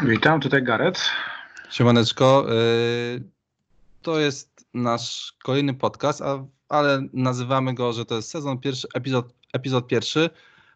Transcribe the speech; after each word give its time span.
Witam, 0.00 0.40
tutaj 0.40 0.62
Gareth. 0.62 1.00
Siemaneczko. 1.70 2.46
Y, 2.52 3.22
to 4.02 4.20
jest 4.20 4.66
nasz 4.74 5.34
kolejny 5.44 5.74
podcast, 5.74 6.22
ale 6.68 7.06
nazywamy 7.12 7.74
go, 7.74 7.92
że 7.92 8.04
to 8.04 8.16
jest 8.16 8.30
sezon 8.30 8.58
pierwszy, 8.58 8.88
epizod, 8.94 9.34
epizod 9.52 9.86
pierwszy, 9.86 10.30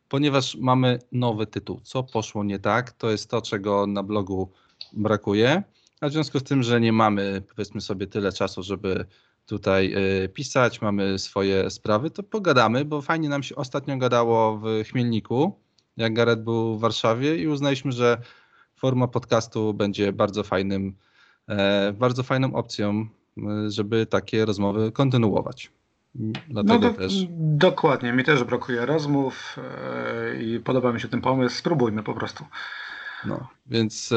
ponieważ 0.08 0.56
mamy 0.56 0.98
nowy 1.12 1.46
tytuł. 1.46 1.80
Co 1.82 2.02
poszło 2.02 2.44
nie 2.44 2.58
tak? 2.58 2.92
To 2.92 3.10
jest 3.10 3.30
to, 3.30 3.42
czego 3.42 3.87
na 3.87 4.03
blogu 4.03 4.53
brakuje. 4.92 5.62
A 6.01 6.08
w 6.08 6.12
związku 6.12 6.38
z 6.38 6.42
tym, 6.44 6.62
że 6.62 6.80
nie 6.80 6.92
mamy, 6.92 7.42
powiedzmy 7.48 7.80
sobie, 7.80 8.06
tyle 8.06 8.33
czasu, 8.33 8.62
żeby 8.62 9.04
tutaj 9.46 9.94
y, 10.24 10.28
pisać, 10.28 10.80
mamy 10.80 11.19
swoje 11.19 11.71
sprawy, 11.71 12.10
to 12.10 12.22
pogadamy, 12.22 12.85
bo 12.85 13.03
fajnie 13.03 13.28
nam 13.28 13.42
się 13.42 13.56
ostatnio 13.56 13.96
gadało 13.96 14.58
w 14.58 14.85
Chmielniku, 14.90 15.60
jak 15.96 16.14
Gareth 16.14 16.42
był 16.42 16.78
w 16.78 16.80
Warszawie 16.80 17.37
i 17.37 17.48
uznaliśmy, 17.48 17.92
że 17.92 18.19
forma 18.87 19.09
podcastu 19.09 19.74
będzie 19.74 20.12
bardzo 20.12 20.42
fajnym, 20.42 20.94
e, 21.48 21.92
bardzo 21.92 22.22
fajną 22.22 22.54
opcją, 22.54 23.06
żeby 23.68 24.06
takie 24.06 24.44
rozmowy 24.44 24.92
kontynuować. 24.92 25.70
Dlatego 26.48 26.78
no 26.78 26.92
do, 26.92 26.98
też. 26.98 27.27
Dokładnie, 27.38 28.12
mi 28.12 28.24
też 28.24 28.44
brakuje 28.44 28.86
rozmów 28.86 29.56
e, 29.58 30.42
i 30.42 30.60
podoba 30.60 30.92
mi 30.92 31.00
się 31.00 31.08
ten 31.08 31.20
pomysł. 31.20 31.56
Spróbujmy 31.56 32.02
po 32.02 32.14
prostu. 32.14 32.44
No, 33.24 33.48
więc 33.66 34.12
e, 34.12 34.16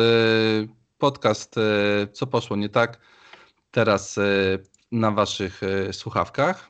podcast 0.97 1.55
Co 2.13 2.27
poszło 2.27 2.57
nie 2.57 2.69
tak 2.69 2.99
teraz 3.71 4.19
na 4.91 5.11
waszych 5.11 5.61
słuchawkach. 5.91 6.69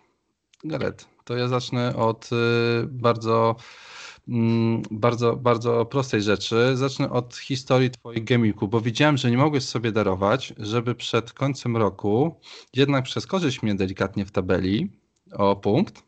Garet, 0.64 1.08
to 1.24 1.38
ja 1.38 1.48
zacznę 1.48 1.96
od 1.96 2.30
bardzo 2.88 3.56
bardzo, 4.92 5.36
bardzo 5.36 5.86
prostej 5.86 6.22
rzeczy. 6.22 6.78
Zacznę 6.78 7.10
od 7.10 7.36
historii 7.36 7.92
Twojej 7.92 8.24
gamiku, 8.24 8.68
bo 8.68 8.82
widziałem, 8.82 9.18
że 9.18 9.32
nie 9.32 9.38
mogłeś 9.38 9.64
sobie 9.64 9.92
darować, 9.92 10.54
żeby 10.58 10.96
przed 10.96 11.34
końcem 11.34 11.78
roku 11.78 12.36
jednak 12.74 13.04
przeskoczyć 13.04 13.64
mnie 13.64 13.76
delikatnie 13.76 14.26
w 14.26 14.32
tabeli 14.32 14.90
o 15.34 15.56
punkt, 15.56 16.04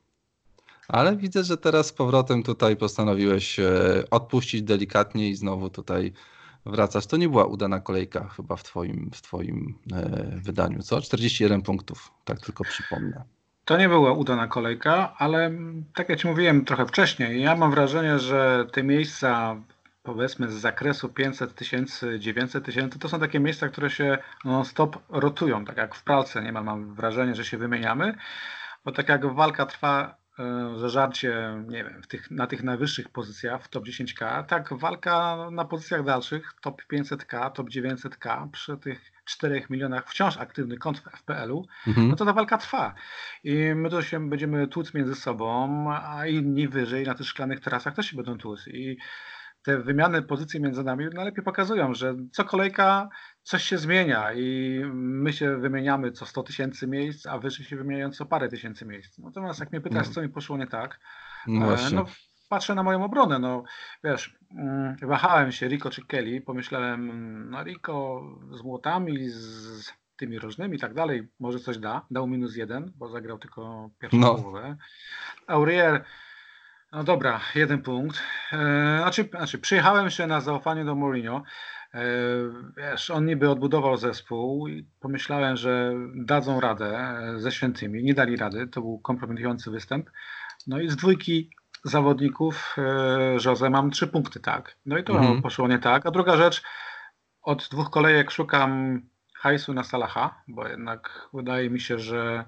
ale 0.87 1.17
widzę, 1.17 1.43
że 1.43 1.57
teraz 1.57 1.87
z 1.87 1.93
powrotem 1.93 2.43
tutaj 2.43 2.77
postanowiłeś 2.77 3.59
e, 3.59 4.03
odpuścić 4.11 4.61
delikatnie 4.61 5.29
i 5.29 5.35
znowu 5.35 5.69
tutaj 5.69 6.13
wracasz. 6.65 7.05
To 7.05 7.17
nie 7.17 7.29
była 7.29 7.45
udana 7.45 7.79
kolejka 7.79 8.27
chyba 8.27 8.55
w 8.55 8.63
Twoim, 8.63 9.11
w 9.13 9.21
twoim 9.21 9.79
e, 9.93 10.39
wydaniu, 10.43 10.83
co? 10.83 11.01
41 11.01 11.61
punktów, 11.61 12.11
tak 12.25 12.41
tylko 12.41 12.63
przypomnę. 12.63 13.23
To 13.71 13.77
nie 13.77 13.89
była 13.89 14.11
udana 14.11 14.47
kolejka, 14.47 15.13
ale 15.17 15.51
tak 15.95 16.09
jak 16.09 16.19
Ci 16.19 16.27
mówiłem 16.27 16.65
trochę 16.65 16.85
wcześniej, 16.85 17.41
ja 17.41 17.55
mam 17.55 17.71
wrażenie, 17.71 18.19
że 18.19 18.65
te 18.71 18.83
miejsca 18.83 19.55
powiedzmy 20.03 20.51
z 20.51 20.53
zakresu 20.53 21.09
500 21.09 21.55
tysięcy, 21.55 22.19
900 22.19 22.65
tysięcy, 22.65 22.99
to 22.99 23.09
są 23.09 23.19
takie 23.19 23.39
miejsca, 23.39 23.69
które 23.69 23.89
się 23.89 24.17
non-stop 24.45 24.97
rotują, 25.09 25.65
tak 25.65 25.77
jak 25.77 25.95
w 25.95 26.03
pralce, 26.03 26.43
nie 26.43 26.51
mam, 26.51 26.95
wrażenie, 26.95 27.35
że 27.35 27.45
się 27.45 27.57
wymieniamy, 27.57 28.15
bo 28.85 28.91
tak 28.91 29.09
jak 29.09 29.25
walka 29.25 29.65
trwa 29.65 30.21
E, 30.41 30.79
zażarcie, 30.79 31.63
nie 31.67 31.83
wiem, 31.83 32.01
tych, 32.07 32.31
na 32.31 32.47
tych 32.47 32.63
najwyższych 32.63 33.09
pozycjach 33.09 33.63
w 33.63 33.67
top 33.67 33.85
10K, 33.85 34.45
tak 34.45 34.73
walka 34.73 35.37
na 35.51 35.65
pozycjach 35.65 36.03
dalszych, 36.03 36.53
top 36.61 36.81
500K, 36.93 37.51
top 37.51 37.69
900K, 37.69 38.49
przy 38.51 38.77
tych 38.77 39.11
4 39.31 39.65
milionach 39.69 40.09
wciąż 40.09 40.37
aktywnych 40.37 40.79
kont 40.79 40.99
w 40.99 41.17
FPL-u, 41.17 41.65
mhm. 41.87 42.09
no 42.09 42.15
to 42.15 42.25
ta 42.25 42.33
walka 42.33 42.57
trwa. 42.57 42.93
I 43.43 43.75
my 43.75 43.89
to 43.89 44.01
się 44.01 44.29
będziemy 44.29 44.67
tłuc 44.67 44.93
między 44.93 45.15
sobą, 45.15 45.85
a 45.93 46.27
inni 46.27 46.67
wyżej 46.67 47.05
na 47.05 47.15
tych 47.15 47.27
szklanych 47.27 47.59
trasach 47.59 47.95
też 47.95 48.05
się 48.05 48.15
będą 48.15 48.37
tłuc. 48.37 48.67
I 48.67 48.97
te 49.63 49.77
wymiany 49.77 50.21
pozycji 50.21 50.61
między 50.61 50.83
nami 50.83 51.05
najlepiej 51.13 51.43
pokazują, 51.43 51.93
że 51.93 52.15
co 52.31 52.45
kolejka 52.45 53.09
coś 53.43 53.63
się 53.63 53.77
zmienia 53.77 54.33
i 54.33 54.79
my 54.93 55.33
się 55.33 55.57
wymieniamy 55.57 56.11
co 56.11 56.25
100 56.25 56.43
tysięcy 56.43 56.87
miejsc, 56.87 57.25
a 57.25 57.39
wyżej 57.39 57.65
się 57.65 57.75
wymieniają 57.75 58.11
co 58.11 58.25
parę 58.25 58.49
tysięcy 58.49 58.85
miejsc. 58.85 59.17
Natomiast 59.17 59.59
jak 59.59 59.71
mnie 59.71 59.81
pytasz, 59.81 60.07
no. 60.07 60.13
co 60.13 60.21
mi 60.21 60.29
poszło 60.29 60.57
nie 60.57 60.67
tak, 60.67 60.99
no, 61.47 61.73
e, 61.73 61.89
no 61.93 62.05
patrzę 62.51 62.75
na 62.75 62.83
moją 62.83 63.03
obronę, 63.03 63.39
no 63.39 63.63
wiesz, 64.03 64.37
mm, 64.51 64.95
wahałem 65.01 65.51
się 65.51 65.67
Rico 65.67 65.89
czy 65.89 66.05
Kelly, 66.05 66.41
pomyślałem, 66.41 67.49
no 67.49 67.63
Rico 67.63 68.21
z 68.51 68.63
młotami, 68.63 69.29
z 69.29 69.93
tymi 70.15 70.39
różnymi 70.39 70.77
i 70.77 70.79
tak 70.79 70.93
dalej, 70.93 71.27
może 71.39 71.59
coś 71.59 71.77
da, 71.77 72.05
dał 72.11 72.27
minus 72.27 72.55
jeden, 72.55 72.91
bo 72.95 73.09
zagrał 73.09 73.37
tylko 73.37 73.89
pierwszą 73.99 74.19
no. 74.19 74.35
połowę. 74.35 74.77
Aurier 75.47 76.03
no 76.91 77.03
dobra, 77.03 77.39
jeden 77.55 77.81
punkt. 77.81 78.21
E, 78.51 78.57
znaczy, 79.01 79.29
znaczy, 79.31 79.59
przyjechałem 79.59 80.09
się 80.09 80.27
na 80.27 80.41
zaufanie 80.41 80.85
do 80.85 80.95
Mourinho. 80.95 81.43
E, 81.93 82.03
wiesz, 82.77 83.09
on 83.09 83.25
niby 83.25 83.49
odbudował 83.49 83.97
zespół 83.97 84.67
i 84.67 84.87
pomyślałem, 84.99 85.55
że 85.55 85.93
dadzą 86.15 86.59
radę 86.59 86.97
e, 86.97 87.39
ze 87.39 87.51
świętymi. 87.51 88.03
Nie 88.03 88.13
dali 88.13 88.37
rady, 88.37 88.67
to 88.67 88.81
był 88.81 88.99
kompromitujący 88.99 89.71
występ. 89.71 90.09
No 90.67 90.79
i 90.79 90.89
z 90.89 90.95
dwójki 90.95 91.49
zawodników 91.83 92.75
Jose 93.45 93.69
mam 93.69 93.91
trzy 93.91 94.07
punkty, 94.07 94.39
tak. 94.39 94.75
No 94.85 94.97
i 94.97 95.03
to 95.03 95.13
mhm. 95.13 95.41
poszło 95.41 95.67
nie 95.67 95.79
tak. 95.79 96.05
A 96.05 96.11
druga 96.11 96.37
rzecz, 96.37 96.63
od 97.41 97.69
dwóch 97.71 97.89
kolejek 97.89 98.31
szukam 98.31 99.01
hajsu 99.35 99.73
na 99.73 99.83
Salaha, 99.83 100.43
bo 100.47 100.67
jednak 100.67 101.29
wydaje 101.33 101.69
mi 101.69 101.79
się, 101.79 101.99
że 101.99 102.45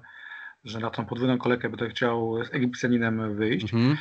że 0.64 0.78
na 0.78 0.90
tą 0.90 1.06
podwójną 1.06 1.38
kolejkę 1.38 1.68
będę 1.68 1.88
chciał 1.88 2.44
z 2.44 2.54
Egipcjaninem 2.54 3.36
wyjść. 3.36 3.74
Mhm. 3.74 3.96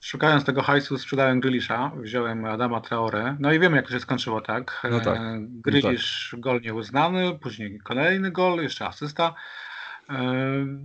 Szukając 0.00 0.44
tego 0.44 0.62
hajsu 0.62 0.98
sprzedałem 0.98 1.40
Grylisza, 1.40 1.92
wziąłem 1.96 2.44
Adama 2.44 2.80
Traore, 2.80 3.36
no 3.40 3.52
i 3.52 3.60
wiemy 3.60 3.76
jak 3.76 3.86
to 3.86 3.92
się 3.92 4.00
skończyło, 4.00 4.40
tak? 4.40 4.82
No 4.90 5.00
tak. 5.00 5.18
E, 5.18 5.38
Grylisz 5.40 6.30
no 6.32 6.36
tak. 6.36 6.40
gol 6.40 6.60
nieuznany, 6.60 7.38
później 7.38 7.78
kolejny 7.78 8.30
gol, 8.30 8.62
jeszcze 8.62 8.86
asysta. 8.86 9.34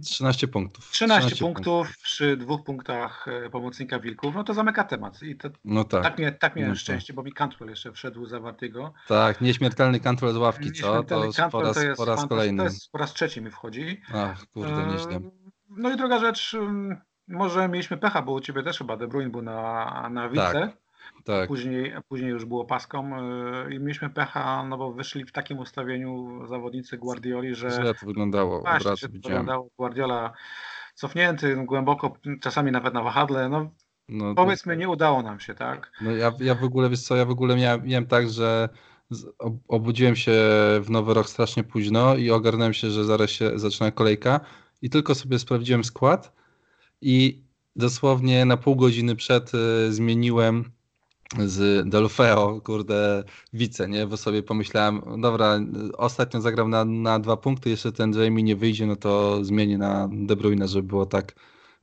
13 0.03 0.47
punktów. 0.47 0.91
13, 0.91 1.27
13 1.27 1.45
punktów, 1.45 1.87
punktów 1.87 1.97
przy 2.03 2.37
dwóch 2.37 2.63
punktach 2.63 3.27
e, 3.27 3.49
pomocnika 3.49 3.99
Wilków, 3.99 4.35
no 4.35 4.43
to 4.43 4.53
zamyka 4.53 4.83
temat. 4.83 5.23
I 5.23 5.35
to, 5.35 5.49
no 5.65 5.83
tak. 5.83 6.03
Tak, 6.03 6.39
tak 6.39 6.55
miałem 6.55 6.71
no 6.71 6.75
szczęście, 6.75 7.13
bo 7.13 7.23
mi 7.23 7.33
Cantwell 7.33 7.69
jeszcze 7.69 7.91
wszedł 7.91 8.25
zawartego. 8.25 8.93
Tak, 9.07 9.41
nieśmiertelny 9.41 9.99
Cantwell 9.99 10.33
z 10.33 10.37
ławki, 10.37 10.71
co? 10.71 11.03
To 11.03 11.21
po 11.51 11.61
raz, 11.61 11.75
to 11.75 11.83
jest 11.83 11.97
po 11.97 12.05
raz 12.05 12.27
kolejny. 12.27 12.57
To 12.57 12.63
jest 12.63 12.91
po 12.91 12.97
raz 12.97 13.13
trzeci 13.13 13.41
mi 13.41 13.51
wchodzi. 13.51 14.01
Ach, 14.13 14.45
kurde, 14.45 14.87
nieźle. 14.93 15.19
No 15.69 15.93
i 15.93 15.97
druga 15.97 16.19
rzecz, 16.19 16.55
może 17.27 17.69
mieliśmy 17.69 17.97
pecha, 17.97 18.21
bo 18.21 18.31
u 18.31 18.39
ciebie 18.39 18.63
też 18.63 18.77
chyba 18.77 18.97
De 18.97 19.07
Bruyne 19.07 19.31
był 19.31 19.41
na, 19.41 20.09
na 20.09 20.29
wice. 20.29 20.51
Tak, 20.53 20.80
tak. 21.21 21.47
Później, 21.47 21.93
później 22.09 22.29
już 22.29 22.45
było 22.45 22.65
paską 22.65 23.09
yy, 23.67 23.75
i 23.75 23.79
mieliśmy 23.79 24.09
pecha, 24.09 24.63
no 24.63 24.77
bo 24.77 24.93
wyszli 24.93 25.25
w 25.25 25.31
takim 25.31 25.59
ustawieniu 25.59 26.45
zawodnicy 26.47 26.97
Guardioli, 26.97 27.55
że... 27.55 27.71
Źle 27.71 27.93
to 27.93 28.05
wyglądało, 28.05 28.61
właśnie, 28.61 29.07
to 29.07 29.13
wyglądało. 29.13 29.69
Guardiola 29.77 30.33
cofnięty 30.95 31.55
głęboko, 31.65 32.17
czasami 32.41 32.71
nawet 32.71 32.93
na 32.93 33.03
wahadle, 33.03 33.49
no, 33.49 33.71
no 34.09 34.35
powiedzmy 34.35 34.77
nie 34.77 34.89
udało 34.89 35.21
nam 35.23 35.39
się, 35.39 35.53
tak? 35.53 35.91
No 36.01 36.11
ja, 36.11 36.31
ja 36.39 36.55
w 36.55 36.63
ogóle, 36.63 36.89
wiesz 36.89 37.01
co, 37.01 37.15
ja 37.15 37.25
w 37.25 37.29
ogóle 37.29 37.55
miałem, 37.55 37.85
miałem 37.85 38.05
tak, 38.05 38.29
że 38.29 38.69
obudziłem 39.67 40.15
się 40.15 40.31
w 40.81 40.85
Nowy 40.89 41.13
Rok 41.13 41.29
strasznie 41.29 41.63
późno 41.63 42.15
i 42.15 42.31
ogarnąłem 42.31 42.73
się, 42.73 42.89
że 42.89 43.05
zaraz 43.05 43.29
się 43.29 43.59
zaczyna 43.59 43.91
kolejka 43.91 44.39
i 44.81 44.89
tylko 44.89 45.15
sobie 45.15 45.39
sprawdziłem 45.39 45.83
skład 45.83 46.33
i 47.01 47.43
dosłownie 47.75 48.45
na 48.45 48.57
pół 48.57 48.75
godziny 48.75 49.15
przed 49.15 49.51
y, 49.53 49.93
zmieniłem 49.93 50.71
z 51.45 51.89
Delfeo, 51.89 52.61
kurde, 52.61 53.23
wice, 53.53 53.89
nie? 53.89 54.07
Bo 54.07 54.17
sobie 54.17 54.43
pomyślałem, 54.43 55.01
dobra, 55.21 55.59
ostatnio 55.97 56.41
zagrał 56.41 56.67
na, 56.67 56.85
na 56.85 57.19
dwa 57.19 57.37
punkty, 57.37 57.69
jeszcze 57.69 57.91
ten 57.91 58.13
Jamie 58.13 58.43
nie 58.43 58.55
wyjdzie, 58.55 58.85
no 58.85 58.95
to 58.95 59.45
zmienię 59.45 59.77
na 59.77 60.09
De 60.11 60.35
Bruyne, 60.35 60.67
żeby 60.67 60.87
było 60.87 61.05
tak 61.05 61.35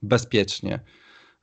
bezpiecznie. 0.03 0.81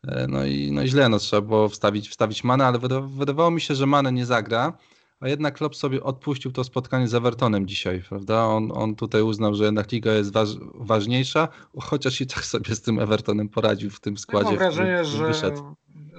E, 0.08 0.28
no 0.28 0.46
i 0.46 0.72
no 0.72 0.88
źle, 0.88 1.10
no 1.10 1.20
trzeba 1.20 1.42
było 1.42 1.70
wstawić, 1.70 2.10
wstawić 2.10 2.44
Manę, 2.44 2.66
ale 2.66 2.80
wydawało 3.18 3.52
mi 3.52 3.62
się, 3.62 3.76
że 3.76 3.86
Manę 3.86 4.12
nie 4.12 4.26
zagra, 4.26 4.78
a 5.20 5.28
jednak 5.28 5.58
Klopp 5.58 5.76
sobie 5.76 6.04
odpuścił 6.04 6.52
to 6.52 6.64
spotkanie 6.64 7.08
z 7.08 7.14
Evertonem 7.14 7.68
dzisiaj, 7.68 8.04
prawda? 8.10 8.46
On, 8.46 8.72
on 8.74 8.96
tutaj 8.96 9.22
uznał, 9.22 9.56
że 9.56 9.66
jednak 9.66 9.92
liga 9.92 10.14
jest 10.14 10.34
waż, 10.34 10.50
ważniejsza, 10.74 11.48
chociaż 11.82 12.22
i 12.22 12.28
tak 12.28 12.46
sobie 12.46 12.76
z 12.76 12.82
tym 12.82 13.00
Evertonem 13.00 13.50
poradził 13.50 13.90
w 13.90 14.00
tym 14.00 14.18
składzie. 14.18 14.46
Ja 14.46 14.52
mam 14.52 14.60
wrażenie, 14.60 15.06
że, 15.06 15.34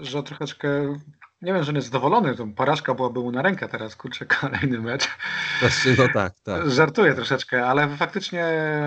że 0.03 0.23
troszeczkę 0.23 0.99
nie 1.43 1.53
wiem, 1.53 1.65
że 1.65 1.73
nie 1.73 1.79
jest 1.79 1.89
zadowolony, 1.89 2.35
to 2.35 2.47
porażka 2.47 2.95
byłaby 2.95 3.21
mu 3.21 3.33
na 3.33 3.43
rękę 3.43 3.69
teraz, 3.69 3.97
kurczę, 3.97 4.27
kolejny 4.41 4.81
mecz. 4.81 5.09
Znaczy, 5.61 5.97
no 5.99 6.05
tak, 6.15 6.41
tak. 6.41 6.71
Żartuję 6.71 7.15
troszeczkę, 7.15 7.67
ale 7.67 7.89
faktycznie 7.89 8.45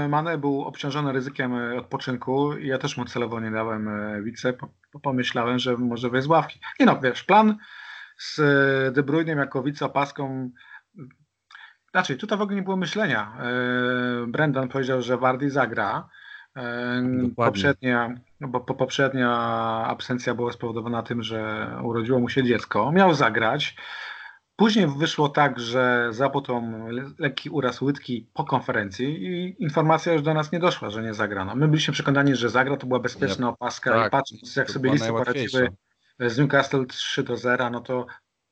Mane 0.10 0.38
był 0.38 0.62
obciążony 0.62 1.12
ryzykiem 1.12 1.54
odpoczynku 1.78 2.57
i 2.57 2.68
ja 2.68 2.78
też 2.78 2.98
mu 2.98 3.06
celowo 3.06 3.40
nie 3.40 3.51
dałem 3.51 3.88
e, 3.88 4.22
wice, 4.22 4.54
pomyślałem, 5.04 5.60
że 5.60 5.78
może 5.78 6.10
wyjść 6.10 6.25
z 6.25 6.30
ławki. 6.30 6.60
I 6.80 6.86
no, 6.86 7.00
wiesz, 7.00 7.24
plan 7.24 7.57
z 8.18 8.40
e, 8.40 8.92
De 8.92 9.04
Bruynem 9.04 9.40
jako 9.40 9.63
wiceopaską. 9.63 10.50
Znaczy, 11.92 12.18
tutaj 12.18 12.38
w 12.38 12.42
ogóle 12.42 12.56
nie 12.56 12.63
było 12.63 12.78
myślenia. 12.78 13.38
E, 13.40 14.28
Brendan 14.28 14.69
powiedział, 14.69 15.02
że 15.02 15.18
Wardy 15.18 15.50
zagra. 15.50 16.10
E, 16.56 17.04
poprzednia, 17.36 18.16
bo 18.42 18.60
poprzednia 18.60 19.32
absencja 19.88 20.34
była 20.34 20.52
spowodowana 20.52 21.04
tym, 21.04 21.24
że 21.24 21.68
urodziło 21.84 22.20
mu 22.20 22.30
się 22.30 22.44
dziecko. 22.44 22.92
Miał 22.92 23.14
zagrać. 23.14 23.76
Później 24.56 24.88
wyszło 24.98 25.30
tak, 25.30 25.60
że 25.60 26.08
zapotą 26.12 26.88
lekki 27.20 27.50
uraz 27.50 27.82
łydki 27.82 28.30
po 28.34 28.44
konferencji 28.44 29.24
i 29.24 29.64
informacja 29.64 30.14
już 30.14 30.22
do 30.22 30.34
nas 30.34 30.52
nie 30.52 30.60
doszła, 30.60 30.90
że 30.90 31.04
nie 31.04 31.14
zagrano. 31.14 31.56
My 31.56 31.68
byliśmy 31.68 31.94
przekonani, 31.94 32.36
że 32.36 32.50
zagra, 32.50 32.78
to 32.78 32.88
była 32.88 33.00
bezpieczna 33.00 33.46
ja, 33.46 33.54
opaska 33.54 33.94
tak, 33.94 34.08
i 34.08 34.10
patrząc 34.10 34.56
jak 34.56 34.72
sobie 34.72 34.92
listy 34.92 35.10
poradziły 35.10 35.70
z 36.20 36.38
Newcastle 36.38 36.86
3 36.86 37.24
do 37.24 37.38
0, 37.38 37.70
no 37.70 37.80
to 37.80 38.06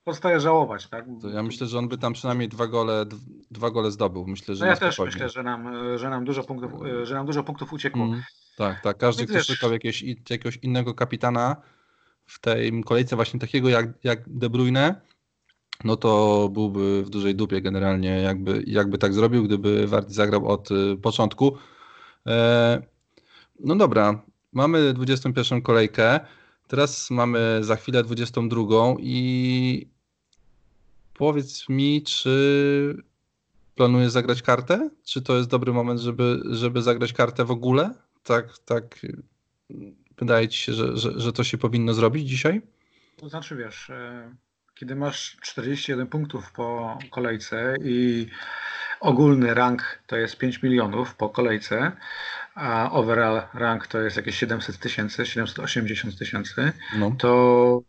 pozostaje 0.08 0.40
żałować. 0.40 0.88
Tak? 0.88 1.06
To 1.22 1.30
ja 1.30 1.44
myślę, 1.44 1.68
że 1.68 1.78
on 1.78 1.88
by 1.88 1.98
tam 1.98 2.14
przynajmniej 2.14 2.50
dwa 2.50 2.68
gole, 2.68 3.06
dwa 3.52 3.70
gole 3.72 3.92
zdobył. 3.92 4.28
Myślę, 4.28 4.56
że 4.56 4.66
no 4.66 4.72
ja 4.72 4.78
też 4.78 5.00
myślę, 5.00 5.30
że 5.30 5.44
nam, 5.44 5.70
że 5.98 6.10
nam 6.10 6.26
dużo 6.26 6.44
punktów, 6.44 6.72
że 7.04 7.16
nam 7.16 7.26
dużo 7.26 7.44
punktów 7.44 7.74
uciekło. 7.74 8.04
Mm, 8.04 8.24
tak, 8.58 8.82
tak. 8.82 8.98
Każdy, 8.98 9.26
kto 9.26 9.44
szukał 9.44 9.74
jakiegoś, 9.74 10.04
jakiegoś 10.30 10.58
innego 10.58 10.94
kapitana 10.94 11.56
w 12.26 12.40
tej 12.40 12.84
kolejce 12.84 13.16
właśnie 13.16 13.40
takiego 13.40 13.70
jak, 13.70 13.88
jak 14.04 14.30
De 14.30 14.50
Bruyne, 14.50 15.02
no 15.84 15.96
to 15.96 16.50
byłby 16.54 17.04
w 17.04 17.10
dużej 17.10 17.36
dupie 17.36 17.62
generalnie, 17.62 18.10
jakby, 18.10 18.64
jakby 18.68 18.98
tak 18.98 19.14
zrobił, 19.14 19.44
gdyby 19.44 19.88
Wardy 19.88 20.14
zagrał 20.14 20.48
od 20.48 20.72
y, 20.72 20.98
początku. 21.02 21.58
E, 22.28 22.82
no 23.60 23.76
dobra, 23.76 24.22
mamy 24.54 24.94
21 24.94 25.62
kolejkę, 25.62 26.20
teraz 26.68 27.10
mamy 27.10 27.60
za 27.62 27.76
chwilę 27.76 28.04
22 28.04 28.64
i 29.00 29.97
powiedz 31.18 31.70
mi, 31.70 32.04
czy 32.04 33.04
planujesz 33.76 34.12
zagrać 34.12 34.42
kartę? 34.42 34.90
Czy 35.06 35.22
to 35.22 35.38
jest 35.38 35.50
dobry 35.50 35.74
moment, 35.74 36.00
żeby, 36.00 36.42
żeby 36.52 36.82
zagrać 36.82 37.14
kartę 37.14 37.46
w 37.46 37.52
ogóle? 37.52 37.94
Tak, 38.24 38.58
tak. 38.66 39.00
Wydaje 40.18 40.48
ci 40.48 40.58
się, 40.58 40.74
że, 40.74 40.98
że, 40.98 41.20
że 41.20 41.34
to 41.34 41.44
się 41.44 41.58
powinno 41.58 41.94
zrobić 41.94 42.30
dzisiaj? 42.30 42.62
To 43.18 43.30
znaczy, 43.30 43.56
wiesz, 43.56 43.90
e, 43.90 44.36
kiedy 44.76 44.96
masz 44.96 45.38
41 45.42 46.08
punktów 46.08 46.52
po 46.52 47.00
kolejce 47.12 47.76
i 47.84 48.28
ogólny 49.00 49.54
rank 49.54 50.00
to 50.08 50.18
jest 50.18 50.38
5 50.38 50.64
milionów 50.64 51.16
po 51.16 51.30
kolejce, 51.30 51.92
a 52.56 52.92
overall 52.92 53.42
rank 53.54 53.88
to 53.88 54.02
jest 54.02 54.18
jakieś 54.18 54.38
700 54.38 54.80
tysięcy, 54.80 55.26
780 55.26 56.18
tysięcy, 56.18 56.72
no. 56.98 57.12
to 57.20 57.82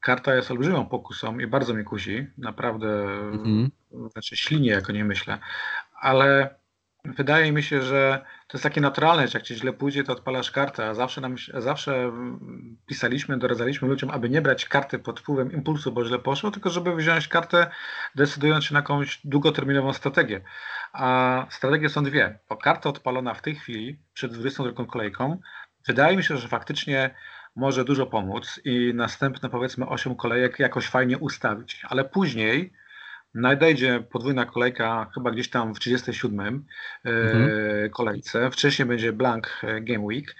karta 0.00 0.34
jest 0.34 0.50
olbrzymią 0.50 0.86
pokusą 0.86 1.38
i 1.38 1.46
bardzo 1.46 1.74
mnie 1.74 1.84
kusi. 1.84 2.26
Naprawdę, 2.38 3.02
mhm. 3.32 3.70
znaczy 4.12 4.36
ślinie, 4.36 4.70
jako 4.70 4.92
nie 4.92 5.04
myślę, 5.04 5.38
ale 6.00 6.58
wydaje 7.04 7.52
mi 7.52 7.62
się, 7.62 7.82
że 7.82 8.24
to 8.48 8.56
jest 8.56 8.62
takie 8.62 8.80
naturalne, 8.80 9.28
że 9.28 9.38
jak 9.38 9.46
ci 9.46 9.54
źle 9.54 9.72
pójdzie, 9.72 10.04
to 10.04 10.12
odpalasz 10.12 10.50
kartę, 10.50 10.88
a 10.88 10.94
zawsze, 10.94 11.20
nam, 11.20 11.36
zawsze 11.58 12.12
pisaliśmy, 12.86 13.38
doradzaliśmy 13.38 13.88
ludziom, 13.88 14.10
aby 14.10 14.30
nie 14.30 14.42
brać 14.42 14.64
karty 14.64 14.98
pod 14.98 15.20
wpływem 15.20 15.52
impulsu, 15.52 15.92
bo 15.92 16.04
źle 16.04 16.18
poszło, 16.18 16.50
tylko 16.50 16.70
żeby 16.70 16.96
wziąć 16.96 17.28
kartę, 17.28 17.70
decydując 18.14 18.64
się 18.64 18.74
na 18.74 18.80
jakąś 18.80 19.20
długoterminową 19.24 19.92
strategię. 19.92 20.40
A 20.92 21.46
strategie 21.50 21.88
są 21.88 22.04
dwie. 22.04 22.38
Bo 22.48 22.56
karta 22.56 22.88
odpalona 22.88 23.34
w 23.34 23.42
tej 23.42 23.54
chwili, 23.54 23.98
przed 24.14 24.32
22 24.32 24.86
kolejką, 24.86 25.40
wydaje 25.86 26.16
mi 26.16 26.24
się, 26.24 26.36
że 26.36 26.48
faktycznie 26.48 27.14
może 27.56 27.84
dużo 27.84 28.06
pomóc 28.06 28.60
i 28.64 28.92
następne 28.94 29.48
powiedzmy 29.48 29.88
8 29.88 30.14
kolejek 30.14 30.58
jakoś 30.58 30.86
fajnie 30.86 31.18
ustawić, 31.18 31.82
ale 31.88 32.04
później 32.04 32.72
Nadejdzie 33.34 34.04
podwójna 34.10 34.46
kolejka 34.46 35.10
chyba 35.14 35.30
gdzieś 35.30 35.50
tam 35.50 35.74
w 35.74 35.78
37 35.78 36.66
e, 37.04 37.10
mhm. 37.10 37.90
kolejce. 37.90 38.50
Wcześniej 38.50 38.88
będzie 38.88 39.12
blank 39.12 39.60
e, 39.62 39.80
Game 39.80 40.04
Week 40.04 40.36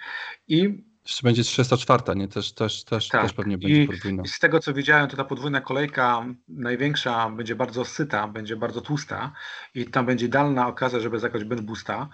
i 0.47 0.83
jeszcze 1.05 1.23
będzie 1.23 1.43
34, 1.43 2.03
nie? 2.15 2.27
Też, 2.27 2.51
też, 2.51 2.83
też, 2.83 3.07
tak. 3.07 3.21
też 3.21 3.33
pewnie 3.33 3.57
będzie 3.57 3.83
I 3.83 3.87
podwójna. 3.87 4.23
Z 4.25 4.39
tego 4.39 4.59
co 4.59 4.73
widziałem, 4.73 5.09
to 5.09 5.17
ta 5.17 5.23
podwójna 5.23 5.61
kolejka 5.61 6.25
największa 6.47 7.29
będzie 7.29 7.55
bardzo 7.55 7.85
syta, 7.85 8.27
będzie 8.27 8.55
bardzo 8.55 8.81
tłusta 8.81 9.31
i 9.75 9.85
tam 9.85 10.05
będzie 10.05 10.25
idealna 10.25 10.67
okazja, 10.67 10.99
żeby 10.99 11.19
zagrać 11.19 11.43
Ben 11.43 11.65
Boosta. 11.65 12.09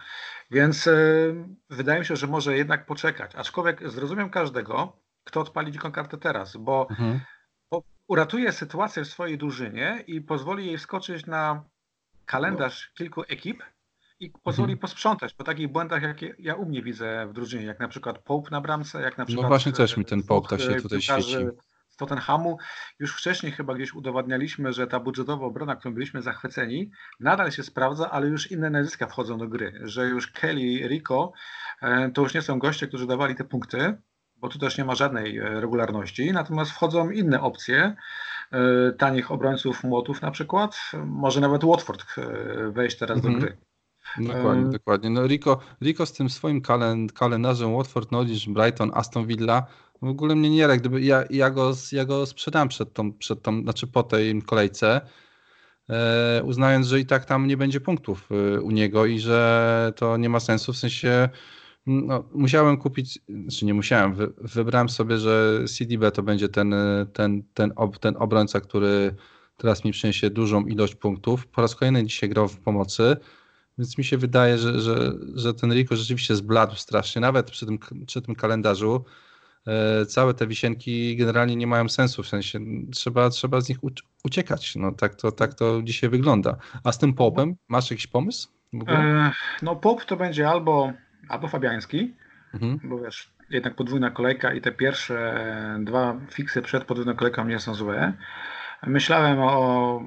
Więc 0.51 0.85
yy, 0.85 1.45
wydaje 1.69 1.99
mi 1.99 2.05
się, 2.05 2.15
że 2.15 2.27
może 2.27 2.57
jednak 2.57 2.85
poczekać. 2.85 3.35
Aczkolwiek 3.35 3.89
zrozumiem 3.89 4.29
każdego, 4.29 4.97
kto 5.23 5.41
odpali 5.41 5.71
dziką 5.71 5.91
kartę 5.91 6.17
teraz, 6.17 6.57
bo 6.57 6.87
mhm 6.89 7.19
uratuje 8.07 8.51
sytuację 8.51 9.03
w 9.03 9.07
swojej 9.07 9.37
drużynie 9.37 10.03
i 10.07 10.21
pozwoli 10.21 10.65
jej 10.65 10.77
wskoczyć 10.77 11.25
na 11.25 11.63
kalendarz 12.25 12.91
kilku 12.97 13.23
ekip 13.27 13.63
i 14.19 14.31
pozwoli 14.43 14.73
mhm. 14.73 14.79
posprzątać 14.79 15.33
po 15.33 15.43
takich 15.43 15.71
błędach, 15.71 16.03
jakie 16.03 16.35
ja 16.39 16.55
u 16.55 16.65
mnie 16.65 16.81
widzę 16.81 17.27
w 17.27 17.33
drużynie, 17.33 17.65
jak 17.65 17.79
na 17.79 17.87
przykład 17.87 18.19
Pope 18.19 18.51
na 18.51 18.61
bramce, 18.61 19.01
jak 19.01 19.17
na 19.17 19.21
no 19.21 19.25
przykład... 19.25 19.43
No 19.43 19.49
właśnie 19.49 19.71
też 19.71 19.97
mi 19.97 20.05
ten 20.05 20.23
Pope 20.23 20.49
tak 20.49 20.61
się 20.61 20.75
tutaj 20.75 21.01
świeci. 21.01 21.37
Z 21.95 21.97
Tottenhamu 21.97 22.57
już 22.99 23.15
wcześniej 23.15 23.51
chyba 23.51 23.75
gdzieś 23.75 23.93
udowadnialiśmy, 23.93 24.73
że 24.73 24.87
ta 24.87 24.99
budżetowa 24.99 25.45
obrona, 25.45 25.75
którą 25.75 25.93
byliśmy 25.93 26.21
zachwyceni, 26.21 26.91
nadal 27.19 27.51
się 27.51 27.63
sprawdza, 27.63 28.11
ale 28.11 28.27
już 28.27 28.51
inne 28.51 28.69
nazwiska 28.69 29.07
wchodzą 29.07 29.37
do 29.37 29.47
gry, 29.47 29.79
że 29.83 30.05
już 30.05 30.31
Kelly, 30.31 30.87
Rico 30.87 31.33
e, 31.81 32.11
to 32.11 32.21
już 32.21 32.33
nie 32.33 32.41
są 32.41 32.59
goście, 32.59 32.87
którzy 32.87 33.07
dawali 33.07 33.35
te 33.35 33.43
punkty, 33.43 33.97
bo 34.35 34.49
tu 34.49 34.59
też 34.59 34.77
nie 34.77 34.85
ma 34.85 34.95
żadnej 34.95 35.37
e, 35.37 35.61
regularności. 35.61 36.33
Natomiast 36.33 36.71
wchodzą 36.71 37.09
inne 37.09 37.41
opcje, 37.41 37.95
e, 38.51 38.91
tanich 38.91 39.31
obrońców 39.31 39.83
młotów 39.83 40.21
na 40.21 40.31
przykład. 40.31 40.77
Może 41.05 41.41
nawet 41.41 41.63
Watford 41.63 42.05
wejść 42.71 42.97
teraz 42.97 43.17
mhm. 43.17 43.33
do 43.33 43.39
gry. 43.39 43.57
Dokładnie, 44.17 44.63
um, 44.63 44.71
dokładnie. 44.71 45.09
No 45.09 45.27
Rico, 45.27 45.59
Rico 45.81 46.05
z 46.05 46.13
tym 46.13 46.29
swoim 46.29 46.61
kalend 46.61 47.13
kalendarzem 47.13 47.75
Watford, 47.75 48.11
Norwich, 48.11 48.49
Brighton, 48.49 48.91
Aston 48.93 49.27
Villa 49.27 49.67
w 50.01 50.07
ogóle 50.07 50.35
mnie 50.35 50.49
nie 50.49 50.67
gdyby 50.67 51.01
ja, 51.01 51.23
ja, 51.29 51.49
go, 51.49 51.73
ja 51.91 52.05
go 52.05 52.25
sprzedam 52.25 52.67
przed 52.67 52.93
tą, 52.93 53.13
przed 53.13 53.41
tą, 53.41 53.61
znaczy 53.61 53.87
po 53.87 54.03
tej 54.03 54.41
kolejce, 54.41 55.01
e, 55.89 56.41
uznając, 56.43 56.87
że 56.87 56.99
i 56.99 57.05
tak 57.05 57.25
tam 57.25 57.47
nie 57.47 57.57
będzie 57.57 57.81
punktów 57.81 58.29
u 58.61 58.71
niego 58.71 59.05
i 59.05 59.19
że 59.19 59.93
to 59.95 60.17
nie 60.17 60.29
ma 60.29 60.39
sensu, 60.39 60.73
w 60.73 60.77
sensie 60.77 61.29
no, 61.85 62.23
musiałem 62.33 62.77
kupić, 62.77 63.19
znaczy 63.29 63.65
nie 63.65 63.73
musiałem, 63.73 64.13
wy, 64.13 64.33
wybrałem 64.37 64.89
sobie, 64.89 65.17
że 65.17 65.63
CDB 65.67 66.11
to 66.11 66.23
będzie 66.23 66.49
ten, 66.49 66.75
ten, 67.13 67.43
ten, 67.53 67.73
ob, 67.75 67.97
ten 67.97 68.15
obrońca, 68.17 68.61
który 68.61 69.15
teraz 69.57 69.85
mi 69.85 69.91
przyniesie 69.91 70.29
dużą 70.29 70.65
ilość 70.65 70.95
punktów. 70.95 71.47
Po 71.47 71.61
raz 71.61 71.75
kolejny 71.75 72.03
dzisiaj 72.03 72.29
grał 72.29 72.47
w 72.47 72.59
pomocy, 72.59 73.17
więc 73.77 73.97
mi 73.97 74.03
się 74.03 74.17
wydaje, 74.17 74.57
że, 74.57 74.81
że, 74.81 75.11
że 75.35 75.53
ten 75.53 75.73
Rico 75.73 75.95
rzeczywiście 75.95 76.35
zbladł 76.35 76.75
strasznie, 76.75 77.21
nawet 77.21 77.51
przy 77.51 77.65
tym, 77.65 77.79
przy 78.05 78.21
tym 78.21 78.35
kalendarzu. 78.35 79.05
E, 79.67 80.05
całe 80.05 80.33
te 80.33 80.47
wisienki 80.47 81.17
generalnie 81.17 81.55
nie 81.55 81.67
mają 81.67 81.89
sensu, 81.89 82.23
w 82.23 82.27
sensie 82.27 82.59
trzeba, 82.91 83.29
trzeba 83.29 83.61
z 83.61 83.69
nich 83.69 83.77
uciekać. 84.23 84.75
No, 84.75 84.91
tak, 84.91 85.15
to, 85.15 85.31
tak 85.31 85.53
to 85.53 85.81
dzisiaj 85.83 86.09
wygląda. 86.09 86.57
A 86.83 86.91
z 86.91 86.97
tym 86.97 87.13
popem 87.13 87.55
masz 87.67 87.91
jakiś 87.91 88.07
pomysł? 88.07 88.49
E, 88.87 89.31
no 89.61 89.75
pop 89.75 90.05
to 90.05 90.17
będzie 90.17 90.49
albo 90.49 90.93
albo 91.29 91.47
Fabiański, 91.47 92.15
mhm. 92.53 92.79
bo 92.83 92.99
wiesz, 92.99 93.33
jednak 93.49 93.75
podwójna 93.75 94.11
kolejka 94.11 94.53
i 94.53 94.61
te 94.61 94.71
pierwsze 94.71 95.45
dwa 95.79 96.15
fiksy 96.31 96.61
przed 96.61 96.83
podwójną 96.83 97.15
kolejką 97.15 97.45
nie 97.45 97.59
są 97.59 97.73
złe. 97.73 98.13
Myślałem 98.87 99.39
o 99.39 100.01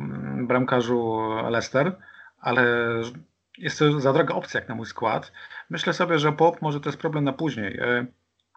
bramkarzu 0.46 1.20
Leicester, 1.50 1.96
ale 2.40 2.64
jest 3.58 3.78
to 3.78 4.00
za 4.00 4.12
droga 4.12 4.34
opcja 4.34 4.60
jak 4.60 4.68
na 4.68 4.74
mój 4.74 4.86
skład. 4.86 5.32
Myślę 5.70 5.92
sobie, 5.92 6.18
że 6.18 6.32
Pop 6.32 6.62
może 6.62 6.80
to 6.80 6.88
jest 6.88 6.98
problem 6.98 7.24
na 7.24 7.32
później. 7.32 7.78
E, 7.78 8.06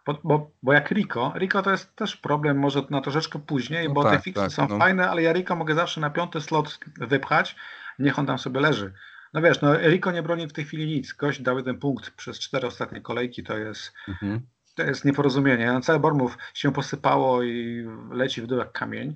bo, 0.06 0.18
bo, 0.24 0.50
bo 0.62 0.72
jak 0.72 0.90
Rico, 0.90 1.32
Rico 1.36 1.62
to 1.62 1.70
jest 1.70 1.96
też 1.96 2.16
problem 2.16 2.58
może 2.58 2.82
na 2.90 3.00
troszeczkę 3.00 3.38
później, 3.38 3.88
no 3.88 3.94
bo 3.94 4.02
tak, 4.02 4.12
te 4.12 4.22
fiksy 4.22 4.42
tak, 4.42 4.52
są 4.52 4.68
no. 4.68 4.78
fajne, 4.78 5.10
ale 5.10 5.22
ja 5.22 5.32
Rico 5.32 5.56
mogę 5.56 5.74
zawsze 5.74 6.00
na 6.00 6.10
piąty 6.10 6.40
slot 6.40 6.78
wypchać, 6.96 7.56
niech 7.98 8.18
on 8.18 8.26
tam 8.26 8.38
sobie 8.38 8.60
leży. 8.60 8.92
No 9.34 9.42
wiesz, 9.42 9.60
no 9.60 9.80
Eriko 9.80 10.12
nie 10.12 10.22
broni 10.22 10.46
w 10.46 10.52
tej 10.52 10.64
chwili 10.64 10.86
nic. 10.86 11.12
Gość 11.12 11.40
dał 11.40 11.56
jeden 11.56 11.78
punkt 11.78 12.10
przez 12.10 12.38
cztery 12.38 12.66
ostatnie 12.66 13.00
kolejki, 13.00 13.42
to 13.42 13.58
jest, 13.58 13.92
mhm. 14.08 14.40
to 14.74 14.82
jest 14.82 15.04
nieporozumienie. 15.04 15.72
No, 15.72 15.80
cały 15.80 16.00
Bormów 16.00 16.38
się 16.54 16.72
posypało 16.72 17.42
i 17.42 17.86
leci 18.10 18.42
w 18.42 18.46
dół 18.46 18.58
jak 18.58 18.72
kamień. 18.72 19.14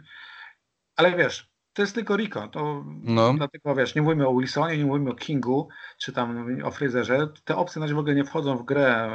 Ale 0.97 1.17
wiesz, 1.17 1.51
to 1.77 1.83
jest 1.83 1.95
tylko 1.95 2.17
Rico. 2.17 2.49
To 2.49 2.85
no. 3.03 3.35
Dlatego 3.35 3.75
wiesz, 3.75 3.95
nie 3.95 4.03
mówimy 4.03 4.29
o 4.29 4.37
Wilsonie, 4.37 4.79
nie 4.79 4.85
mówimy 4.85 5.11
o 5.11 5.15
Kingu, 5.15 5.69
czy 5.99 6.13
tam 6.13 6.49
o 6.65 6.71
Fryzerze. 6.71 7.29
Te 7.45 7.57
opcje 7.57 7.81
na 7.81 7.95
w 7.95 7.99
ogóle 7.99 8.15
nie 8.15 8.25
wchodzą 8.25 8.57
w 8.57 8.65
grę. 8.65 9.11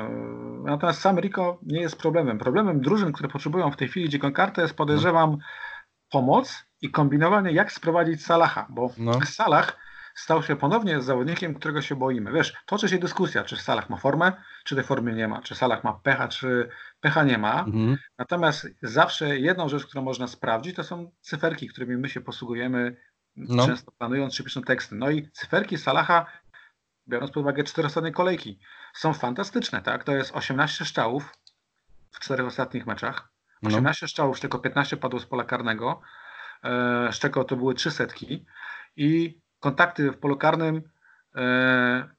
Natomiast 0.63 1.01
sam 1.01 1.19
Rico 1.19 1.59
nie 1.63 1.81
jest 1.81 1.97
problemem. 1.97 2.37
Problemem 2.37 2.81
drużyn, 2.81 3.11
które 3.11 3.29
potrzebują 3.29 3.71
w 3.71 3.77
tej 3.77 3.87
chwili 3.87 4.09
dziką 4.09 4.33
kartę 4.33 4.61
jest 4.61 4.73
podejrzewam 4.73 5.37
pomoc 6.09 6.65
i 6.81 6.91
kombinowanie, 6.91 7.51
jak 7.51 7.71
sprowadzić 7.71 8.25
Salaha, 8.25 8.67
bo 8.69 8.89
no. 8.97 9.13
Salah 9.25 9.77
stał 10.15 10.43
się 10.43 10.55
ponownie 10.55 11.01
zawodnikiem, 11.01 11.53
którego 11.53 11.81
się 11.81 11.95
boimy. 11.95 12.31
Wiesz, 12.31 12.53
toczy 12.65 12.89
się 12.89 12.97
dyskusja, 12.97 13.43
czy 13.43 13.57
Salah 13.57 13.89
ma 13.89 13.97
formę, 13.97 14.31
czy 14.63 14.75
tej 14.75 14.83
formy 14.83 15.13
nie 15.13 15.27
ma, 15.27 15.41
czy 15.41 15.55
Salah 15.55 15.83
ma 15.83 15.93
pecha, 15.93 16.27
czy 16.27 16.69
pecha 17.01 17.23
nie 17.23 17.37
ma. 17.37 17.59
Mhm. 17.59 17.97
Natomiast 18.17 18.67
zawsze 18.81 19.39
jedną 19.39 19.69
rzecz, 19.69 19.85
którą 19.85 20.01
można 20.01 20.27
sprawdzić, 20.27 20.75
to 20.75 20.83
są 20.83 21.11
cyferki, 21.21 21.67
którymi 21.67 21.97
my 21.97 22.09
się 22.09 22.21
posługujemy, 22.21 22.97
no. 23.35 23.67
często 23.67 23.91
planując 23.91 24.35
czy 24.35 24.43
pisząc 24.43 24.65
teksty. 24.65 24.95
No 24.95 25.09
i 25.09 25.29
cyferki 25.33 25.77
Salaha, 25.77 26.25
biorąc 27.07 27.31
pod 27.31 27.41
uwagę 27.41 27.63
cztery 27.63 27.85
ostatnie 27.85 28.11
kolejki, 28.11 28.59
są 28.93 29.13
fantastyczne, 29.13 29.81
tak? 29.81 30.03
To 30.03 30.15
jest 30.15 30.31
18 30.35 30.85
strzałów 30.85 31.33
w 32.11 32.19
czterech 32.19 32.45
ostatnich 32.45 32.85
meczach. 32.85 33.31
18 33.65 34.05
no. 34.05 34.09
strzałów, 34.09 34.39
tylko 34.39 34.59
15 34.59 34.97
padło 34.97 35.19
z 35.19 35.25
pola 35.25 35.43
karnego. 35.43 36.01
Szczeko 37.11 37.43
to 37.43 37.55
były 37.55 37.73
trzy 37.73 37.91
setki 37.91 38.45
i 38.95 39.39
kontakty 39.61 40.11
w 40.11 40.17
polu 40.17 40.37
karnym 40.37 40.81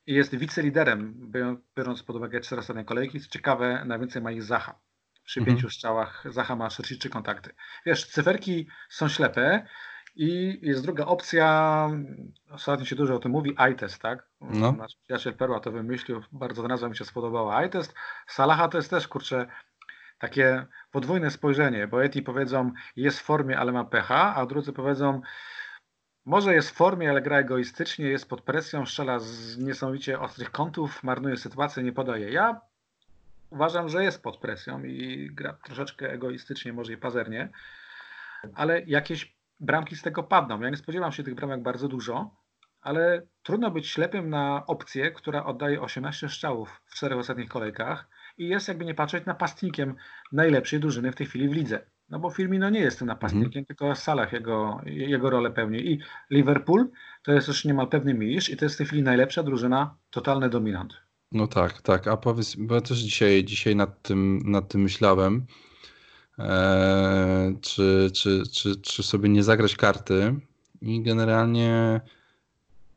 jest 0.07 0.35
wiceliderem, 0.35 1.31
biorąc 1.77 2.03
pod 2.03 2.17
uwagę 2.17 2.41
cztery 2.41 2.61
ostatnie 2.61 2.85
kolejki. 2.85 3.21
Co 3.21 3.29
ciekawe, 3.29 3.85
najwięcej 3.85 4.23
ma 4.23 4.33
ich 4.33 4.43
Zacha. 4.43 4.79
Przy 5.25 5.41
mhm. 5.41 5.57
pięciu 5.57 5.71
strzałach 5.71 6.25
Zacha 6.31 6.57
ma 6.57 6.69
43 6.69 7.11
kontakty. 7.11 7.55
Wiesz, 7.87 8.07
cyferki 8.07 8.69
są 8.89 9.09
ślepe, 9.09 9.67
i 10.17 10.59
jest 10.63 10.83
druga 10.83 11.07
opcja, 11.07 11.89
ostatnio 12.51 12.87
się 12.87 12.97
dużo 12.97 13.15
o 13.15 13.19
tym 13.19 13.33
mówi, 13.33 13.57
iTest, 13.73 14.03
tak? 14.03 14.29
No. 14.41 14.73
Nasz 14.73 14.97
przyjaciel 14.97 15.35
Perła 15.35 15.61
to 15.61 15.73
wymyślił, 15.73 16.23
bardzo 16.33 16.69
nazwa 16.69 16.89
mi 16.89 16.97
się 16.97 17.05
spodobała. 17.05 17.65
iTest, 17.65 17.95
Salaha 18.27 18.69
to 18.69 18.79
jest 18.79 18.91
też, 18.91 19.09
kurczę, 19.09 19.47
takie 20.19 20.67
podwójne 20.91 21.31
spojrzenie, 21.31 21.87
bo 21.87 22.03
jedni 22.03 22.23
powiedzą, 22.23 22.73
jest 22.97 23.21
w 23.21 23.23
formie, 23.23 23.59
ale 23.59 23.73
ma 23.73 23.85
pecha, 23.85 24.35
a 24.35 24.47
drudzy 24.47 24.73
powiedzą, 24.73 25.21
może 26.25 26.55
jest 26.55 26.71
w 26.71 26.75
formie, 26.75 27.11
ale 27.11 27.23
gra 27.23 27.39
egoistycznie, 27.39 28.07
jest 28.07 28.29
pod 28.29 28.41
presją, 28.41 28.87
strzela 28.87 29.19
z 29.19 29.59
niesamowicie 29.59 30.21
ostrych 30.21 30.51
kątów, 30.51 31.03
marnuje 31.03 31.37
sytuację, 31.37 31.83
nie 31.83 31.93
podaje. 31.93 32.33
Ja 32.33 32.61
uważam, 33.51 33.89
że 33.89 34.05
jest 34.05 34.23
pod 34.23 34.37
presją 34.37 34.85
i 34.85 35.29
gra 35.33 35.53
troszeczkę 35.65 36.13
egoistycznie, 36.13 36.73
może 36.73 36.93
i 36.93 36.97
pazernie, 36.97 37.49
ale 38.55 38.83
jakieś 38.83 39.37
bramki 39.61 39.97
z 39.97 40.03
tego 40.03 40.23
padną. 40.23 40.61
Ja 40.61 40.71
nie 40.71 40.77
spodziewam 40.77 41.13
się 41.13 41.23
tych 41.23 41.35
bramek 41.35 41.63
bardzo 41.63 41.89
dużo, 41.89 42.35
ale 42.81 43.23
trudno 43.43 43.71
być 43.71 43.89
ślepym 43.89 44.31
na 44.31 44.67
opcję, 44.67 45.11
która 45.11 45.45
oddaje 45.45 45.81
18 45.81 46.29
strzałów 46.29 46.81
w 46.87 46.95
czterech 46.95 47.19
ostatnich 47.19 47.49
kolejkach 47.49 48.09
i 48.39 48.49
jest, 48.49 48.69
jakby 48.69 48.85
nie 48.85 48.95
patrzeć, 48.95 49.27
napastnikiem 49.27 49.97
najlepszej 50.33 50.81
drużyny 50.81 51.13
w 51.13 51.17
tej 51.17 51.27
chwili 51.27 51.49
w 51.49 51.53
lidze. 51.53 51.87
No 52.13 52.19
bo 52.19 52.31
Firmino 52.31 52.71
nie 52.71 52.81
jest 52.81 52.99
tym 52.99 53.07
napastnikiem, 53.07 53.59
mm. 53.59 53.65
tylko 53.65 53.95
Salah 53.95 54.33
jego, 54.33 54.81
jego 54.85 55.31
rolę 55.31 55.51
pełni. 55.51 55.93
I 55.93 55.99
Liverpool 56.31 56.89
to 57.23 57.33
jest 57.33 57.49
już 57.49 57.65
niemal 57.65 57.89
pewny 57.89 58.15
mistrz 58.15 58.51
i 58.51 58.57
to 58.57 58.65
jest 58.65 58.75
w 58.75 58.79
tej 58.79 58.87
chwili 58.87 59.03
najlepsza 59.03 59.43
drużyna, 59.43 59.95
totalny 60.11 60.49
dominant. 60.49 60.93
No 61.33 61.47
tak, 61.47 61.83
tak. 61.83 62.09
A 62.09 62.17
powiedz, 62.17 62.57
bo 62.57 62.75
ja 62.75 62.81
też 62.81 62.99
dzisiaj, 62.99 63.45
dzisiaj 63.45 63.77
nad, 63.77 64.03
tym, 64.03 64.43
nad 64.45 64.69
tym 64.69 64.83
myślałem. 64.83 65.47
E, 66.39 67.55
czy, 67.61 68.11
czy, 68.15 68.43
czy, 68.53 68.77
czy 68.77 69.03
sobie 69.03 69.29
nie 69.29 69.43
zagrać 69.43 69.77
karty. 69.77 70.35
I 70.83 71.03
generalnie 71.03 72.01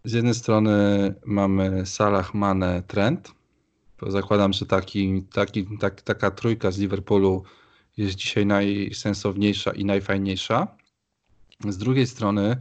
z 0.04 0.14
jednej 0.14 0.34
strony 0.34 1.14
mamy 1.26 1.86
Salah, 1.86 2.34
Mane, 2.34 2.84
Trent. 2.88 3.32
Zakładam, 4.08 4.54
że 4.54 4.66
taki, 4.66 5.24
taki, 5.34 5.78
tak, 5.80 6.02
taka 6.02 6.32
trójka 6.32 6.72
z 6.72 6.80
Liverpoolu 6.80 7.44
jest 7.98 8.16
dzisiaj 8.16 8.46
najsensowniejsza 8.46 9.72
i 9.72 9.86
najfajniejsza. 9.86 10.68
Z 11.70 11.78
drugiej 11.78 12.08
strony 12.08 12.58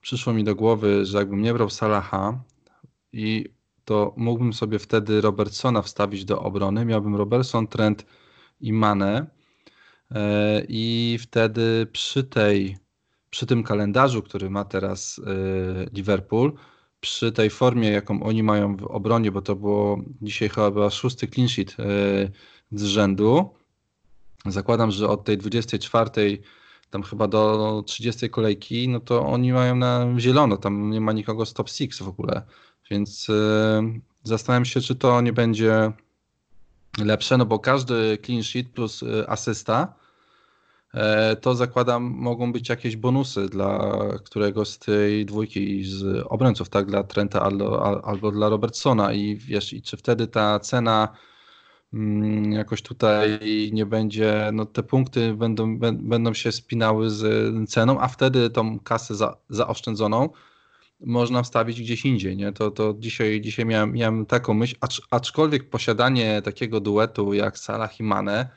przyszło 0.00 0.32
mi 0.32 0.44
do 0.44 0.54
głowy, 0.54 1.06
że 1.06 1.18
jakbym 1.18 1.42
nie 1.42 1.54
brał 1.54 1.70
Salaha 1.70 2.42
i 3.12 3.44
to 3.84 4.14
mógłbym 4.16 4.52
sobie 4.52 4.78
wtedy 4.78 5.20
Robertsona 5.20 5.82
wstawić 5.82 6.24
do 6.24 6.42
obrony. 6.42 6.84
Miałbym 6.84 7.16
Robertson, 7.16 7.66
Trent 7.66 8.06
i 8.60 8.72
Mane 8.72 9.26
E, 10.10 10.62
I 10.68 11.18
wtedy 11.20 11.86
przy 11.92 12.24
tej, 12.24 12.76
przy 13.30 13.46
tym 13.46 13.62
kalendarzu, 13.62 14.22
który 14.22 14.50
ma 14.50 14.64
teraz 14.64 15.20
e, 15.26 15.86
Liverpool, 15.92 16.52
przy 17.00 17.32
tej 17.32 17.50
formie, 17.50 17.90
jaką 17.90 18.22
oni 18.22 18.42
mają 18.42 18.76
w 18.76 18.84
obronie, 18.84 19.32
bo 19.32 19.42
to 19.42 19.56
było 19.56 19.98
dzisiaj 20.22 20.48
chyba 20.48 20.90
szósty 20.90 21.28
clean 21.28 21.48
sheet 21.48 21.76
e, 21.78 21.84
z 22.72 22.84
rzędu. 22.84 23.54
Zakładam, 24.46 24.90
że 24.90 25.08
od 25.08 25.24
tej 25.24 25.38
24 25.38 26.38
tam 26.90 27.02
chyba 27.02 27.28
do 27.28 27.82
30 27.86 28.30
kolejki, 28.30 28.88
no 28.88 29.00
to 29.00 29.26
oni 29.26 29.52
mają 29.52 29.76
na 29.76 30.06
zielono, 30.18 30.56
tam 30.56 30.90
nie 30.90 31.00
ma 31.00 31.12
nikogo 31.12 31.46
z 31.46 31.52
top 31.52 31.68
6 31.70 32.02
w 32.02 32.08
ogóle. 32.08 32.42
Więc 32.90 33.26
zastanawiam 34.22 34.64
się, 34.64 34.80
czy 34.80 34.94
to 34.94 35.20
nie 35.20 35.32
będzie 35.32 35.92
lepsze, 36.98 37.38
no 37.38 37.46
bo 37.46 37.58
każdy 37.58 38.18
clean 38.22 38.42
sheet 38.42 38.68
plus 38.68 39.04
asysta 39.26 39.94
E, 40.94 41.36
to 41.36 41.54
zakładam 41.54 42.02
mogą 42.02 42.52
być 42.52 42.68
jakieś 42.68 42.96
bonusy 42.96 43.48
dla 43.48 43.96
którego 44.24 44.64
z 44.64 44.78
tej 44.78 45.26
dwójki 45.26 45.84
z 45.84 46.26
obrońców, 46.28 46.68
tak, 46.68 46.86
dla 46.86 47.02
Trenta 47.02 47.42
albo, 47.42 48.04
albo 48.04 48.30
dla 48.30 48.48
Robertsona 48.48 49.12
i 49.12 49.36
wiesz, 49.36 49.72
i 49.72 49.82
czy 49.82 49.96
wtedy 49.96 50.26
ta 50.26 50.60
cena 50.60 51.08
jakoś 52.50 52.82
tutaj 52.82 53.40
nie 53.72 53.86
będzie, 53.86 54.50
no 54.52 54.66
te 54.66 54.82
punkty 54.82 55.34
będą, 55.34 55.78
będą 55.92 56.34
się 56.34 56.52
spinały 56.52 57.10
z 57.10 57.24
ceną, 57.70 58.00
a 58.00 58.08
wtedy 58.08 58.50
tą 58.50 58.80
kasę 58.80 59.14
za, 59.14 59.36
zaoszczędzoną 59.48 60.28
można 61.00 61.42
wstawić 61.42 61.80
gdzieś 61.80 62.04
indziej, 62.04 62.36
nie? 62.36 62.52
To, 62.52 62.70
to 62.70 62.94
dzisiaj, 62.98 63.40
dzisiaj 63.40 63.66
miałem, 63.66 63.92
miałem 63.92 64.26
taką 64.26 64.54
myśl, 64.54 64.76
acz, 64.80 65.00
aczkolwiek 65.10 65.70
posiadanie 65.70 66.42
takiego 66.42 66.80
duetu 66.80 67.34
jak 67.34 67.58
Salah 67.58 68.00
i 68.00 68.02
Mane, 68.02 68.48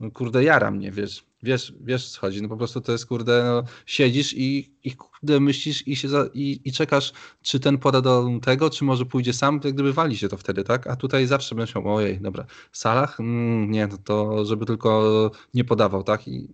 no 0.00 0.10
kurde, 0.10 0.44
jara 0.44 0.70
mnie, 0.70 0.90
wiesz, 0.90 1.24
wiesz, 1.42 1.72
wiesz 1.80 2.10
co 2.10 2.20
chodzi, 2.20 2.42
no 2.42 2.48
po 2.48 2.56
prostu 2.56 2.80
to 2.80 2.92
jest, 2.92 3.06
kurde, 3.06 3.44
no, 3.44 3.62
siedzisz 3.86 4.34
i, 4.36 4.74
i 4.84 4.92
kurde, 4.96 5.40
myślisz 5.40 5.88
i, 5.88 5.96
się 5.96 6.08
za, 6.08 6.24
i, 6.34 6.60
i 6.64 6.72
czekasz, 6.72 7.12
czy 7.42 7.60
ten 7.60 7.78
poda 7.78 8.00
do 8.00 8.28
tego, 8.42 8.70
czy 8.70 8.84
może 8.84 9.06
pójdzie 9.06 9.32
sam, 9.32 9.60
jak 9.64 9.74
gdyby 9.74 9.92
wali 9.92 10.16
się 10.16 10.28
to 10.28 10.36
wtedy, 10.36 10.64
tak? 10.64 10.86
A 10.86 10.96
tutaj 10.96 11.26
zawsze 11.26 11.54
będziesz 11.54 11.74
miał, 11.74 11.94
ojej, 11.94 12.20
dobra, 12.20 12.44
Salah? 12.72 13.20
Mm, 13.20 13.70
nie, 13.70 13.86
no 13.86 13.96
to 14.04 14.44
żeby 14.44 14.66
tylko 14.66 15.30
nie 15.54 15.64
podawał, 15.64 16.02
tak? 16.02 16.28
I 16.28 16.48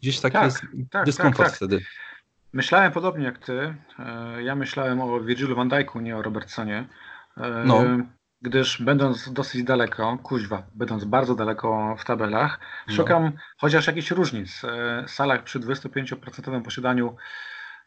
gdzieś 0.00 0.20
taki 0.20 0.32
tak, 0.32 0.44
jest 0.44 0.60
tak, 0.90 1.06
dyskomfort 1.06 1.38
tak, 1.38 1.48
tak. 1.48 1.56
wtedy. 1.56 1.80
Myślałem 2.52 2.92
podobnie 2.92 3.24
jak 3.24 3.38
ty. 3.38 3.74
E, 3.98 4.42
ja 4.42 4.54
myślałem 4.54 5.00
o 5.00 5.20
Virgilu 5.20 5.56
van 5.56 5.68
Dijku, 5.68 6.00
nie 6.00 6.16
o 6.16 6.22
Robertsonie. 6.22 6.88
E, 7.36 7.64
no 7.66 7.84
gdyż 8.42 8.82
będąc 8.82 9.32
dosyć 9.32 9.64
daleko, 9.64 10.18
kuźwa, 10.22 10.66
będąc 10.74 11.04
bardzo 11.04 11.34
daleko 11.34 11.96
w 11.98 12.04
tabelach, 12.04 12.60
no. 12.88 12.94
szukam 12.94 13.32
chociaż 13.56 13.86
jakichś 13.86 14.10
różnic. 14.10 14.64
E, 14.64 15.04
Salach 15.08 15.42
przy 15.42 15.60
25% 15.60 16.62
posiadaniu 16.62 17.16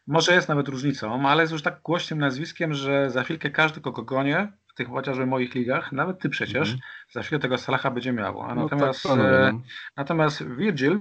może 0.06 0.34
jest 0.34 0.48
nawet 0.48 0.68
różnicą, 0.68 1.28
ale 1.28 1.42
jest 1.42 1.52
już 1.52 1.62
tak 1.62 1.82
głośnym 1.82 2.18
nazwiskiem, 2.18 2.74
że 2.74 3.10
za 3.10 3.22
chwilkę 3.22 3.50
każdy, 3.50 3.80
kogo 3.80 4.02
gonię, 4.02 4.52
w 4.66 4.74
tych 4.74 4.88
chociażby 4.88 5.26
moich 5.26 5.54
ligach, 5.54 5.92
nawet 5.92 6.18
ty 6.18 6.28
przecież, 6.28 6.68
mm 6.68 6.80
-hmm. 6.80 7.12
za 7.12 7.22
chwilę 7.22 7.38
tego 7.38 7.58
Salaha 7.58 7.90
będzie 7.90 8.12
miało. 8.12 8.46
A 8.48 8.54
no 8.54 8.62
natomiast, 8.62 9.02
tak, 9.02 9.18
e, 9.18 9.60
natomiast 9.96 10.44
Virgil 10.44 11.00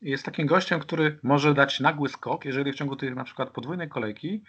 jest 0.00 0.24
takim 0.24 0.46
gościem, 0.46 0.80
który 0.80 1.18
może 1.22 1.54
dać 1.54 1.80
nagły 1.80 2.08
skok, 2.08 2.44
jeżeli 2.44 2.72
w 2.72 2.74
ciągu 2.74 2.96
tej 2.96 3.14
na 3.14 3.24
przykład 3.24 3.50
podwójnej 3.50 3.88
kolejki 3.88 4.42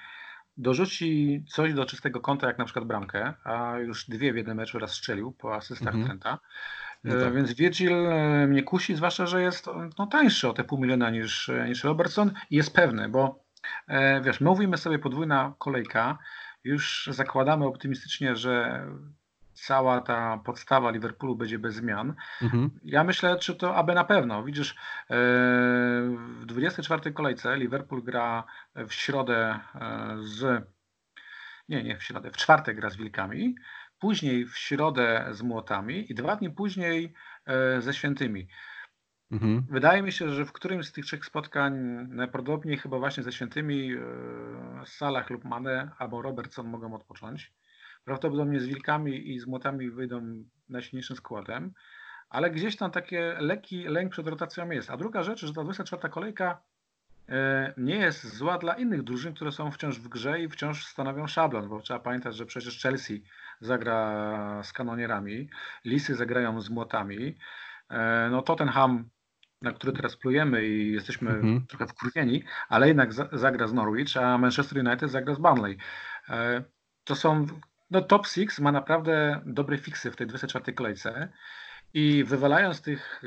dorzuci 0.61 1.43
coś 1.47 1.73
do 1.73 1.85
czystego 1.85 2.21
konta, 2.21 2.47
jak 2.47 2.57
na 2.57 2.65
przykład 2.65 2.85
bramkę, 2.85 3.33
a 3.43 3.77
już 3.77 4.05
dwie 4.09 4.33
w 4.33 4.35
jednym 4.35 4.57
meczu 4.57 4.79
raz 4.79 4.91
strzelił 4.91 5.31
po 5.31 5.55
asystach 5.55 5.95
mhm. 5.95 6.05
Trenta. 6.05 6.39
No 7.03 7.15
e, 7.15 7.23
tak. 7.23 7.33
Więc 7.33 7.53
Virgil 7.53 7.93
e, 7.93 8.47
mnie 8.47 8.63
kusi, 8.63 8.95
zwłaszcza, 8.95 9.25
że 9.25 9.41
jest 9.41 9.67
no, 9.99 10.07
tańszy 10.07 10.49
o 10.49 10.53
te 10.53 10.63
pół 10.63 10.79
miliona 10.79 11.09
niż, 11.09 11.51
niż 11.67 11.83
Robertson 11.83 12.31
i 12.49 12.55
jest 12.55 12.75
pewny, 12.75 13.09
bo 13.09 13.43
e, 13.87 14.21
wiesz, 14.21 14.41
my 14.41 14.49
mówimy 14.49 14.77
sobie 14.77 14.99
podwójna 14.99 15.53
kolejka, 15.57 16.17
już 16.63 17.09
zakładamy 17.11 17.65
optymistycznie, 17.65 18.35
że 18.35 18.85
cała 19.61 20.01
ta 20.01 20.37
podstawa 20.37 20.91
Liverpoolu 20.91 21.35
będzie 21.35 21.59
bez 21.59 21.75
zmian. 21.75 22.15
Mhm. 22.41 22.69
Ja 22.83 23.03
myślę, 23.03 23.37
czy 23.39 23.55
to 23.55 23.75
aby 23.75 23.93
na 23.93 24.03
pewno. 24.03 24.43
Widzisz, 24.43 24.71
e, 24.71 24.75
w 26.39 26.45
24 26.45 27.11
kolejce 27.11 27.57
Liverpool 27.57 28.03
gra 28.03 28.43
w 28.75 28.93
środę 28.93 29.59
e, 29.75 30.15
z. 30.19 30.67
Nie, 31.69 31.83
nie 31.83 31.97
w 31.97 32.03
środę, 32.03 32.31
w 32.31 32.37
czwartek 32.37 32.75
gra 32.75 32.89
z 32.89 32.97
Wilkami, 32.97 33.55
później 33.99 34.45
w 34.45 34.57
środę 34.57 35.27
z 35.31 35.41
Młotami 35.41 36.11
i 36.11 36.15
dwa 36.15 36.35
dni 36.35 36.49
później 36.49 37.13
e, 37.45 37.81
ze 37.81 37.93
Świętymi. 37.93 38.47
Mhm. 39.31 39.65
Wydaje 39.69 40.01
mi 40.01 40.11
się, 40.11 40.29
że 40.29 40.45
w 40.45 40.51
którymś 40.51 40.85
z 40.85 40.91
tych 40.91 41.05
trzech 41.05 41.25
spotkań, 41.25 41.73
najprawdopodobniej 42.09 42.77
chyba 42.77 42.99
właśnie 42.99 43.23
ze 43.23 43.31
Świętymi, 43.31 43.91
Salah 44.85 45.29
lub 45.29 45.45
Mane 45.45 45.91
albo 45.97 46.21
Robertson 46.21 46.67
mogą 46.67 46.93
odpocząć. 46.95 47.53
Prawdopodobnie 48.05 48.59
z 48.59 48.65
wilkami 48.65 49.31
i 49.31 49.39
z 49.39 49.47
młotami 49.47 49.91
wyjdą 49.91 50.43
najsilniejszym 50.69 51.15
składem, 51.15 51.73
ale 52.29 52.51
gdzieś 52.51 52.77
tam 52.77 52.91
takie 52.91 53.35
lekki 53.39 53.83
lęk 53.83 54.11
przed 54.11 54.27
rotacją 54.27 54.69
jest. 54.69 54.89
A 54.89 54.97
druga 54.97 55.23
rzecz, 55.23 55.45
że 55.45 55.53
ta 55.53 55.63
24 55.63 56.09
kolejka 56.09 56.61
e, 57.29 57.73
nie 57.77 57.95
jest 57.95 58.35
zła 58.35 58.57
dla 58.57 58.73
innych 58.73 59.03
drużyn, 59.03 59.33
które 59.33 59.51
są 59.51 59.71
wciąż 59.71 59.99
w 59.99 60.07
grze 60.07 60.41
i 60.41 60.49
wciąż 60.49 60.85
stanowią 60.85 61.27
szablon, 61.27 61.69
bo 61.69 61.79
trzeba 61.79 61.99
pamiętać, 61.99 62.35
że 62.35 62.45
przecież 62.45 62.81
Chelsea 62.81 63.23
zagra 63.59 64.63
z 64.63 64.73
kanonierami, 64.73 65.49
Lisy 65.85 66.15
zagrają 66.15 66.61
z 66.61 66.69
młotami, 66.69 67.37
e, 67.89 68.27
no 68.31 68.41
Tottenham, 68.41 69.09
na 69.61 69.71
który 69.71 69.93
teraz 69.93 70.17
plujemy 70.17 70.67
i 70.67 70.91
jesteśmy 70.91 71.29
mhm. 71.29 71.65
trochę 71.67 71.87
wkurwieni, 71.87 72.43
ale 72.69 72.87
jednak 72.87 73.13
zagra 73.31 73.67
z 73.67 73.73
Norwich, 73.73 74.17
a 74.17 74.37
Manchester 74.37 74.87
United 74.87 75.11
zagra 75.11 75.33
z 75.33 75.39
Burnley. 75.39 75.77
E, 76.29 76.63
to 77.03 77.15
są 77.15 77.47
no 77.91 78.01
top 78.01 78.27
6 78.27 78.59
ma 78.59 78.71
naprawdę 78.71 79.41
dobre 79.45 79.77
fiksy 79.77 80.11
w 80.11 80.15
tej 80.15 80.27
24 80.27 80.73
kolejce 80.73 81.29
i 81.93 82.23
wywalając 82.23 82.81
tych 82.81 83.21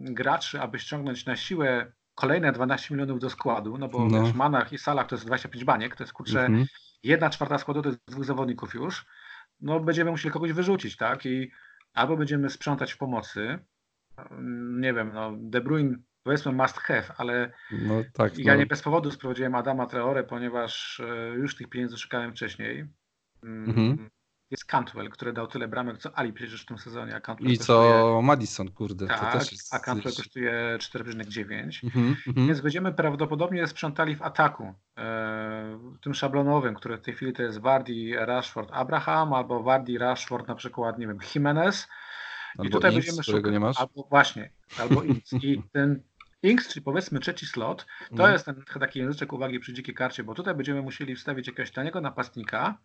graczy, 0.00 0.60
aby 0.60 0.78
ściągnąć 0.78 1.26
na 1.26 1.36
siłę 1.36 1.92
kolejne 2.14 2.52
12 2.52 2.94
milionów 2.94 3.20
do 3.20 3.30
składu, 3.30 3.78
no 3.78 3.88
bo 3.88 4.04
no. 4.04 4.22
w 4.26 4.34
Manach 4.34 4.72
i 4.72 4.78
Salach 4.78 5.06
to 5.06 5.14
jest 5.14 5.26
25 5.26 5.64
baniek, 5.64 5.96
to 5.96 6.02
jest 6.04 6.12
kurczę, 6.12 6.40
mhm. 6.40 6.66
jedna 7.02 7.30
czwarta 7.30 7.58
składu 7.58 7.82
to 7.82 7.88
jest 7.88 8.00
dwóch 8.08 8.24
zawodników 8.24 8.74
już, 8.74 9.06
no 9.60 9.80
będziemy 9.80 10.10
musieli 10.10 10.32
kogoś 10.32 10.52
wyrzucić, 10.52 10.96
tak? 10.96 11.26
I 11.26 11.50
albo 11.94 12.16
będziemy 12.16 12.50
sprzątać 12.50 12.92
w 12.92 12.98
pomocy, 12.98 13.58
nie 14.80 14.94
wiem, 14.94 15.10
no 15.14 15.32
De 15.36 15.60
Bruyne 15.60 15.96
powiedzmy 16.22 16.52
must 16.52 16.78
have, 16.78 17.04
ale 17.16 17.52
no, 17.70 17.94
tak, 18.12 18.38
ja 18.38 18.52
no. 18.52 18.58
nie 18.58 18.66
bez 18.66 18.82
powodu 18.82 19.10
sprowadziłem 19.10 19.54
Adama 19.54 19.86
Traore, 19.86 20.24
ponieważ 20.24 21.00
e, 21.00 21.34
już 21.34 21.56
tych 21.56 21.68
pieniędzy 21.68 21.96
szukałem 21.96 22.32
wcześniej. 22.32 22.86
Mm, 23.42 23.70
mhm 23.70 24.10
jest 24.50 24.64
Cantwell, 24.64 25.10
który 25.10 25.32
dał 25.32 25.46
tyle 25.46 25.68
bramek, 25.68 25.98
co 25.98 26.18
Ali 26.18 26.32
przecież 26.32 26.62
w 26.62 26.66
tym 26.66 26.78
sezonie. 26.78 27.16
A 27.16 27.20
Cantwell 27.20 27.52
I 27.52 27.58
kosztuje... 27.58 27.90
co 27.90 28.22
Madison, 28.22 28.70
kurde. 28.70 29.06
Tak, 29.06 29.32
to 29.32 29.38
też 29.38 29.52
jest... 29.52 29.74
a 29.74 29.78
Cantwell 29.78 30.14
kosztuje 30.14 30.78
4,9. 30.78 31.84
Mhm, 31.84 32.16
mhm, 32.26 32.46
Więc 32.46 32.60
będziemy 32.60 32.92
prawdopodobnie 32.92 33.66
sprzątali 33.66 34.16
w 34.16 34.22
ataku. 34.22 34.74
E, 34.98 35.78
tym 36.00 36.14
szablonowym, 36.14 36.74
który 36.74 36.96
w 36.96 37.00
tej 37.00 37.14
chwili 37.14 37.32
to 37.32 37.42
jest 37.42 37.58
Wardy, 37.58 38.12
Rashford, 38.16 38.70
Abraham, 38.72 39.32
albo 39.32 39.62
Wardy, 39.62 39.98
Rashford, 39.98 40.48
na 40.48 40.54
przykład, 40.54 40.98
nie 40.98 41.06
wiem, 41.06 41.18
Jimenez. 41.34 41.88
Albo 42.58 42.68
I 42.68 42.70
tutaj 42.70 42.94
Inks, 42.94 43.06
będziemy 43.06 43.24
szukać. 43.24 43.52
nie 43.52 43.60
masz? 43.60 43.80
Albo 43.80 44.06
właśnie, 44.10 44.50
albo 44.78 45.02
Inks. 45.02 45.32
I 45.32 45.62
ten 45.72 46.02
Inks, 46.42 46.68
czyli 46.68 46.84
powiedzmy 46.84 47.20
trzeci 47.20 47.46
slot, 47.46 47.86
to 48.16 48.22
mm. 48.22 48.32
jest 48.32 48.44
ten 48.44 48.64
taki 48.80 48.98
języczek 48.98 49.32
uwagi 49.32 49.60
przy 49.60 49.72
dzikiej 49.72 49.94
karcie, 49.94 50.24
bo 50.24 50.34
tutaj 50.34 50.54
będziemy 50.54 50.82
musieli 50.82 51.16
wstawić 51.16 51.46
jakiegoś 51.46 51.70
taniego 51.70 52.00
napastnika, 52.00 52.78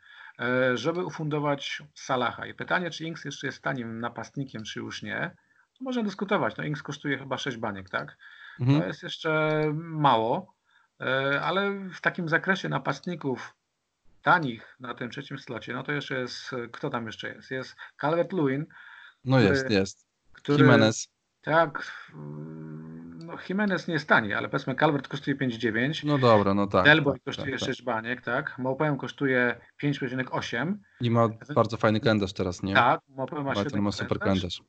żeby 0.74 1.06
ufundować 1.06 1.84
Salaha. 1.94 2.46
I 2.46 2.54
pytanie, 2.54 2.90
czy 2.90 3.04
Inks 3.04 3.26
jeszcze 3.26 3.48
jest 3.48 3.62
tanim 3.62 4.00
napastnikiem, 4.00 4.64
czy 4.64 4.80
już 4.80 5.04
nie, 5.04 5.36
to 5.78 5.84
można 5.84 6.04
dyskutować. 6.04 6.58
No 6.58 6.64
Inks 6.64 6.84
kosztuje 6.84 7.18
chyba 7.18 7.38
6 7.38 7.58
baniek, 7.58 7.90
tak? 7.90 8.18
Mhm. 8.60 8.82
To 8.82 8.88
jest 8.88 9.04
jeszcze 9.04 9.64
mało, 9.76 10.56
e, 11.02 11.42
ale 11.42 11.90
w 11.90 12.02
takim 12.02 12.30
zakresie 12.30 12.70
napastników 12.70 13.56
tanich 14.22 14.76
na 14.80 14.94
tym 14.94 15.10
trzecim 15.10 15.40
slocie, 15.40 15.74
no 15.74 15.84
to 15.84 15.92
jeszcze 15.92 16.20
jest, 16.20 16.52
kto 16.72 16.90
tam 16.90 17.06
jeszcze 17.06 17.30
jest? 17.30 17.52
Jest 17.52 17.76
Calvert-Lewin. 18.02 18.66
No 19.26 19.40
jest, 19.40 19.70
jest. 19.70 20.08
Który, 20.34 20.64
Jimenez. 20.64 21.08
Tak, 21.42 21.92
no 23.34 23.40
Jimenez 23.50 23.88
nie 23.88 23.94
jest 23.94 24.10
tani, 24.10 24.34
ale 24.34 24.50
powiedzmy 24.50 24.76
Calvert 24.76 25.08
kosztuje 25.08 25.38
5,9. 25.38 26.06
No 26.06 26.18
dobra, 26.18 26.54
no 26.54 26.68
tak. 26.68 26.86
Delboy 26.86 27.14
tak, 27.14 27.24
kosztuje 27.24 27.58
tak, 27.58 27.68
6 27.68 27.80
tak. 27.80 27.86
baniek, 27.86 28.22
tak. 28.22 28.58
Maupeum 28.58 28.98
kosztuje 28.98 29.56
5,8. 29.84 30.76
I 31.02 31.12
ma 31.12 31.30
bardzo 31.56 31.78
fajny 31.78 32.00
kalendarz 32.00 32.34
teraz, 32.34 32.64
nie? 32.64 32.74
Tak, 32.74 33.02
Maupeum 33.10 33.46
ma, 33.46 33.54
ma 33.82 33.92
super 33.92 34.20
kalendarz. 34.20 34.62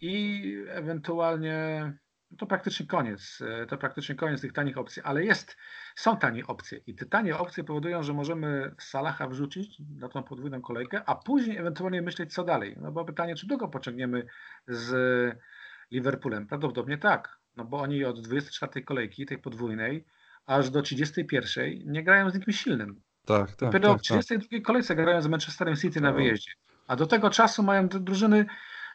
I 0.00 0.56
ewentualnie 0.68 1.92
to 2.38 2.46
praktycznie 2.46 2.86
koniec. 2.86 3.38
To 3.68 3.78
praktycznie 3.78 4.14
koniec 4.14 4.40
tych 4.40 4.52
tanich 4.52 4.78
opcji, 4.78 5.02
ale 5.02 5.24
jest, 5.24 5.56
są 5.96 6.16
tanie 6.16 6.46
opcje 6.46 6.80
i 6.86 6.94
te 6.94 7.06
tanie 7.06 7.38
opcje 7.38 7.64
powodują, 7.64 8.02
że 8.02 8.12
możemy 8.12 8.74
Salaha 8.78 9.28
wrzucić 9.28 9.82
na 9.98 10.08
tą 10.08 10.22
podwójną 10.22 10.60
kolejkę, 10.60 11.02
a 11.06 11.14
później 11.14 11.56
ewentualnie 11.58 12.02
myśleć 12.02 12.34
co 12.34 12.44
dalej. 12.44 12.76
No 12.80 12.92
bo 12.92 13.04
pytanie, 13.04 13.34
czy 13.34 13.46
długo 13.46 13.68
pociągniemy 13.68 14.26
z 14.66 14.94
Liverpoolem? 15.90 16.46
Prawdopodobnie 16.46 16.98
tak, 16.98 17.38
no 17.56 17.64
bo 17.64 17.80
oni 17.80 18.04
od 18.04 18.20
24 18.20 18.84
kolejki, 18.84 19.26
tej 19.26 19.38
podwójnej, 19.38 20.04
aż 20.46 20.70
do 20.70 20.82
31 20.82 21.92
nie 21.92 22.04
grają 22.04 22.30
z 22.30 22.34
nikim 22.34 22.52
silnym. 22.52 23.00
Tak, 23.24 23.50
tak. 23.50 23.58
Dopiero 23.58 23.92
tak, 23.92 23.98
w 23.98 24.02
32 24.02 24.48
tak. 24.50 24.62
kolejce 24.62 24.96
grają 24.96 25.22
z 25.22 25.26
Manchesterem 25.26 25.76
City 25.76 26.00
na 26.00 26.12
wyjeździe. 26.12 26.52
A 26.86 26.96
do 26.96 27.06
tego 27.06 27.30
czasu 27.30 27.62
mają 27.62 27.88
drużyny 27.88 28.46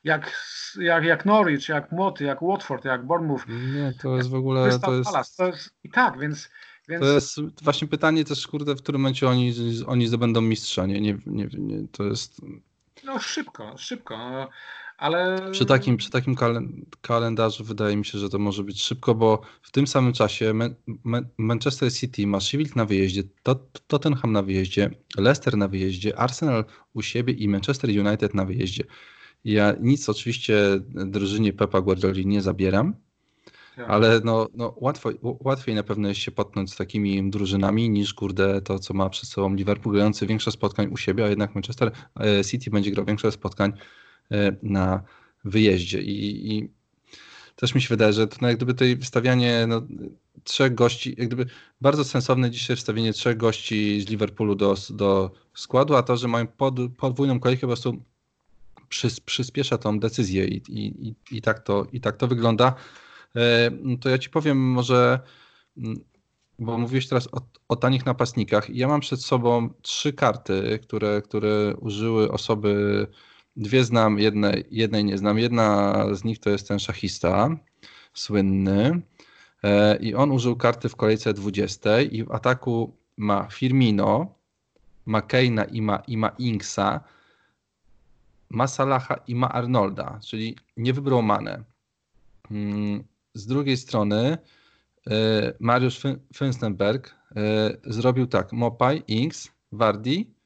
jak, 0.04 0.32
jak, 0.80 1.04
jak 1.04 1.26
Norwich, 1.26 1.70
jak 1.70 1.92
Moty, 1.92 2.24
jak 2.24 2.40
Watford, 2.42 2.86
jak 2.86 3.06
Bournemouth. 3.06 3.48
Nie, 3.48 3.94
to 4.02 4.18
jest 4.18 4.30
w 4.30 4.36
ogóle. 4.36 4.80
To 4.80 4.94
jest... 4.94 5.38
to 5.38 5.48
jest... 5.48 5.70
I 5.84 5.90
tak, 5.90 6.20
więc, 6.20 6.50
więc. 6.88 7.02
To 7.02 7.14
jest 7.14 7.64
właśnie 7.64 7.88
pytanie 7.88 8.26
też, 8.26 8.48
kurde, 8.48 8.76
w 8.76 8.82
którym 8.82 9.02
momencie 9.02 9.30
oni, 9.30 9.54
oni 9.88 10.08
zdobędą 10.08 10.42
mistrza. 10.42 10.86
Nie, 10.86 11.02
nie, 11.02 11.18
nie, 11.26 11.48
nie, 11.58 11.88
to 11.92 12.04
jest. 12.04 12.42
No 13.04 13.20
szybko, 13.20 13.78
szybko. 13.78 14.50
Ale... 14.98 15.52
Przy 15.52 15.66
takim, 15.66 15.98
przy 15.98 16.10
takim 16.10 16.36
kalendarzu 17.02 17.64
wydaje 17.64 17.98
mi 17.98 18.06
się, 18.06 18.20
że 18.20 18.30
to 18.30 18.40
może 18.40 18.64
być 18.64 18.84
szybko, 18.84 19.16
bo 19.16 19.42
w 19.62 19.72
tym 19.72 19.88
samym 19.88 20.14
czasie 20.14 20.54
Manchester 21.38 21.94
City 21.94 22.28
ma 22.28 22.40
Sheffield 22.40 22.76
na 22.76 22.86
wyjeździe, 22.86 23.24
Tottenham 23.88 24.32
na 24.32 24.44
wyjeździe, 24.44 24.90
Leicester 25.18 25.58
na 25.58 25.68
wyjeździe, 25.68 26.20
Arsenal 26.20 26.66
u 26.94 27.02
siebie 27.02 27.34
i 27.34 27.48
Manchester 27.48 27.90
United 27.90 28.34
na 28.34 28.46
wyjeździe. 28.46 28.84
Ja 29.46 29.74
nic 29.80 30.10
oczywiście 30.10 30.58
drużynie 30.88 31.54
Pepa 31.54 31.82
Guardioli 31.82 32.26
nie 32.26 32.42
zabieram, 32.42 32.96
tak. 33.76 33.90
ale 33.90 34.22
no, 34.24 34.48
no 34.54 34.74
łatwo, 34.78 35.10
łatwiej 35.22 35.76
na 35.76 35.84
pewno 35.84 36.08
jest 36.08 36.20
się 36.20 36.32
potknąć 36.32 36.74
z 36.74 36.76
takimi 36.76 37.30
drużynami 37.30 37.90
niż 37.90 38.14
kurde 38.14 38.62
to, 38.62 38.80
co 38.80 38.94
ma 38.94 39.10
przed 39.10 39.30
sobą 39.30 39.56
Liverpool 39.56 39.96
grający 39.96 40.28
większość 40.28 40.58
spotkań 40.58 40.88
u 40.92 40.98
siebie, 40.98 41.26
a 41.26 41.28
jednak 41.28 41.56
Manchester 41.56 41.92
e, 42.20 42.46
City 42.46 42.70
będzie 42.70 42.92
grał 42.92 43.06
większość 43.06 43.36
spotkań 43.36 43.74
na 44.64 45.04
wyjeździe. 45.44 46.02
I, 46.02 46.52
i 46.52 46.70
też 47.56 47.76
mi 47.76 47.82
się 47.82 47.88
wydaje, 47.90 48.14
że 48.14 48.28
to 48.28 48.38
no, 48.42 48.48
jak 48.48 48.58
gdyby 48.58 48.74
tutaj 48.74 48.98
wstawianie 48.98 49.66
no, 49.68 49.82
trzech 50.44 50.76
gości, 50.76 51.16
jak 51.18 51.28
gdyby 51.28 51.46
bardzo 51.82 52.04
sensowne 52.04 52.52
dzisiaj 52.52 52.76
wstawienie 52.76 53.14
trzech 53.14 53.38
gości 53.38 54.02
z 54.02 54.10
Liverpoolu 54.10 54.56
do, 54.56 54.76
do 54.90 55.32
składu, 55.56 55.96
a 55.96 56.04
to, 56.04 56.18
że 56.18 56.28
mają 56.28 56.48
pod, 56.48 56.76
podwójną 56.98 57.40
kolejkę 57.40 57.62
po 57.62 57.68
prostu 57.68 58.04
przys, 58.90 59.20
przyspiesza 59.20 59.78
tą 59.78 60.00
decyzję 60.00 60.46
i, 60.46 60.62
i, 60.70 61.16
i, 61.32 61.42
tak 61.42 61.60
to, 61.60 61.88
i 61.92 62.02
tak 62.02 62.18
to 62.18 62.28
wygląda. 62.28 62.76
E, 63.36 63.72
to 64.02 64.10
ja 64.10 64.18
ci 64.18 64.30
powiem 64.30 64.58
może, 64.58 65.20
mm, 65.78 66.00
bo 66.60 66.78
mówiłeś 66.78 67.08
teraz 67.08 67.28
o, 67.32 67.42
o 67.68 67.76
tanich 67.76 68.06
napastnikach. 68.06 68.70
Ja 68.70 68.88
mam 68.88 69.00
przed 69.00 69.22
sobą 69.22 69.70
trzy 69.82 70.14
karty, 70.14 70.80
które, 70.84 71.22
które 71.22 71.76
użyły 71.76 72.32
osoby 72.32 73.08
Dwie 73.58 73.84
znam, 73.84 74.20
jedne, 74.20 74.54
jednej 74.72 75.04
nie 75.04 75.18
znam. 75.18 75.40
Jedna 75.40 76.06
z 76.16 76.24
nich 76.24 76.40
to 76.40 76.50
jest 76.50 76.68
ten 76.68 76.80
szachista 76.80 77.58
słynny 78.14 79.02
e, 79.64 79.98
i 79.98 80.16
on 80.16 80.32
użył 80.32 80.56
karty 80.56 80.90
w 80.90 80.96
kolejce 80.96 81.34
20 81.34 82.02
i 82.02 82.24
w 82.24 82.32
ataku 82.32 82.98
ma 83.18 83.48
Firmino, 83.52 84.36
ma 85.06 85.22
Keina 85.22 85.64
i 85.64 85.82
ma, 85.82 85.98
i 86.08 86.18
ma 86.18 86.30
Inksa, 86.30 87.04
ma 88.50 88.68
Salaha 88.68 89.16
i 89.28 89.36
ma 89.36 89.50
Arnolda, 89.50 90.20
czyli 90.24 90.56
nie 90.78 90.94
wybrał 90.94 91.22
Manę. 91.22 91.64
Mm, 92.52 93.04
z 93.34 93.46
drugiej 93.46 93.78
strony 93.78 94.38
e, 95.08 95.54
Mariusz 95.60 96.02
Fünstenberg 96.34 97.10
e, 97.36 97.78
zrobił 97.84 98.28
tak, 98.28 98.54
Mopaj, 98.54 99.04
Inks, 99.08 99.52
Wardi, 99.72 100.38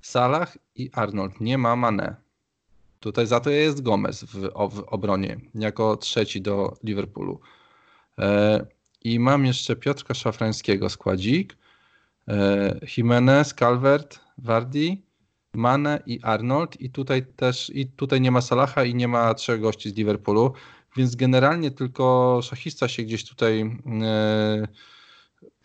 Salah 0.00 0.56
i 0.74 0.90
Arnold. 0.92 1.40
Nie 1.40 1.58
ma 1.58 1.76
Mane. 1.76 2.29
Tutaj 3.00 3.26
za 3.26 3.40
to 3.40 3.50
jest 3.50 3.82
Gomez 3.82 4.24
w, 4.24 4.40
w 4.70 4.84
obronie, 4.86 5.40
jako 5.54 5.96
trzeci 5.96 6.42
do 6.42 6.76
Liverpoolu. 6.84 7.40
E, 8.18 8.66
I 9.04 9.18
mam 9.18 9.46
jeszcze 9.46 9.76
Piotrka 9.76 10.14
Szafrańskiego, 10.14 10.88
składzik, 10.88 11.56
e, 12.28 12.80
Jimenez, 12.96 13.54
Calvert, 13.54 14.20
Wardy, 14.38 14.96
Mane 15.52 16.02
i 16.06 16.20
Arnold 16.22 16.80
i 16.80 16.90
tutaj 16.90 17.26
też 17.36 17.70
i 17.74 17.86
tutaj 17.86 18.20
nie 18.20 18.30
ma 18.30 18.40
Salaha 18.40 18.84
i 18.84 18.94
nie 18.94 19.08
ma 19.08 19.34
trzech 19.34 19.60
gości 19.60 19.90
z 19.90 19.94
Liverpoolu, 19.94 20.52
więc 20.96 21.16
generalnie 21.16 21.70
tylko 21.70 22.40
szachista 22.42 22.88
się 22.88 23.02
gdzieś 23.02 23.28
tutaj 23.28 23.60
e, 24.02 24.68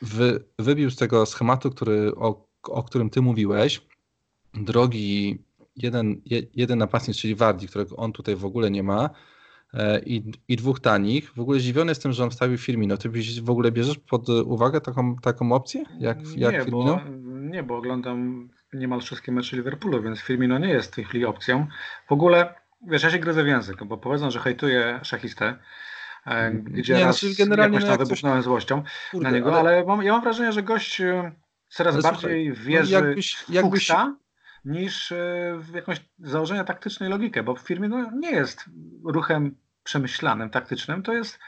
wy, 0.02 0.44
wybił 0.60 0.92
z 0.92 0.96
tego 0.96 1.26
schematu, 1.26 1.72
który, 1.72 2.16
o, 2.16 2.48
o 2.64 2.84
którym 2.84 3.10
ty 3.10 3.22
mówiłeś. 3.22 3.82
Drogi 4.54 5.45
jeden, 5.76 6.22
jeden 6.56 6.80
napastnik, 6.80 7.18
czyli 7.18 7.36
Wardi, 7.36 7.68
którego 7.68 7.96
on 7.96 8.12
tutaj 8.12 8.36
w 8.36 8.46
ogóle 8.46 8.72
nie 8.72 8.84
ma 8.84 9.10
e, 9.74 10.00
i, 10.00 10.32
i 10.48 10.56
dwóch 10.56 10.80
tanich. 10.80 11.34
W 11.34 11.40
ogóle 11.40 11.60
zdziwiony 11.60 11.92
jestem, 11.92 12.12
że 12.12 12.24
on 12.24 12.30
wstawił 12.30 12.58
Firmino. 12.58 12.98
Ty 12.98 13.10
w 13.42 13.50
ogóle 13.50 13.72
bierzesz 13.72 13.98
pod 13.98 14.30
uwagę 14.30 14.82
taką, 14.82 15.16
taką 15.16 15.52
opcję 15.52 15.84
jak, 16.00 16.18
jak 16.36 16.54
nie, 16.54 16.62
Firmino? 16.62 17.02
Bo, 17.06 17.40
nie, 17.40 17.64
bo 17.64 17.78
oglądam 17.78 18.50
niemal 18.74 19.02
wszystkie 19.02 19.32
mecze 19.32 19.56
Liverpoolu, 19.56 20.04
więc 20.04 20.20
Firmino 20.20 20.58
nie 20.58 20.70
jest 20.70 20.92
w 20.92 20.96
tej 20.96 21.06
chwili 21.06 21.26
opcją. 21.26 21.68
W 22.08 22.12
ogóle, 22.12 22.54
wiesz, 22.88 23.04
ja 23.04 23.10
się 23.10 23.20
gryzę 23.20 23.44
w 23.44 23.48
język, 23.48 23.84
bo 23.84 23.98
powiedzą, 23.98 24.32
że 24.32 24.40
hejtuję 24.40 25.00
szachistę, 25.04 25.58
e, 26.26 26.52
gdzie 26.52 26.94
nie, 26.94 27.06
raz 27.06 27.20
znaczy 27.20 27.36
generalnie 27.38 27.76
jakoś 27.76 27.90
tam 27.90 28.00
no 28.00 28.06
wybuchnąłem 28.06 28.38
coś... 28.38 28.46
złością 28.46 28.84
Kurde, 29.12 29.30
na 29.30 29.36
niego, 29.36 29.60
ale, 29.60 29.70
ale 29.70 29.86
mam, 29.86 30.04
ja 30.04 30.12
mam 30.12 30.22
wrażenie, 30.22 30.52
że 30.52 30.64
gość 30.64 31.02
e, 31.02 31.32
coraz 31.70 31.94
ale 31.94 32.04
bardziej 32.04 32.20
słuchaj, 32.20 32.50
no 32.50 32.70
wierzy 32.70 32.94
jakbyś, 32.94 33.50
jakbyś, 33.50 33.92
niż 34.66 35.12
e, 35.12 35.16
w 35.60 35.74
jakąś 35.74 36.06
założenia 36.20 36.64
taktycznej 36.64 37.10
logikę, 37.10 37.44
bo 37.44 37.56
w 37.56 37.60
firmie 37.60 37.88
no, 37.88 38.12
nie 38.12 38.32
jest 38.32 38.66
ruchem 39.06 39.56
przemyślanym, 39.84 40.50
taktycznym, 40.50 41.04
to 41.04 41.14
jest 41.14 41.40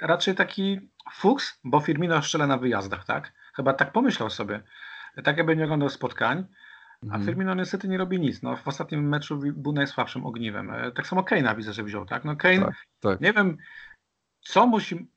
raczej 0.00 0.34
taki 0.34 0.90
fuks, 1.12 1.60
bo 1.64 1.80
Firmino 1.80 2.22
szczele 2.22 2.46
na 2.46 2.58
wyjazdach, 2.58 3.04
tak? 3.04 3.32
Chyba 3.56 3.72
tak 3.72 3.92
pomyślał 3.92 4.30
sobie. 4.30 4.62
Tak 5.24 5.36
jakby 5.36 5.56
nie 5.56 5.64
oglądał 5.64 5.88
spotkań, 5.88 6.46
a 7.02 7.04
mhm. 7.04 7.24
Firmino 7.24 7.54
niestety 7.54 7.88
nie 7.88 7.98
robi 7.98 8.20
nic. 8.20 8.42
No, 8.42 8.56
w 8.56 8.68
ostatnim 8.68 9.08
meczu 9.08 9.40
był 9.56 9.72
najsłabszym 9.72 10.26
ogniwem. 10.26 10.70
E, 10.70 10.92
tak 10.92 11.06
samo 11.06 11.22
Kane'a 11.22 11.56
widzę, 11.56 11.72
że 11.72 11.84
wziął, 11.84 12.06
tak? 12.06 12.24
No 12.24 12.36
Kane, 12.36 12.60
tak, 12.60 12.74
tak. 13.00 13.20
nie 13.20 13.32
wiem, 13.32 13.56
co 14.40 14.66
musi... 14.66 15.10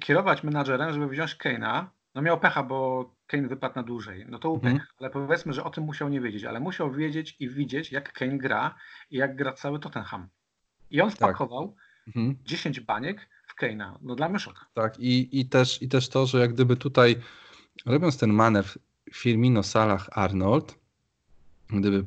kierować 0.00 0.44
menadżerem, 0.44 0.92
żeby 0.92 1.08
wziąć 1.08 1.36
Kane'a, 1.36 1.86
no 2.14 2.22
miał 2.22 2.40
pecha, 2.40 2.62
bo 2.62 3.10
Kane 3.26 3.48
wypadł 3.48 3.74
na 3.76 3.82
dłużej. 3.82 4.26
No 4.28 4.38
to 4.38 4.50
upech, 4.50 4.72
mhm. 4.72 4.88
ale 5.00 5.10
powiedzmy, 5.10 5.52
że 5.52 5.64
o 5.64 5.70
tym 5.70 5.84
musiał 5.84 6.08
nie 6.08 6.20
wiedzieć, 6.20 6.44
ale 6.44 6.60
musiał 6.60 6.92
wiedzieć 6.92 7.36
i 7.40 7.48
widzieć, 7.48 7.92
jak 7.92 8.12
Kane 8.12 8.38
gra 8.38 8.74
i 9.10 9.16
jak 9.16 9.36
gra 9.36 9.52
cały 9.52 9.78
Tottenham. 9.78 10.28
I 10.90 11.00
on 11.00 11.08
tak. 11.08 11.16
wpakował 11.16 11.76
tak. 12.06 12.16
mhm. 12.16 12.36
10 12.44 12.80
baniek 12.80 13.28
w 13.46 13.60
Kane'a. 13.60 13.98
No 14.02 14.14
dla 14.14 14.28
mnie 14.28 14.38
szok. 14.38 14.66
Tak, 14.74 15.00
i, 15.00 15.40
i, 15.40 15.46
też, 15.46 15.82
i 15.82 15.88
też 15.88 16.08
to, 16.08 16.26
że 16.26 16.40
jak 16.40 16.52
gdyby 16.52 16.76
tutaj 16.76 17.16
robiąc 17.86 18.18
ten 18.18 18.32
manewr 18.32 18.78
Firmino, 19.14 19.62
Salah, 19.62 20.08
Arnold, 20.12 20.78
gdyby 21.68 22.06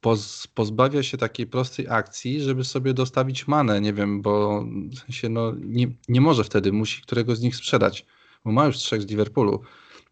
poz, 0.00 0.46
pozbawia 0.46 1.02
się 1.02 1.18
takiej 1.18 1.46
prostej 1.46 1.86
akcji, 1.88 2.40
żeby 2.40 2.64
sobie 2.64 2.94
dostawić 2.94 3.48
manę, 3.48 3.80
nie 3.80 3.92
wiem, 3.92 4.22
bo 4.22 4.64
w 4.90 4.98
sensie 4.98 5.28
no, 5.28 5.52
nie, 5.60 5.86
nie 6.08 6.20
może 6.20 6.44
wtedy, 6.44 6.72
musi 6.72 7.02
którego 7.02 7.36
z 7.36 7.40
nich 7.40 7.56
sprzedać, 7.56 8.06
bo 8.46 8.52
ma 8.52 8.66
już 8.66 8.76
trzech 8.76 9.02
z 9.02 9.06
Liverpoolu. 9.06 9.62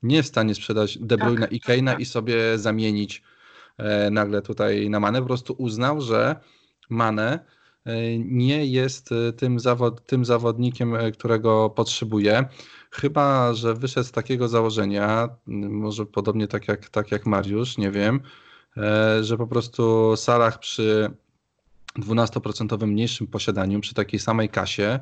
Nie 0.03 0.16
jest 0.16 0.29
w 0.29 0.33
stanie 0.33 0.55
sprzedać 0.55 0.99
De 0.99 1.16
Bruyne 1.16 1.40
tak, 1.40 1.53
i 1.53 1.61
Kane'a 1.61 1.87
tak. 1.90 2.01
i 2.01 2.05
sobie 2.05 2.59
zamienić 2.59 3.23
e, 3.79 4.11
nagle 4.11 4.42
tutaj 4.42 4.90
na 4.90 5.01
manę. 5.01 5.20
Po 5.20 5.27
prostu 5.27 5.55
uznał, 5.59 6.01
że 6.01 6.37
manę 6.90 7.38
e, 7.85 8.18
nie 8.18 8.66
jest 8.66 9.12
e, 9.12 9.33
tym, 9.33 9.61
zawod, 9.61 10.07
tym 10.07 10.25
zawodnikiem, 10.25 10.94
e, 10.94 11.12
którego 11.12 11.70
potrzebuje. 11.70 12.44
Chyba, 12.90 13.55
że 13.55 13.75
wyszedł 13.75 14.09
z 14.09 14.12
takiego 14.12 14.49
założenia, 14.49 15.29
może 15.47 16.07
podobnie 16.07 16.49
tak 16.49 16.68
jak, 16.68 16.88
tak 16.88 17.12
jak 17.12 17.27
Mariusz, 17.27 17.79
nie 17.79 17.90
wiem, 17.90 18.20
E, 18.77 19.25
że 19.25 19.37
po 19.37 19.47
prostu 19.47 20.16
Salah 20.16 20.59
przy 20.59 21.11
12% 21.99 22.87
mniejszym 22.87 23.27
posiadaniu, 23.27 23.81
przy 23.81 23.94
takiej 23.94 24.20
samej 24.20 24.49
kasie, 24.49 25.01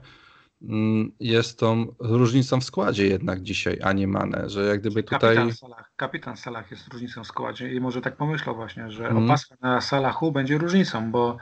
jest 1.20 1.58
tą 1.58 1.86
różnicą 1.98 2.60
w 2.60 2.64
składzie 2.64 3.06
jednak 3.06 3.42
dzisiaj, 3.42 3.78
a 3.82 3.92
nie 3.92 4.06
Mane, 4.06 4.50
że 4.50 4.64
jak 4.64 4.80
gdyby 4.80 5.02
tutaj... 5.02 5.36
Kapitan 5.36 5.52
Salah, 5.52 5.90
kapitan 5.96 6.36
Salah 6.36 6.70
jest 6.70 6.92
różnicą 6.92 7.24
w 7.24 7.26
składzie 7.26 7.72
i 7.72 7.80
może 7.80 8.00
tak 8.00 8.16
pomyślał 8.16 8.56
właśnie, 8.56 8.90
że 8.90 9.08
mm. 9.08 9.24
opaska 9.24 9.56
na 9.60 9.80
Salahu 9.80 10.32
będzie 10.32 10.58
różnicą, 10.58 11.10
bo 11.10 11.36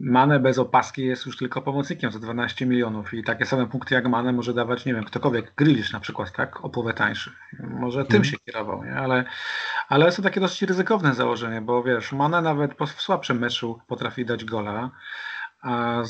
Mane 0.00 0.40
bez 0.40 0.58
opaski 0.58 1.06
jest 1.06 1.26
już 1.26 1.36
tylko 1.36 1.62
pomocnikiem 1.62 2.12
za 2.12 2.18
12 2.18 2.66
milionów 2.66 3.14
i 3.14 3.24
takie 3.24 3.46
same 3.46 3.66
punkty 3.66 3.94
jak 3.94 4.08
Mane 4.08 4.32
może 4.32 4.54
dawać, 4.54 4.84
nie 4.84 4.94
wiem, 4.94 5.04
ktokolwiek, 5.04 5.54
Grealish 5.56 5.92
na 5.92 6.00
przykład, 6.00 6.32
tak, 6.32 6.64
o 6.64 6.70
połowę 6.70 6.94
tańszy. 6.94 7.32
Może 7.60 8.04
tym 8.04 8.10
hmm. 8.10 8.24
się 8.24 8.36
kierował, 8.46 8.84
nie? 8.84 8.94
Ale, 8.94 9.24
ale 9.88 10.04
jest 10.04 10.16
to 10.16 10.22
takie 10.22 10.40
dosyć 10.40 10.62
ryzykowne 10.62 11.14
założenie, 11.14 11.60
bo 11.60 11.82
wiesz, 11.82 12.12
Mane 12.12 12.42
nawet 12.42 12.74
w 12.74 13.02
słabszym 13.02 13.38
meczu 13.38 13.80
potrafi 13.86 14.24
dać 14.24 14.44
gola, 14.44 14.90
a 15.62 16.02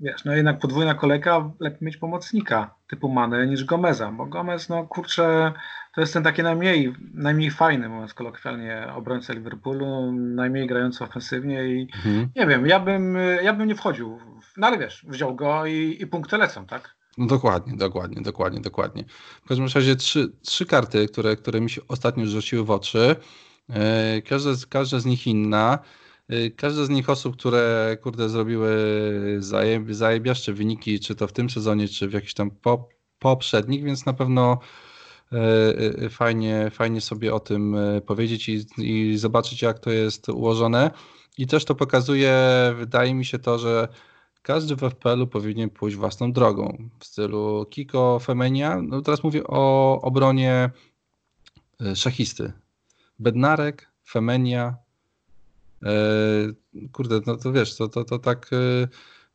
wiesz, 0.00 0.24
no 0.24 0.32
jednak 0.32 0.58
podwójna 0.58 0.94
kolejka, 0.94 1.50
lepiej 1.60 1.78
mieć 1.80 1.96
pomocnika 1.96 2.74
typu 2.88 3.08
Mane 3.08 3.46
niż 3.46 3.64
Gomeza, 3.64 4.12
bo 4.12 4.26
Gomez, 4.26 4.68
no 4.68 4.86
kurczę, 4.86 5.52
to 5.94 6.00
jest 6.00 6.12
ten 6.12 6.22
taki 6.22 6.42
najmniej, 6.42 6.94
najmniej 7.14 7.50
fajny, 7.50 7.88
mówiąc 7.88 8.14
kolokwialnie, 8.14 8.92
obrońca 8.94 9.32
Liverpoolu, 9.32 10.12
najmniej 10.12 10.66
grający 10.66 11.04
ofensywnie 11.04 11.64
i 11.64 11.88
mhm. 11.94 12.28
nie 12.36 12.46
wiem, 12.46 12.66
ja 12.66 12.80
bym, 12.80 13.16
ja 13.42 13.52
bym 13.52 13.68
nie 13.68 13.74
wchodził, 13.74 14.18
no 14.56 14.66
ale 14.66 14.78
wiesz, 14.78 15.06
wziął 15.08 15.34
go 15.34 15.66
i, 15.66 15.96
i 16.00 16.06
punkty 16.06 16.36
lecą, 16.36 16.66
tak? 16.66 16.98
No 17.18 17.26
dokładnie, 17.26 17.76
dokładnie, 17.76 18.22
dokładnie, 18.22 18.60
dokładnie. 18.60 19.04
W 19.44 19.48
każdym 19.48 19.66
razie 19.74 19.96
trzy, 19.96 20.32
trzy 20.42 20.66
karty, 20.66 21.08
które, 21.08 21.36
które 21.36 21.60
mi 21.60 21.70
się 21.70 21.80
ostatnio 21.88 22.26
rzuciły 22.26 22.64
w 22.64 22.70
oczy, 22.70 23.16
yy, 23.68 23.76
każda, 24.22 24.50
każda 24.68 24.98
z 24.98 25.06
nich 25.06 25.26
inna. 25.26 25.78
Y, 26.32 26.50
każda 26.50 26.84
z 26.84 26.88
nich 26.88 27.10
osób, 27.10 27.36
które 27.36 27.96
kurde 28.02 28.28
zrobiły 28.28 28.70
zajeb, 29.38 29.82
zajebiaszcze 29.90 30.52
wyniki, 30.52 31.00
czy 31.00 31.14
to 31.14 31.26
w 31.26 31.32
tym 31.32 31.50
sezonie, 31.50 31.88
czy 31.88 32.08
w 32.08 32.12
jakichś 32.12 32.34
tam 32.34 32.50
po, 32.50 32.88
poprzednich, 33.18 33.84
więc 33.84 34.06
na 34.06 34.12
pewno 34.12 34.58
y, 35.32 35.36
y, 36.04 36.10
fajnie, 36.10 36.70
fajnie 36.70 37.00
sobie 37.00 37.34
o 37.34 37.40
tym 37.40 37.76
powiedzieć 38.06 38.48
i, 38.48 38.66
i 38.78 39.18
zobaczyć, 39.18 39.62
jak 39.62 39.78
to 39.78 39.90
jest 39.90 40.28
ułożone. 40.28 40.90
I 41.38 41.46
też 41.46 41.64
to 41.64 41.74
pokazuje, 41.74 42.34
wydaje 42.76 43.14
mi 43.14 43.24
się 43.24 43.38
to, 43.38 43.58
że 43.58 43.88
każdy 44.42 44.76
w 44.76 44.80
FPL-u 44.90 45.26
powinien 45.26 45.70
pójść 45.70 45.96
własną 45.96 46.32
drogą 46.32 46.88
w 46.98 47.04
stylu 47.04 47.66
Kiko, 47.70 48.18
Femenia. 48.18 48.82
No 48.82 49.02
teraz 49.02 49.22
mówię 49.22 49.44
o 49.46 50.00
obronie 50.02 50.70
szachisty. 51.94 52.52
Bednarek, 53.18 53.92
Femenia, 54.04 54.76
kurde, 56.92 57.20
no 57.26 57.36
to 57.36 57.52
wiesz, 57.52 57.76
to, 57.76 57.88
to, 57.88 58.04
to 58.04 58.18
tak 58.18 58.50
e, 58.52 58.88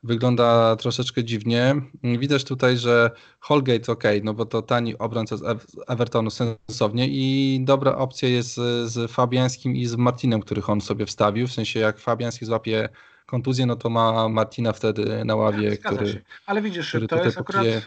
wygląda 0.03 0.75
troszeczkę 0.75 1.23
dziwnie. 1.23 1.75
Widać 2.03 2.43
tutaj, 2.43 2.77
że 2.77 3.11
Holgate 3.39 3.91
ok, 3.91 4.03
no 4.23 4.33
bo 4.33 4.45
to 4.45 4.61
tani 4.61 4.97
obrońca 4.97 5.37
z 5.37 5.43
Evertonu 5.87 6.29
sensownie 6.29 7.07
i 7.07 7.59
dobra 7.63 7.95
opcja 7.95 8.29
jest 8.29 8.55
z 8.85 9.11
Fabiańskim 9.11 9.75
i 9.75 9.85
z 9.85 9.95
Martinem, 9.95 10.41
których 10.41 10.69
on 10.69 10.81
sobie 10.81 11.05
wstawił, 11.05 11.47
w 11.47 11.51
sensie 11.51 11.79
jak 11.79 11.99
Fabiański 11.99 12.45
złapie 12.45 12.89
kontuzję, 13.25 13.65
no 13.65 13.75
to 13.75 13.89
ma 13.89 14.29
Martina 14.29 14.73
wtedy 14.73 15.25
na 15.25 15.35
ławie, 15.35 15.77
tak, 15.77 15.93
który... 15.93 16.11
Się. 16.11 16.21
Ale 16.45 16.61
widzisz, 16.61 16.97
to 17.09 17.23
jest 17.23 17.37
akurat 17.37 17.65
e, 17.65 17.81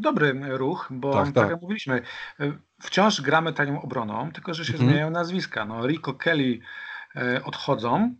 dobry 0.00 0.40
ruch, 0.48 0.88
bo 0.90 1.12
tak, 1.12 1.24
tak, 1.24 1.34
tak, 1.34 1.50
jak 1.50 1.62
mówiliśmy, 1.62 2.02
wciąż 2.82 3.20
gramy 3.20 3.52
tanią 3.52 3.82
obroną, 3.82 4.32
tylko 4.32 4.54
że 4.54 4.64
się 4.64 4.72
mhm. 4.72 4.88
zmieniają 4.88 5.10
nazwiska. 5.10 5.64
No, 5.64 5.86
Rico 5.86 6.14
Kelly 6.14 6.60
E, 6.60 6.83
odchodzą. 7.44 8.14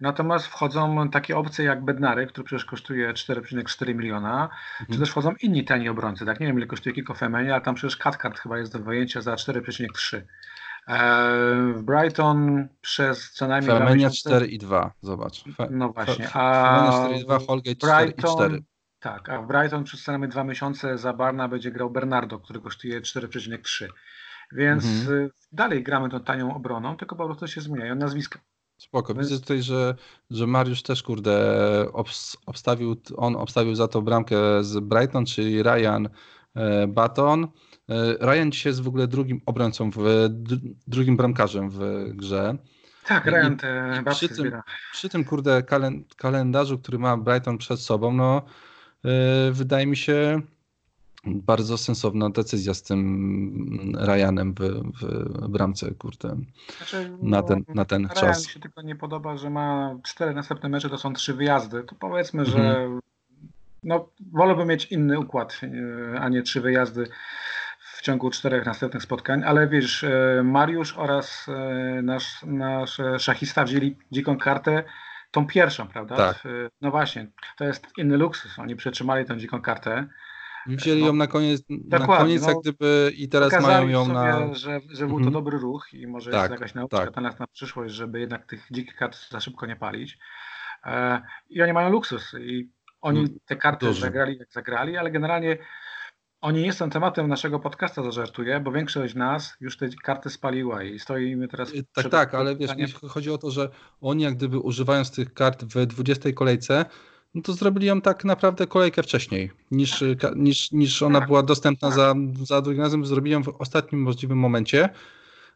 Natomiast 0.00 0.46
wchodzą 0.46 1.10
takie 1.10 1.36
opcje 1.36 1.64
jak 1.64 1.84
Bednary, 1.84 2.26
który 2.26 2.44
przecież 2.44 2.64
kosztuje 2.64 3.12
4,4 3.12 3.94
miliona, 3.94 4.42
mhm. 4.42 4.92
czy 4.92 4.98
też 4.98 5.10
wchodzą 5.10 5.32
inni 5.42 5.64
tani 5.64 5.88
obrońcy. 5.88 6.26
Tak 6.26 6.40
nie 6.40 6.46
wiem 6.46 6.58
ile 6.58 6.66
kosztuje 6.66 6.94
Kiko 6.94 7.14
Femenia, 7.14 7.52
ale 7.54 7.62
tam 7.62 7.74
przecież 7.74 7.96
Cathcart 7.96 8.38
chyba 8.38 8.58
jest 8.58 8.72
do 8.72 8.78
wyjęcia 8.78 9.20
za 9.20 9.34
4,3. 9.34 10.16
E, 10.16 10.22
w 11.72 11.82
Brighton 11.82 12.68
przez 12.80 13.32
co 13.32 13.48
najmniej 13.48 13.78
Femenia 13.78 14.08
4,2, 14.08 14.90
zobacz. 15.00 15.44
Fe, 15.56 15.68
no 15.70 15.88
właśnie. 15.88 16.28
A 16.32 16.92
Femenia 16.92 17.24
4,2, 17.24 17.46
Holgate 17.46 18.10
4,4. 18.12 18.58
Tak, 19.00 19.28
a 19.28 19.42
w 19.42 19.46
Brighton 19.46 19.84
przez 19.84 20.02
co 20.02 20.12
najmniej 20.12 20.30
dwa 20.30 20.44
miesiące 20.44 20.98
za 20.98 21.12
Barna 21.12 21.48
będzie 21.48 21.70
grał 21.70 21.90
Bernardo, 21.90 22.38
który 22.38 22.60
kosztuje 22.60 23.00
4,3. 23.00 23.88
Więc 24.54 24.84
mhm. 24.84 25.18
Y, 25.18 25.30
dalej 25.52 25.82
gramy 25.82 26.08
tą 26.08 26.20
tanią 26.20 26.54
obroną, 26.54 26.96
tylko 26.96 27.16
po 27.16 27.26
prostu 27.26 27.48
się 27.48 27.60
zmieniają 27.60 27.94
nazwiska. 27.94 28.40
Spoko. 28.78 29.14
Widzę 29.14 29.40
tutaj, 29.40 29.62
że, 29.62 29.94
że 30.30 30.46
Mariusz 30.46 30.82
też, 30.82 31.02
kurde, 31.02 31.86
obstawił, 32.46 32.96
on 33.16 33.36
obstawił 33.36 33.74
za 33.74 33.88
to 33.88 34.02
bramkę 34.02 34.36
z 34.64 34.80
Brighton, 34.80 35.26
czyli 35.26 35.62
Ryan 35.62 36.08
e, 36.54 36.86
Baton. 36.86 37.48
E, 37.88 38.16
Ryan 38.20 38.52
dzisiaj 38.52 38.70
jest 38.70 38.82
w 38.82 38.88
ogóle 38.88 39.06
drugim 39.06 39.40
obrońcą, 39.46 39.90
w, 39.90 40.28
drugim 40.86 41.16
bramkarzem 41.16 41.70
w 41.70 41.80
grze. 42.14 42.56
Tak, 43.06 43.26
Ryan 43.26 43.56
te 43.56 44.02
przy 44.10 44.28
tym, 44.28 44.52
przy 44.92 45.08
tym, 45.08 45.24
kurde, 45.24 45.62
kalendarzu, 46.16 46.78
który 46.78 46.98
ma 46.98 47.16
Brighton 47.16 47.58
przed 47.58 47.80
sobą, 47.80 48.12
no 48.12 48.42
e, 49.04 49.50
wydaje 49.52 49.86
mi 49.86 49.96
się, 49.96 50.42
bardzo 51.24 51.78
sensowna 51.78 52.30
decyzja 52.30 52.74
z 52.74 52.82
tym 52.82 53.92
Ryanem 53.98 54.54
w, 54.54 54.60
w 55.00 55.48
bramce, 55.48 55.94
kurde, 55.94 56.36
znaczy, 56.76 57.16
na 57.22 57.42
ten, 57.42 57.64
na 57.68 57.84
ten 57.84 58.02
Ryan 58.02 58.14
czas. 58.20 58.46
mi 58.46 58.52
się 58.52 58.60
tylko 58.60 58.82
nie 58.82 58.96
podoba, 58.96 59.36
że 59.36 59.50
ma 59.50 59.96
cztery 60.04 60.34
następne 60.34 60.68
mecze, 60.68 60.90
to 60.90 60.98
są 60.98 61.12
trzy 61.12 61.34
wyjazdy. 61.34 61.84
To 61.84 61.94
powiedzmy, 61.94 62.42
mhm. 62.42 62.62
że 62.62 62.88
no, 63.82 64.08
wolałbym 64.32 64.68
mieć 64.68 64.84
inny 64.84 65.18
układ, 65.20 65.60
e, 66.14 66.20
a 66.20 66.28
nie 66.28 66.42
trzy 66.42 66.60
wyjazdy 66.60 67.08
w 67.96 68.02
ciągu 68.02 68.30
czterech 68.30 68.66
następnych 68.66 69.02
spotkań, 69.02 69.42
ale 69.44 69.68
wiesz, 69.68 70.04
e, 70.04 70.42
Mariusz 70.44 70.94
oraz 70.98 71.46
e, 71.48 72.02
nasz, 72.02 72.42
nasz 72.42 73.00
szachista 73.18 73.64
wzięli 73.64 73.96
dziką 74.12 74.38
kartę, 74.38 74.84
tą 75.30 75.46
pierwszą, 75.46 75.88
prawda? 75.88 76.16
Tak. 76.16 76.42
No 76.80 76.90
właśnie, 76.90 77.26
to 77.56 77.64
jest 77.64 77.86
inny 77.98 78.16
luksus. 78.16 78.58
Oni 78.58 78.76
przetrzymali 78.76 79.24
tą 79.24 79.36
dziką 79.36 79.62
kartę. 79.62 80.08
Wzięli 80.66 81.00
no, 81.00 81.06
ją 81.06 81.12
na 81.12 81.26
koniec, 81.26 81.62
na 81.68 81.98
koniec 81.98 82.42
no, 82.42 82.48
jak 82.48 82.58
gdyby 82.58 83.12
i 83.16 83.28
teraz 83.28 83.62
mają 83.62 83.88
ją 83.88 84.04
sobie, 84.04 84.14
na... 84.14 84.54
Że, 84.54 84.80
że 84.90 85.06
był 85.06 85.16
to 85.16 85.26
mhm. 85.26 85.32
dobry 85.32 85.58
ruch 85.58 85.88
i 85.92 86.06
może 86.06 86.30
tak, 86.30 86.40
jest 86.40 86.60
jakaś 86.60 86.74
nauka 86.74 87.10
tak. 87.10 87.40
na 87.40 87.46
przyszłość, 87.46 87.94
żeby 87.94 88.20
jednak 88.20 88.46
tych 88.46 88.66
dzikich 88.70 88.96
kart 88.96 89.28
za 89.30 89.40
szybko 89.40 89.66
nie 89.66 89.76
palić. 89.76 90.18
E, 90.84 91.22
I 91.50 91.62
oni 91.62 91.72
mają 91.72 91.90
luksus 91.90 92.34
i 92.40 92.70
oni 93.00 93.18
mm, 93.18 93.38
te 93.44 93.56
karty 93.56 93.86
Duży. 93.86 94.00
zagrali 94.00 94.38
jak 94.38 94.52
zagrali, 94.52 94.96
ale 94.96 95.10
generalnie 95.10 95.58
oni 96.40 96.62
nie 96.62 96.72
są 96.72 96.90
tematem 96.90 97.28
naszego 97.28 97.60
podcasta, 97.60 98.02
zażartuję, 98.02 98.60
bo 98.60 98.72
większość 98.72 99.12
z 99.12 99.16
nas 99.16 99.56
już 99.60 99.76
te 99.76 99.88
karty 99.88 100.30
spaliła 100.30 100.82
i 100.82 100.98
stoimy 100.98 101.48
teraz... 101.48 101.74
Y, 101.74 101.84
tak, 101.94 102.08
tak, 102.08 102.34
ale 102.34 102.56
wiesz, 102.56 102.94
chodzi 103.08 103.30
o 103.30 103.38
to, 103.38 103.50
że 103.50 103.68
oni 104.00 104.22
jak 104.22 104.34
gdyby 104.34 104.58
używając 104.58 105.10
tych 105.10 105.34
kart 105.34 105.64
w 105.64 105.86
20 105.86 106.32
kolejce, 106.32 106.84
no 107.34 107.42
to 107.42 107.52
zrobili 107.52 107.86
ją 107.86 108.00
tak 108.00 108.24
naprawdę 108.24 108.66
kolejkę 108.66 109.02
wcześniej, 109.02 109.50
niż, 109.70 110.04
niż, 110.36 110.72
niż 110.72 111.02
ona 111.02 111.20
była 111.20 111.42
dostępna 111.42 111.90
za, 111.90 112.14
za 112.42 112.62
drugim 112.62 112.82
razem. 112.82 113.06
Zrobili 113.06 113.32
ją 113.32 113.42
w 113.42 113.48
ostatnim 113.48 114.02
możliwym 114.02 114.38
momencie. 114.38 114.88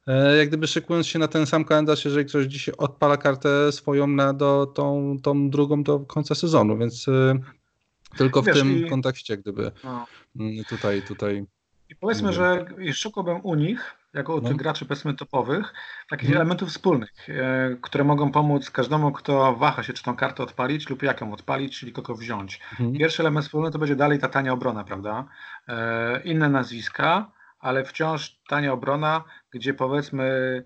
E, 0.06 0.36
jak 0.36 0.48
gdyby 0.48 0.66
szykując 0.66 1.06
się 1.06 1.18
na 1.18 1.28
ten 1.28 1.46
sam 1.46 1.64
kalendarz, 1.64 2.04
jeżeli 2.04 2.26
ktoś 2.26 2.46
dzisiaj 2.46 2.74
odpala 2.78 3.16
kartę 3.16 3.72
swoją 3.72 4.06
na 4.06 4.32
do, 4.32 4.66
tą, 4.66 5.16
tą 5.22 5.50
drugą 5.50 5.82
do 5.82 6.00
końca 6.00 6.34
sezonu, 6.34 6.78
więc 6.78 7.08
e, 7.08 7.38
tylko 8.16 8.42
w 8.42 8.46
Wiesz, 8.46 8.58
tym 8.58 8.86
i... 8.86 8.90
kontekście 8.90 9.36
gdyby. 9.36 9.72
No. 9.84 10.06
Mm, 10.36 10.64
tutaj, 10.64 11.02
tutaj. 11.02 11.46
I 11.88 11.96
powiedzmy, 11.96 12.32
że 12.32 12.64
szukałbym 12.92 13.40
u 13.42 13.54
nich, 13.54 13.94
jako 14.16 14.40
No. 14.40 14.48
tych 14.48 14.56
graczy 14.56 14.86
powiedzmy 14.86 15.14
topowych, 15.14 15.74
takich 16.10 16.28
Mhm. 16.28 16.40
elementów 16.40 16.68
wspólnych, 16.68 17.10
e, 17.28 17.76
które 17.82 18.04
mogą 18.04 18.32
pomóc 18.32 18.70
każdemu, 18.70 19.12
kto 19.12 19.56
waha 19.56 19.82
się, 19.82 19.92
czy 19.92 20.02
tą 20.02 20.16
kartę 20.16 20.42
odpalić 20.42 20.90
lub 20.90 21.02
jak 21.02 21.20
ją 21.20 21.32
odpalić, 21.32 21.78
czyli 21.78 21.92
kogo 21.92 22.14
wziąć. 22.14 22.60
Mhm. 22.72 22.92
Pierwszy 22.92 23.22
element 23.22 23.46
wspólny 23.46 23.70
to 23.70 23.78
będzie 23.78 23.96
dalej 23.96 24.18
ta 24.18 24.28
tania 24.28 24.52
obrona, 24.52 24.84
prawda? 24.84 25.24
E, 25.68 26.20
inne 26.22 26.48
nazwiska, 26.48 27.32
ale 27.58 27.84
wciąż 27.84 28.40
tania 28.48 28.72
obrona, 28.72 29.24
gdzie 29.50 29.74
powiedzmy 29.74 30.64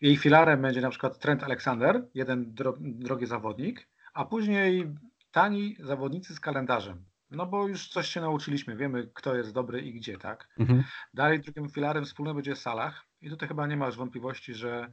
jej 0.00 0.16
filarem 0.16 0.62
będzie 0.62 0.80
na 0.80 0.90
przykład 0.90 1.18
Trent 1.18 1.42
Alexander, 1.42 2.08
jeden 2.14 2.54
dro, 2.54 2.74
drogi 2.80 3.26
zawodnik, 3.26 3.88
a 4.14 4.24
później 4.24 4.94
tani 5.30 5.76
zawodnicy 5.80 6.34
z 6.34 6.40
kalendarzem. 6.40 7.04
No 7.36 7.46
bo 7.46 7.68
już 7.68 7.88
coś 7.88 8.08
się 8.08 8.20
nauczyliśmy, 8.20 8.76
wiemy 8.76 9.10
kto 9.14 9.36
jest 9.36 9.52
dobry 9.52 9.80
i 9.80 9.94
gdzie, 9.94 10.18
tak? 10.18 10.48
Mhm. 10.58 10.84
Dalej 11.14 11.40
drugim 11.40 11.68
filarem 11.70 12.04
wspólnym 12.04 12.34
będzie 12.34 12.56
Salah 12.56 13.06
i 13.20 13.30
tutaj 13.30 13.48
chyba 13.48 13.66
nie 13.66 13.76
masz 13.76 13.96
wątpliwości, 13.96 14.54
że, 14.54 14.92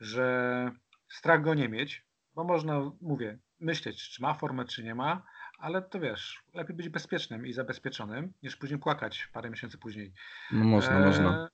że 0.00 0.70
strach 1.08 1.42
go 1.42 1.54
nie 1.54 1.68
mieć, 1.68 2.04
bo 2.34 2.44
można, 2.44 2.90
mówię, 3.00 3.38
myśleć, 3.60 4.10
czy 4.10 4.22
ma 4.22 4.34
formę, 4.34 4.64
czy 4.64 4.84
nie 4.84 4.94
ma, 4.94 5.22
ale 5.58 5.82
to 5.82 6.00
wiesz, 6.00 6.42
lepiej 6.54 6.76
być 6.76 6.88
bezpiecznym 6.88 7.46
i 7.46 7.52
zabezpieczonym, 7.52 8.32
niż 8.42 8.56
później 8.56 8.78
płakać 8.78 9.28
parę 9.32 9.50
miesięcy 9.50 9.78
później. 9.78 10.12
No 10.52 10.64
można, 10.64 10.96
E, 10.96 11.06
można. 11.06 11.48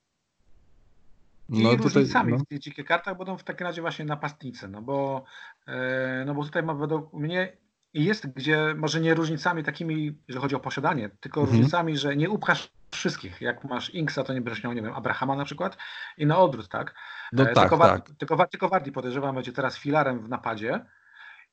I 1.49 1.63
No 1.63 1.71
tutaj, 1.71 1.85
różnicami 1.85 2.33
no. 2.33 2.39
w 2.39 2.47
tych 2.47 2.59
dzikich 2.59 2.85
kartach 2.85 3.17
będą 3.17 3.39
w 3.39 3.45
takim 3.45 3.67
razie 3.67 3.81
właśnie 3.81 4.05
napastnicy, 4.05 4.69
no 4.69 4.83
bo, 4.83 5.25
e, 5.67 6.25
no 6.27 6.35
bo 6.35 6.45
tutaj 6.45 6.63
ma 6.63 6.75
według 6.75 7.13
mnie 7.13 7.57
i 7.95 8.05
jest 8.05 8.27
gdzie, 8.35 8.75
może 8.77 9.01
nie 9.01 9.15
różnicami 9.15 9.63
takimi, 9.65 10.19
jeżeli 10.29 10.43
chodzi 10.43 10.55
o 10.55 10.61
posiadanie, 10.61 11.11
tylko 11.21 11.41
Mhm. 11.41 11.57
różnicami, 11.57 11.97
że 11.99 12.17
nie 12.17 12.31
upchasz 12.31 12.71
wszystkich. 12.91 13.41
Jak 13.41 13.65
masz 13.65 13.91
Inksa, 13.91 14.25
to 14.25 14.33
nie 14.33 14.41
będziesz 14.41 14.65
miał, 14.65 14.73
nie 14.73 14.83
wiem, 14.83 14.93
Abrahama 14.95 15.37
na 15.37 15.45
przykład 15.45 15.77
i 16.19 16.27
na 16.27 16.39
odwrót, 16.39 16.69
tak? 16.69 16.95
No 17.33 17.43
E, 17.43 17.47
tak, 17.47 17.69
tylko, 17.71 17.79
tak. 17.85 18.11
tylko, 18.19 18.47
tylko 18.47 18.69
Wardi 18.69 18.93
podejrzewam 18.93 19.35
będzie 19.35 19.53
teraz 19.53 19.79
filarem 19.79 20.21
w 20.21 20.29
napadzie 20.29 20.85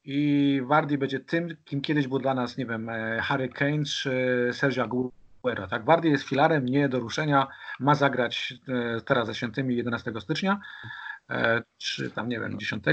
i 0.04 0.62
Wardi 0.65 0.97
będzie 0.97 1.19
tym, 1.19 1.58
kim 1.65 1.82
kiedyś 1.82 2.08
był 2.08 2.19
dla 2.19 2.34
nas, 2.34 2.58
nie 2.58 2.65
wiem, 2.65 2.89
e, 2.89 3.19
Harry 3.21 3.49
Kane 3.49 3.84
czy 3.84 4.49
Sergio 4.54 4.84
Aguero. 4.84 5.67
Tak? 5.69 5.86
Wardi 5.86 6.10
jest 6.10 6.23
filarem 6.23 6.65
nie 6.65 6.89
do 6.89 6.99
ruszenia, 6.99 7.47
ma 7.80 7.95
zagrać 7.95 8.54
e, 8.97 9.02
teraz 9.02 9.28
ze 9.28 9.36
świętymi 9.36 9.75
11 9.75 10.12
stycznia, 10.21 10.60
czy 11.78 12.12
tam, 12.12 12.30
nie 12.30 12.39
wiem, 12.39 12.60
10, 12.60 12.84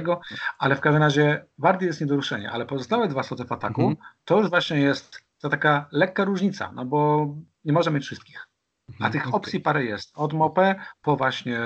ale 0.58 0.76
w 0.76 0.80
każdym 0.80 1.02
razie 1.02 1.44
Wardi 1.58 1.86
jest 1.86 2.00
nie 2.00 2.06
do 2.06 2.16
ruszenia, 2.16 2.52
ale 2.52 2.66
pozostałe 2.66 3.08
dwa 3.08 3.22
sloty 3.22 3.44
w 3.44 3.52
ataku, 3.52 3.80
Mhm. 3.80 3.96
to 4.24 4.38
już 4.38 4.50
właśnie 4.50 4.80
jest 4.80 5.20
to 5.40 5.48
taka 5.48 5.88
lekka 5.92 6.24
różnica, 6.24 6.72
no 6.72 6.84
bo 6.84 7.28
nie 7.64 7.72
może 7.72 7.90
mieć 7.90 8.04
wszystkich. 8.04 8.48
A 8.88 8.92
Mhm, 8.92 9.12
tych 9.12 9.22
okej. 9.22 9.32
opcji 9.34 9.60
parę 9.60 9.84
jest. 9.84 10.12
Od 10.14 10.32
Mopę 10.32 10.74
po 11.02 11.16
właśnie, 11.16 11.60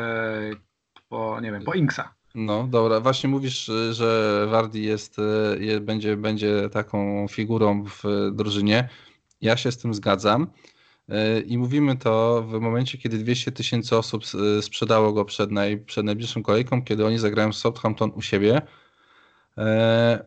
po, 1.08 1.40
nie 1.40 1.52
wiem, 1.52 1.62
po 1.64 1.74
Inksa. 1.74 2.14
No 2.34 2.66
dobra, 2.66 3.00
właśnie 3.00 3.28
mówisz, 3.30 3.70
że 3.90 4.46
Wardi 4.50 4.82
jest, 4.82 5.16
je, 5.58 5.80
będzie, 5.80 6.16
będzie 6.16 6.68
taką 6.70 7.26
figurą 7.28 7.84
w 7.84 8.02
drużynie. 8.32 8.88
Ja 9.40 9.56
się 9.56 9.72
z 9.72 9.78
tym 9.78 9.94
zgadzam. 9.94 10.46
Y, 11.10 11.40
I 11.40 11.58
mówimy 11.58 11.96
to 11.96 12.42
w 12.42 12.60
momencie, 12.60 12.98
kiedy 12.98 13.18
200 13.18 13.52
tysięcy 13.52 13.96
osób 13.96 14.22
y, 14.58 14.62
sprzedało 14.62 15.12
go 15.12 15.24
przed, 15.24 15.50
naj, 15.50 15.78
przed 15.78 16.04
najbliższą 16.06 16.42
kolejką, 16.42 16.84
kiedy 16.84 17.06
oni 17.06 17.18
zagrają 17.18 17.52
Southampton 17.52 18.12
u 18.14 18.22
siebie. 18.22 18.62
E, 19.58 20.24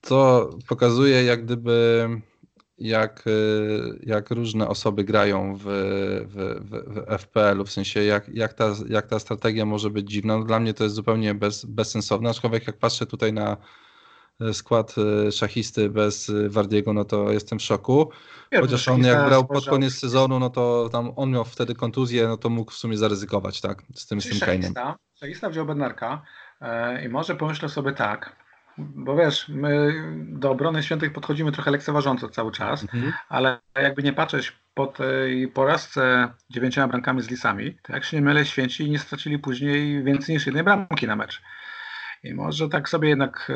To 0.00 0.50
pokazuje 0.68 1.24
jak 1.24 1.44
gdyby 1.44 2.08
jak, 2.78 3.24
jak 4.02 4.30
różne 4.30 4.68
osoby 4.68 5.04
grają 5.04 5.56
w, 5.56 5.62
w, 6.26 6.60
w, 6.60 6.94
w 6.94 7.18
FPL-u, 7.18 7.64
w 7.64 7.72
sensie 7.72 8.04
jak, 8.04 8.28
jak, 8.28 8.54
ta, 8.54 8.74
jak 8.88 9.06
ta 9.06 9.18
strategia 9.18 9.64
może 9.66 9.90
być 9.90 10.10
dziwna. 10.10 10.38
No 10.38 10.44
dla 10.44 10.60
mnie 10.60 10.74
to 10.74 10.84
jest 10.84 10.96
zupełnie 10.96 11.34
bez, 11.34 11.64
bezsensowne, 11.64 12.30
aczkolwiek 12.30 12.66
jak 12.66 12.78
patrzę 12.78 13.06
tutaj 13.06 13.32
na 13.32 13.52
e, 13.52 13.56
skład 14.52 14.94
e, 15.28 15.32
szachisty 15.32 15.90
bez 15.90 16.30
e, 16.30 16.48
Wardiego, 16.48 16.92
no 16.92 17.04
to 17.04 17.32
jestem 17.32 17.58
w 17.58 17.62
szoku. 17.62 18.10
Chociaż 18.60 18.88
on 18.88 19.04
jak 19.04 19.26
brał 19.26 19.46
pod 19.46 19.66
koniec 19.66 19.94
sezonu, 19.94 20.38
no 20.38 20.50
to 20.50 20.88
tam 20.92 21.12
on 21.16 21.30
miał 21.30 21.44
wtedy 21.44 21.74
kontuzję, 21.74 22.28
no 22.28 22.36
to 22.36 22.48
mógł 22.48 22.72
w 22.72 22.74
sumie 22.74 22.96
zaryzykować, 22.96 23.60
tak, 23.60 23.82
z 23.94 24.06
tym, 24.06 24.20
z 24.20 24.28
tym 24.28 24.38
Kane'em. 24.38 24.60
Szachista, 24.60 24.96
Szachista 25.20 25.50
wziął 25.50 25.66
Bednarka 25.66 26.22
e, 26.60 27.04
i 27.04 27.08
może 27.08 27.34
pomyślę 27.34 27.68
sobie 27.68 27.92
tak, 27.92 28.36
bo 28.78 29.16
wiesz, 29.16 29.48
my 29.48 29.94
do 30.18 30.50
obrony 30.50 30.82
świętych 30.82 31.12
podchodzimy 31.12 31.52
trochę 31.52 31.70
lekceważąco 31.70 32.28
cały 32.28 32.52
czas, 32.52 32.82
Mhm. 32.82 33.12
ale 33.28 33.58
jakby 33.74 34.02
nie 34.02 34.12
patrzeć 34.12 34.52
po 34.74 34.86
tej 34.86 35.48
porażce 35.48 36.28
dziewięcioma 36.50 36.88
bramkami 36.88 37.22
z 37.22 37.30
Lisami, 37.30 37.76
to 37.82 37.92
jak 37.92 38.04
się 38.04 38.16
nie 38.16 38.22
mylę, 38.22 38.46
święci 38.46 38.90
nie 38.90 38.98
stracili 38.98 39.38
później 39.38 40.04
więcej 40.04 40.34
niż 40.34 40.46
jednej 40.46 40.64
bramki 40.64 41.06
na 41.06 41.16
mecz. 41.16 41.42
I 42.24 42.34
może 42.34 42.68
tak 42.68 42.88
sobie 42.88 43.08
jednak 43.08 43.52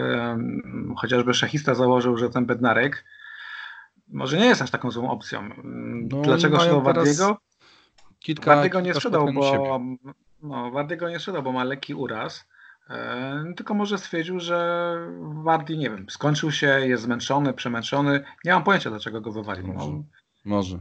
chociażby 0.96 1.34
szachista 1.34 1.74
założył, 1.74 2.16
że 2.16 2.30
ten 2.30 2.46
Bednarek 2.46 3.04
może 4.08 4.38
nie 4.38 4.46
jest 4.46 4.62
aż 4.62 4.70
taką 4.70 4.90
złą 4.90 5.10
opcją. 5.10 5.48
No, 5.64 6.22
Dlaczego 6.22 6.56
sprzedał 6.56 6.82
Wardiego? 6.82 7.38
Kilka, 8.18 8.54
Wardiego 8.54 8.80
nie 8.80 8.94
sprzedał, 8.94 9.32
bo 9.32 9.80
no, 10.42 10.70
Wardiego 10.70 11.08
nie 11.08 11.18
sprzedał, 11.18 11.42
bo 11.42 11.52
ma 11.52 11.64
lekki 11.64 11.94
uraz. 11.94 12.48
E, 12.90 13.44
tylko 13.56 13.74
może 13.74 13.98
stwierdził, 13.98 14.40
że 14.40 14.96
Wardi, 15.20 15.78
nie 15.78 15.90
wiem, 15.90 16.10
skończył 16.10 16.52
się, 16.52 16.66
jest 16.66 17.02
zmęczony, 17.02 17.52
przemęczony. 17.52 18.24
Nie 18.44 18.52
mam 18.52 18.64
pojęcia, 18.64 18.90
dlaczego 18.90 19.20
go 19.20 19.32
wywalił. 19.32 19.66
No, 19.66 20.02
Może. 20.44 20.78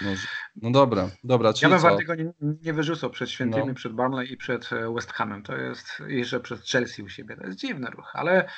Może. 0.00 0.26
No 0.62 0.70
dobra, 0.70 1.10
dobra, 1.24 1.48
ja 1.48 1.52
czyli 1.52 1.70
bym 1.70 1.78
co? 1.80 1.88
Wardiego 1.88 2.14
nie, 2.14 2.32
nie 2.40 2.72
wyrzucał 2.72 3.10
przed 3.10 3.30
świętymi, 3.30 3.66
No. 3.66 3.74
przed 3.74 3.92
Burnley 3.92 4.32
i 4.32 4.36
przed 4.36 4.72
e, 4.72 4.94
West 4.94 5.12
Hamem. 5.12 5.42
To 5.42 5.56
jest, 5.56 6.02
i 6.08 6.24
że 6.24 6.40
przed 6.40 6.60
Chelsea 6.66 7.02
u 7.02 7.08
siebie. 7.08 7.36
To 7.36 7.46
jest 7.46 7.58
dziwny 7.58 7.90
ruch, 7.90 8.10
ale, 8.14 8.48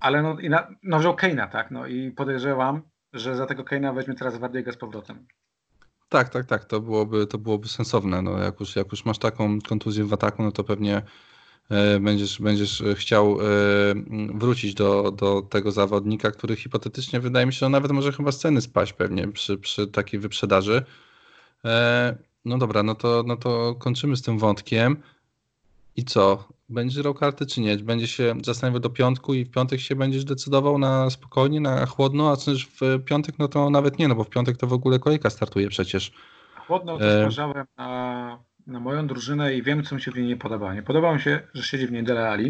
ale 0.00 0.22
no, 0.22 0.38
i 0.40 0.50
na, 0.50 0.68
no 0.82 0.98
wziął 0.98 1.14
Kane'a, 1.14 1.48
tak? 1.50 1.70
No 1.70 1.86
i 1.86 2.10
podejrzewam, 2.10 2.82
że 3.12 3.36
za 3.36 3.46
tego 3.46 3.62
Kane'a 3.62 3.94
weźmie 3.94 4.14
teraz 4.14 4.36
Wardiego 4.38 4.72
z 4.72 4.76
powrotem. 4.76 5.26
Tak, 6.08 6.28
tak, 6.28 6.46
tak, 6.46 6.64
to 6.64 6.80
byłoby, 6.80 7.26
to 7.26 7.38
byłoby 7.38 7.68
sensowne. 7.68 8.22
No, 8.22 8.38
jak, 8.38 8.60
już, 8.60 8.76
jak 8.76 8.92
już 8.92 9.04
masz 9.04 9.18
taką 9.18 9.60
kontuzję 9.60 10.04
w 10.04 10.12
ataku, 10.12 10.42
no 10.42 10.52
to 10.52 10.64
pewnie 10.64 11.02
będziesz, 12.00 12.40
będziesz 12.40 12.82
chciał 12.94 13.38
e, 13.40 13.44
wrócić 14.34 14.74
do, 14.74 15.10
do 15.10 15.42
tego 15.42 15.72
zawodnika, 15.72 16.30
który 16.30 16.56
hipotetycznie 16.56 17.20
wydaje 17.20 17.46
mi 17.46 17.52
się, 17.52 17.58
że 17.58 17.68
nawet 17.68 17.92
może 17.92 18.12
chyba 18.12 18.32
z 18.32 18.38
ceny 18.38 18.60
spaść 18.60 18.92
pewnie 18.92 19.28
przy, 19.28 19.58
przy 19.58 19.86
takiej 19.86 20.20
wyprzedaży. 20.20 20.84
E, 21.64 22.16
no 22.44 22.58
dobra, 22.58 22.82
no 22.82 22.94
to, 22.94 23.24
no 23.26 23.36
to 23.36 23.74
kończymy 23.74 24.16
z 24.16 24.22
tym 24.22 24.38
wątkiem. 24.38 24.96
I 25.96 26.04
co? 26.04 26.48
Będziesz 26.68 27.02
grał 27.02 27.14
karty 27.14 27.46
czy 27.46 27.60
nie? 27.60 27.76
Będzie 27.76 28.06
się 28.06 28.34
zastanawiał 28.44 28.80
do 28.80 28.90
piątku 28.90 29.34
i 29.34 29.44
w 29.44 29.50
piątek 29.50 29.80
się 29.80 29.96
będziesz 29.96 30.24
decydował 30.24 30.78
na 30.78 31.10
spokojnie, 31.10 31.60
na 31.60 31.86
chłodno, 31.86 32.32
a 32.32 32.36
też 32.36 32.66
w 32.66 33.04
piątek 33.04 33.38
no 33.38 33.48
to 33.48 33.70
nawet 33.70 33.98
nie, 33.98 34.08
no 34.08 34.14
bo 34.14 34.24
w 34.24 34.30
piątek 34.30 34.56
to 34.56 34.66
w 34.66 34.72
ogóle 34.72 34.98
kolejka 34.98 35.30
startuje 35.30 35.68
przecież. 35.68 36.12
Chłodno 36.66 36.98
to 36.98 37.04
E. 37.04 37.66
na, 37.76 38.38
na 38.66 38.80
moją 38.80 39.06
drużynę 39.06 39.54
i 39.54 39.62
wiem, 39.62 39.82
co 39.82 39.94
mi 39.94 40.00
się 40.02 40.10
w 40.10 40.14
niej 40.16 40.26
nie 40.26 40.36
podoba. 40.36 40.74
Nie 40.74 40.82
podoba 40.82 41.14
mi 41.14 41.20
się, 41.20 41.40
że 41.54 41.62
siedzi 41.62 41.86
w 41.86 41.92
niej 41.92 42.04
Dele 42.04 42.28
Ali. 42.30 42.48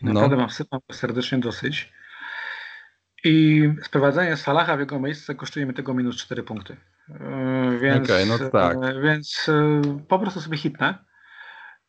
I 0.00 0.04
No. 0.04 0.12
naprawdę 0.12 0.36
mam 0.36 0.50
sypam 0.50 0.80
serdecznie 0.92 1.38
dosyć. 1.38 1.92
I 3.24 3.62
sprowadzenie 3.82 4.36
Salaha 4.36 4.76
w 4.76 4.80
jego 4.80 5.00
miejsce 5.00 5.34
kosztuje 5.34 5.66
mi 5.66 5.74
tego 5.74 5.94
minus 5.94 6.16
4 6.16 6.42
punkty. 6.42 6.76
Yy, 7.08 7.78
Więc, 7.78 8.10
Okej, 8.10 8.26
no 8.26 8.50
tak. 8.50 8.76
yy, 8.82 9.02
więc 9.02 9.46
yy, 9.46 9.82
po 10.08 10.18
prostu 10.18 10.40
sobie 10.40 10.58
hitnę. 10.58 10.98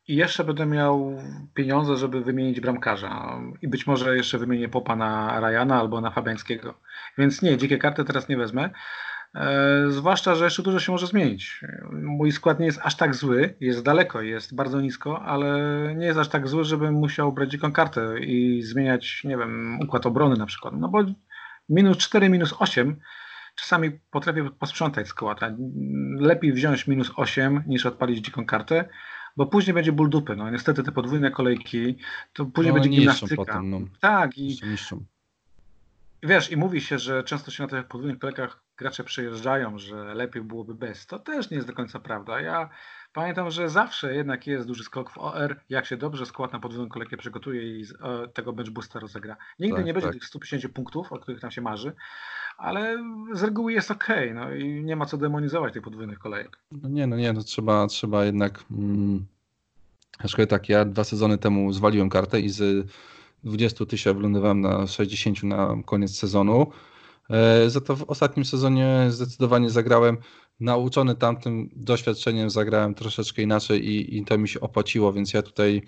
I 0.07 0.15
jeszcze 0.15 0.43
będę 0.43 0.65
miał 0.65 1.17
pieniądze, 1.53 1.97
żeby 1.97 2.21
wymienić 2.21 2.59
bramkarza. 2.61 3.39
I 3.61 3.67
być 3.67 3.87
może 3.87 4.15
jeszcze 4.17 4.37
wymienię 4.37 4.69
Popa 4.69 4.95
na 4.95 5.39
Ryana 5.39 5.79
albo 5.79 6.01
na 6.01 6.11
Fabiańskiego. 6.11 6.79
Więc 7.17 7.41
nie, 7.41 7.57
dzikie 7.57 7.77
karty 7.77 8.03
teraz 8.05 8.29
nie 8.29 8.37
wezmę. 8.37 8.69
E, 9.35 9.85
zwłaszcza, 9.89 10.35
że 10.35 10.43
jeszcze 10.45 10.63
dużo 10.63 10.79
się 10.79 10.91
może 10.91 11.07
zmienić. 11.07 11.61
Mój 11.91 12.31
skład 12.31 12.59
nie 12.59 12.65
jest 12.65 12.79
aż 12.83 12.95
tak 12.95 13.15
zły, 13.15 13.55
jest 13.59 13.83
daleko, 13.83 14.21
jest 14.21 14.55
bardzo 14.55 14.81
nisko, 14.81 15.21
ale 15.21 15.59
nie 15.97 16.05
jest 16.05 16.19
aż 16.19 16.27
tak 16.27 16.47
zły, 16.47 16.63
żebym 16.63 16.93
musiał 16.93 17.33
brać 17.33 17.51
dziką 17.51 17.71
kartę 17.71 18.19
i 18.19 18.61
zmieniać, 18.63 19.21
nie 19.23 19.37
wiem, 19.37 19.79
układ 19.83 20.05
obrony 20.05 20.35
na 20.35 20.45
przykład. 20.45 20.73
No 20.77 20.89
bo 20.89 21.03
minus 21.69 21.97
4, 21.97 22.29
minus 22.29 22.53
8 22.59 22.99
czasami 23.55 23.91
potrafię 24.11 24.49
posprzątać 24.59 25.07
skład. 25.07 25.39
Lepiej 26.19 26.53
wziąć 26.53 26.87
minus 26.87 27.11
8 27.15 27.63
niż 27.67 27.85
odpalić 27.85 28.25
dziką 28.25 28.45
kartę, 28.45 28.89
bo 29.37 29.45
później 29.45 29.73
będzie 29.73 29.91
ból 29.91 30.09
dupy. 30.09 30.35
No 30.35 30.49
niestety 30.49 30.83
te 30.83 30.91
podwójne 30.91 31.31
kolejki, 31.31 31.97
to 32.33 32.45
później 32.45 32.73
No, 32.73 32.79
będzie 32.79 32.89
gimnastyka. 32.89 33.35
potem, 33.35 33.69
no. 33.69 33.79
Tak, 34.01 34.37
i. 34.37 34.57
Wiesz, 36.23 36.51
i 36.51 36.57
mówi 36.57 36.81
się, 36.81 36.99
że 36.99 37.23
często 37.23 37.51
się 37.51 37.63
na 37.63 37.69
tych 37.69 37.87
podwójnych 37.87 38.19
kolejkach 38.19 38.63
gracze 38.77 39.03
przyjeżdżają, 39.03 39.77
że 39.77 40.13
lepiej 40.13 40.41
byłoby 40.41 40.75
bez. 40.75 41.05
To 41.05 41.19
też 41.19 41.49
nie 41.49 41.55
jest 41.55 41.67
do 41.67 41.73
końca 41.73 41.99
prawda. 41.99 42.41
Ja 42.41 42.69
pamiętam, 43.13 43.51
że 43.51 43.69
zawsze 43.69 44.15
jednak 44.15 44.47
jest 44.47 44.67
duży 44.67 44.83
skok 44.83 45.11
w 45.11 45.17
OR, 45.17 45.59
jak 45.69 45.85
się 45.85 45.97
dobrze 45.97 46.25
skład 46.25 46.53
na 46.53 46.59
podwójną 46.59 46.89
kolejkę 46.89 47.17
przygotuje 47.17 47.79
i 47.79 47.85
z, 47.85 47.93
o, 48.01 48.27
tego 48.27 48.53
bench 48.53 48.69
boosta 48.69 48.99
rozegra. 48.99 49.37
Nigdy 49.59 49.77
Tak, 49.77 49.85
nie 49.85 49.93
będzie 49.93 50.07
tak. 50.07 50.13
tych 50.13 50.25
150 50.25 50.73
punktów, 50.73 51.13
o 51.13 51.19
których 51.19 51.41
nam 51.41 51.51
się 51.51 51.61
marzy, 51.61 51.93
ale 52.57 53.03
z 53.33 53.43
reguły 53.43 53.73
jest 53.73 53.91
ok, 53.91 54.07
no 54.33 54.51
i 54.53 54.83
nie 54.83 54.95
ma 54.95 55.05
co 55.05 55.17
demonizować 55.17 55.73
tych 55.73 55.83
podwójnych 55.83 56.19
kolejek. 56.19 56.59
No 56.71 56.89
nie, 56.89 57.07
no 57.07 57.15
nie, 57.15 57.33
no 57.33 57.41
trzeba, 57.43 57.87
trzeba 57.87 58.25
jednak. 58.25 58.63
Mm, 58.71 59.25
aczkolwiek 60.19 60.49
tak, 60.49 60.69
ja 60.69 60.85
dwa 60.85 61.03
sezony 61.03 61.37
temu 61.37 61.73
zwaliłem 61.73 62.09
kartę 62.09 62.39
i 62.39 62.49
z 62.49 62.87
20 63.47 63.85
tysięcy 63.85 64.17
wylądowałem 64.17 64.61
na 64.61 64.87
60 64.87 65.43
na 65.43 65.75
koniec 65.85 66.15
sezonu. 66.15 66.67
E, 67.29 67.69
za 67.69 67.81
to 67.81 67.95
w 67.95 68.03
ostatnim 68.03 68.45
sezonie 68.45 69.05
zdecydowanie 69.09 69.69
zagrałem. 69.69 70.17
Nauczony 70.59 71.15
tamtym 71.15 71.69
doświadczeniem 71.75 72.49
zagrałem 72.49 72.93
troszeczkę 72.93 73.41
inaczej 73.41 73.85
i, 73.85 74.17
i 74.17 74.25
to 74.25 74.37
mi 74.37 74.47
się 74.49 74.59
opłaciło, 74.59 75.13
więc 75.13 75.33
ja 75.33 75.41
tutaj 75.41 75.81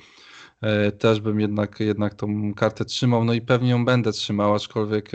e, 0.62 0.91
też 0.91 1.22
bym 1.22 1.39
jednak, 1.39 1.80
jednak 1.80 2.15
tą 2.15 2.54
kartę 2.54 2.86
trzymał. 2.86 3.26
No 3.26 3.34
i 3.34 3.41
pewnie 3.41 3.69
ją 3.69 3.86
będę 3.86 4.12
trzymał, 4.12 4.56
aczkolwiek. 4.56 5.12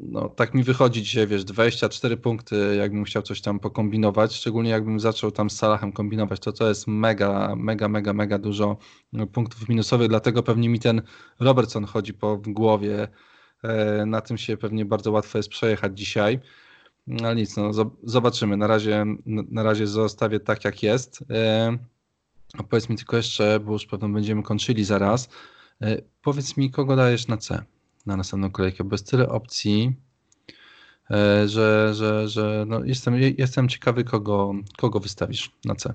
No, 0.00 0.28
tak 0.28 0.54
mi 0.54 0.62
wychodzi 0.62 1.02
dzisiaj, 1.02 1.26
wiesz, 1.26 1.44
24 1.44 2.16
punkty, 2.16 2.76
jakbym 2.78 3.04
chciał 3.04 3.22
coś 3.22 3.40
tam 3.40 3.60
pokombinować, 3.60 4.34
szczególnie 4.34 4.70
jakbym 4.70 5.00
zaczął 5.00 5.30
tam 5.30 5.50
z 5.50 5.56
Salahem 5.56 5.92
kombinować, 5.92 6.40
to 6.40 6.52
to 6.52 6.68
jest 6.68 6.86
mega, 6.86 7.54
mega, 7.56 7.88
mega, 7.88 8.12
mega 8.12 8.38
dużo 8.38 8.76
no, 9.12 9.26
punktów 9.26 9.68
minusowych, 9.68 10.08
dlatego 10.08 10.42
pewnie 10.42 10.68
mi 10.68 10.80
ten 10.80 11.02
Robertson 11.40 11.84
chodzi 11.84 12.14
po 12.14 12.36
głowie, 12.36 13.08
e, 13.62 14.06
na 14.06 14.20
tym 14.20 14.38
się 14.38 14.56
pewnie 14.56 14.84
bardzo 14.84 15.12
łatwo 15.12 15.38
jest 15.38 15.48
przejechać 15.48 15.98
dzisiaj, 15.98 16.40
no, 17.06 17.26
ale 17.26 17.36
nic, 17.36 17.56
no, 17.56 17.70
zob- 17.70 17.96
zobaczymy, 18.02 18.56
na 18.56 18.66
razie, 18.66 19.04
na 19.26 19.62
razie 19.62 19.86
zostawię 19.86 20.40
tak 20.40 20.64
jak 20.64 20.82
jest. 20.82 21.24
E, 21.30 21.78
powiedz 22.70 22.88
mi 22.88 22.96
tylko 22.96 23.16
jeszcze, 23.16 23.60
bo 23.60 23.72
już 23.72 23.86
pewno 23.86 24.08
będziemy 24.08 24.42
kończyli 24.42 24.84
zaraz, 24.84 25.28
e, 25.82 26.02
powiedz 26.22 26.56
mi, 26.56 26.70
kogo 26.70 26.96
dajesz 26.96 27.28
na 27.28 27.36
C? 27.36 27.75
Na 28.06 28.16
następną 28.16 28.50
kolejkę, 28.50 28.84
bo 28.84 28.94
jest 28.94 29.10
tyle 29.10 29.28
opcji, 29.28 29.96
e, 31.10 31.48
że, 31.48 31.94
że, 31.94 32.28
że 32.28 32.64
no 32.68 32.84
jestem, 32.84 33.14
jestem 33.38 33.68
ciekawy, 33.68 34.04
kogo, 34.04 34.52
kogo 34.76 35.00
wystawisz 35.00 35.50
na 35.64 35.74
C. 35.74 35.94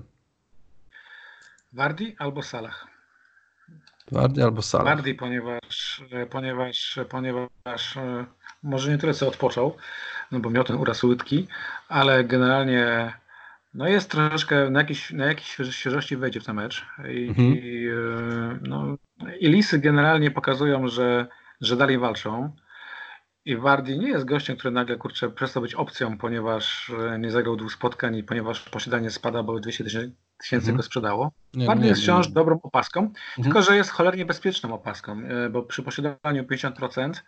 Wardi 1.72 2.16
albo 2.18 2.42
Salah? 2.42 2.86
Wardy 4.12 4.42
albo 4.44 4.62
Salah. 4.62 4.86
Wardi, 4.96 5.14
ponieważ, 5.14 6.02
ponieważ, 6.30 6.98
ponieważ 7.08 7.96
e, 7.96 8.24
może 8.62 8.90
nie 8.90 8.98
tyle 8.98 9.14
co 9.14 9.28
odpoczął, 9.28 9.76
no 10.32 10.40
bo 10.40 10.50
miał 10.50 10.64
ten 10.64 10.76
uraz 10.76 11.02
łydki, 11.04 11.46
ale 11.88 12.24
generalnie 12.24 13.12
no 13.74 13.88
jest 13.88 14.10
troszeczkę 14.10 14.70
na 14.70 14.80
jakiejś, 14.80 15.10
na 15.10 15.26
jakiejś 15.26 15.48
śwież- 15.48 15.72
świeżości 15.72 16.16
wejdzie 16.16 16.40
w 16.40 16.44
ten 16.44 16.56
mecz 16.56 16.86
i, 17.14 17.28
Mhm. 17.28 17.48
i, 17.54 17.86
e, 17.88 18.58
no, 18.62 18.96
i 19.40 19.48
Lisy 19.48 19.78
generalnie 19.78 20.30
pokazują, 20.30 20.88
że, 20.88 21.26
że 21.62 21.76
dalej 21.76 21.98
walczą. 21.98 22.56
I 23.44 23.56
Wardi 23.56 23.98
nie 23.98 24.08
jest 24.08 24.24
gościem, 24.24 24.56
który 24.56 24.70
nagle 24.74 24.96
kurczę 24.96 25.30
przestał 25.30 25.62
być 25.62 25.74
opcją, 25.74 26.18
ponieważ 26.18 26.90
e, 27.14 27.18
nie 27.18 27.30
zagrał 27.30 27.56
dwóch 27.56 27.72
spotkań 27.72 28.16
i 28.16 28.22
ponieważ 28.24 28.60
posiadanie 28.60 29.10
spada, 29.10 29.42
bo 29.42 29.60
200 29.60 29.84
tysięcy 29.84 30.10
Mhm. 30.56 30.76
go 30.76 30.82
sprzedało. 30.82 31.32
Nie, 31.54 31.66
Wardi 31.66 31.82
nie, 31.82 31.88
jest 31.88 32.02
wciąż 32.02 32.28
nie. 32.28 32.34
dobrą 32.34 32.60
opaską, 32.62 33.00
Mhm. 33.00 33.14
tylko 33.42 33.62
że 33.62 33.76
jest 33.76 33.90
cholernie 33.90 34.26
bezpieczną 34.26 34.74
opaską, 34.74 35.20
e, 35.20 35.50
bo 35.50 35.62
przy 35.62 35.82
posiadaniu 35.82 36.44
50%, 36.44 37.22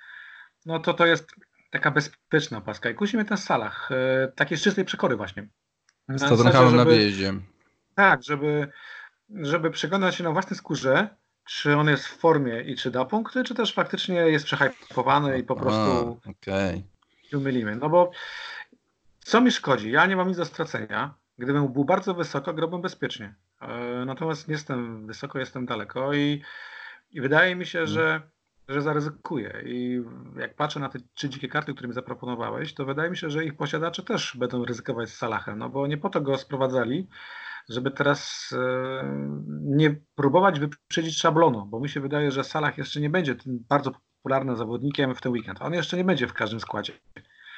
no 0.67 0.79
to 0.79 0.95
to 0.95 1.07
jest 1.07 1.29
taka 1.71 1.91
bezpieczna 1.91 2.59
opaska. 2.59 2.91
I 2.91 2.95
kusi 2.95 3.17
mnie 3.17 3.25
ten 3.27 3.37
Salah, 3.37 3.89
e, 3.93 4.29
takiej 4.37 4.59
czystej 4.59 4.85
przekory 4.85 5.17
właśnie. 5.17 5.49
Na 6.09 6.19
Z 6.19 6.29
Tottenhamem 6.29 6.77
na 6.77 6.85
wyjeździe. 6.85 7.33
Tak, 7.95 8.23
żeby, 8.23 8.69
żeby 9.31 9.71
przekonać 9.71 10.15
się 10.15 10.25
na 10.25 10.31
własnej 10.31 10.59
skórze, 10.59 11.09
czy 11.45 11.77
on 11.77 11.89
jest 11.89 12.07
w 12.07 12.19
formie 12.19 12.63
i 12.63 12.77
czy 12.77 12.91
da 12.91 13.05
punkty, 13.05 13.45
czy 13.45 13.55
też 13.55 13.73
faktycznie 13.75 14.15
jest 14.15 14.45
przehypowany 14.45 15.39
i 15.39 15.43
po 15.43 15.57
prostu 15.57 16.21
A, 16.27 16.31
Okej. 16.31 16.85
się 17.23 17.39
mylimy. 17.39 17.77
No 17.77 17.89
bo 17.89 18.11
co 19.19 19.41
mi 19.41 19.51
szkodzi? 19.51 19.91
Ja 19.91 20.07
nie 20.07 20.17
mam 20.17 20.29
nic 20.29 20.37
do 20.37 20.45
stracenia. 20.45 21.15
Gdybym 21.39 21.73
był 21.73 21.85
bardzo 21.85 22.15
wysoko, 22.15 22.55
grałbym 22.55 22.83
bezpiecznie. 22.83 23.35
E, 23.61 24.05
Natomiast 24.07 24.49
nie 24.49 24.53
jestem 24.53 25.07
wysoko, 25.07 25.39
jestem 25.39 25.67
daleko 25.67 26.15
i, 26.15 26.43
i 27.11 27.21
wydaje 27.21 27.57
mi 27.57 27.67
się, 27.67 27.87
że, 27.87 28.21
że 28.69 28.83
zaryzykuję. 28.83 29.63
I 29.67 30.03
jak 30.37 30.55
patrzę 30.55 30.81
na 30.81 30.89
te 30.89 30.99
trzy 31.15 31.29
dzikie 31.29 31.49
karty, 31.49 31.73
które 31.73 31.89
mi 31.89 31.95
zaproponowałeś, 31.95 32.75
to 32.75 32.85
wydaje 32.85 33.11
mi 33.11 33.17
się, 33.17 33.31
że 33.31 33.45
ich 33.45 33.57
posiadacze 33.57 34.03
też 34.03 34.37
będą 34.37 34.65
ryzykować 34.65 35.09
z 35.11 35.17
Salahem, 35.17 35.59
no 35.59 35.69
bo 35.69 35.87
nie 35.87 35.97
po 35.99 36.11
to 36.11 36.21
go 36.21 36.39
sprowadzali, 36.39 37.09
żeby 37.69 37.91
teraz 37.91 38.51
e, 38.53 39.05
nie 39.63 39.97
próbować 40.15 40.61
wyprzedzić 40.61 41.19
szablonu, 41.19 41.67
bo 41.67 41.81
mi 41.81 41.89
się 41.89 42.01
wydaje, 42.01 42.31
że 42.31 42.45
Salah 42.45 42.79
jeszcze 42.79 43.01
nie 43.01 43.11
będzie 43.11 43.35
tym 43.35 43.59
bardzo 43.69 43.93
popularnym 44.23 44.57
zawodnikiem 44.57 45.15
w 45.15 45.21
ten 45.21 45.33
weekend. 45.33 45.63
On 45.63 45.75
jeszcze 45.75 45.97
nie 45.97 46.05
będzie 46.05 46.27
w 46.29 46.33
każdym 46.33 46.61
składzie. 46.61 46.93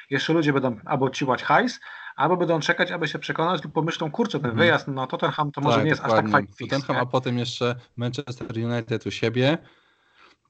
Jeszcze 0.09 0.33
ludzie 0.33 0.53
będą 0.53 0.79
albo 0.85 1.09
ciłać 1.09 1.43
hajs, 1.43 1.79
albo 2.15 2.37
będą 2.37 2.59
czekać, 2.59 2.91
aby 2.91 3.07
się 3.07 3.19
przekonać 3.19 3.63
lub 3.63 3.73
pomyślą, 3.73 4.11
kurczę, 4.11 4.39
ten 4.39 4.45
Mhm. 4.51 4.57
wyjazd 4.59 4.87
na 4.87 5.07
Tottenham 5.07 5.51
to 5.51 5.61
może 5.61 5.75
Tak, 5.75 5.83
nie 5.83 5.89
jest 5.89 6.01
aż 6.01 6.07
dokładnie. 6.07 6.31
tak 6.31 6.41
fajny 6.41 6.69
Tottenham, 6.69 6.95
nie? 6.95 7.01
a 7.01 7.05
potem 7.05 7.37
jeszcze 7.37 7.75
Manchester 7.97 8.47
United 8.65 9.05
u 9.07 9.11
siebie. 9.11 9.57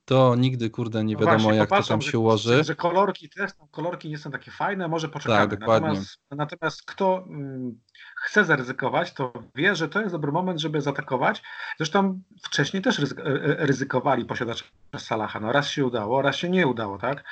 To 0.08 0.34
nigdy, 0.36 0.70
kurde, 0.70 1.04
nie 1.04 1.14
No 1.14 1.20
wiadomo, 1.20 1.38
właśnie, 1.38 1.58
jak 1.58 1.68
to 1.68 1.82
tam 1.82 2.02
że- 2.02 2.10
się 2.10 2.18
ułoży. 2.18 2.56
Że, 2.56 2.64
że 2.64 2.74
kolorki 2.74 3.28
też, 3.28 3.50
kolorki 3.70 4.08
nie 4.08 4.18
są 4.18 4.30
takie 4.30 4.50
fajne, 4.50 4.88
może 4.88 5.08
poczekamy. 5.08 5.50
Tak, 5.50 5.60
dokładnie. 5.60 5.88
Natomiast, 5.88 6.18
natomiast 6.30 6.82
kto 6.86 7.24
mm, 7.26 7.80
chce 8.16 8.44
zaryzykować, 8.44 9.12
to 9.12 9.32
wie, 9.54 9.74
że 9.76 9.88
to 9.88 10.00
jest 10.00 10.12
dobry 10.14 10.32
moment, 10.32 10.60
żeby 10.60 10.80
zaatakować. 10.80 11.42
Zresztą 11.78 12.20
wcześniej 12.42 12.82
też 12.82 12.98
e, 12.98 13.02
e, 13.02 13.66
ryzykowali 13.66 14.24
posiadacze 14.24 14.64
Salaha. 14.98 15.40
No 15.40 15.52
raz 15.52 15.68
się 15.68 15.86
udało, 15.86 16.22
raz 16.22 16.36
się 16.36 16.50
nie 16.50 16.66
udało, 16.66 16.98
tak? 16.98 17.24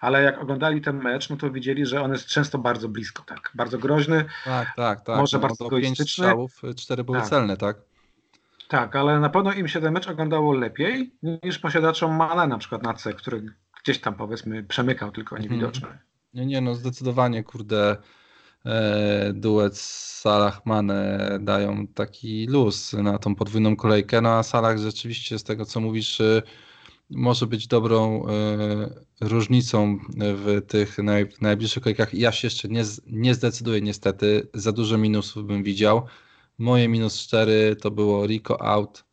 Ale 0.00 0.22
jak 0.22 0.42
oglądali 0.42 0.80
ten 0.80 0.96
mecz, 1.02 1.30
no 1.30 1.36
to 1.36 1.50
widzieli, 1.50 1.86
że 1.86 2.02
on 2.02 2.12
jest 2.12 2.26
często 2.26 2.58
bardzo 2.58 2.88
blisko, 2.88 3.22
tak? 3.26 3.50
Bardzo 3.54 3.78
groźny, 3.78 4.24
Tak, 4.44 4.68
tak, 4.76 5.00
tak. 5.00 5.16
Może 5.16 5.36
no, 5.38 5.42
bardzo 5.42 5.64
do 5.64 5.70
pięć 5.70 5.84
egoistyczny. 5.84 6.24
strzałów, 6.24 6.60
cztery 6.76 7.04
były 7.04 7.18
Tak. 7.18 7.28
celne, 7.28 7.56
tak? 7.56 7.76
Tak, 8.70 8.96
ale 8.96 9.20
na 9.20 9.28
pewno 9.30 9.52
im 9.52 9.68
się 9.68 9.80
ten 9.80 9.92
mecz 9.92 10.08
oglądało 10.08 10.52
lepiej 10.52 11.14
niż 11.42 11.58
posiadaczom 11.58 12.16
Mane 12.16 12.46
na 12.46 12.58
przykład 12.58 12.82
na 12.82 12.94
C, 12.94 13.14
który 13.14 13.42
gdzieś 13.82 13.98
tam 14.00 14.14
powiedzmy 14.14 14.64
przemykał 14.64 15.12
tylko 15.12 15.36
Mhm. 15.36 15.50
niewidoczny. 15.50 15.88
Nie, 16.34 16.46
nie, 16.46 16.60
no 16.60 16.74
zdecydowanie, 16.74 17.44
kurde, 17.44 17.96
e, 18.66 19.32
duet 19.34 19.78
Salah 19.78 20.66
Mane 20.66 21.28
dają 21.40 21.86
taki 21.86 22.46
luz 22.46 22.92
na 22.92 23.18
tą 23.18 23.34
podwójną 23.34 23.76
kolejkę, 23.76 24.20
no 24.20 24.28
a 24.38 24.42
Salah 24.42 24.78
rzeczywiście 24.78 25.38
z 25.38 25.44
tego, 25.44 25.64
co 25.64 25.80
mówisz, 25.80 26.20
e, 26.20 26.42
może 27.10 27.46
być 27.46 27.66
dobrą 27.66 28.26
e, 28.26 29.28
różnicą 29.28 29.98
w 30.16 30.60
tych 30.68 30.98
naj, 30.98 31.26
najbliższych 31.40 31.82
kolejkach. 31.82 32.14
Ja 32.14 32.32
się 32.32 32.46
jeszcze 32.46 32.68
nie, 32.68 32.82
nie 33.06 33.34
zdecyduję 33.34 33.80
niestety, 33.80 34.48
za 34.54 34.72
dużo 34.72 34.98
minusów 34.98 35.46
bym 35.46 35.62
widział. 35.62 36.02
Moje 36.60 36.88
minus 36.88 37.18
4 37.18 37.76
to 37.76 37.90
było 37.90 38.26
Rico 38.26 38.60
out, 38.60 39.04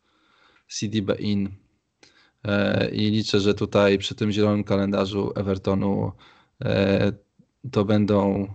CDB 0.68 1.14
in 1.18 1.48
e, 2.44 2.88
i 2.90 3.10
liczę, 3.10 3.40
że 3.40 3.54
tutaj 3.54 3.98
przy 3.98 4.14
tym 4.14 4.32
zielonym 4.32 4.64
kalendarzu 4.64 5.32
Evertonu 5.36 6.12
e, 6.64 7.12
to 7.72 7.84
będą 7.84 8.48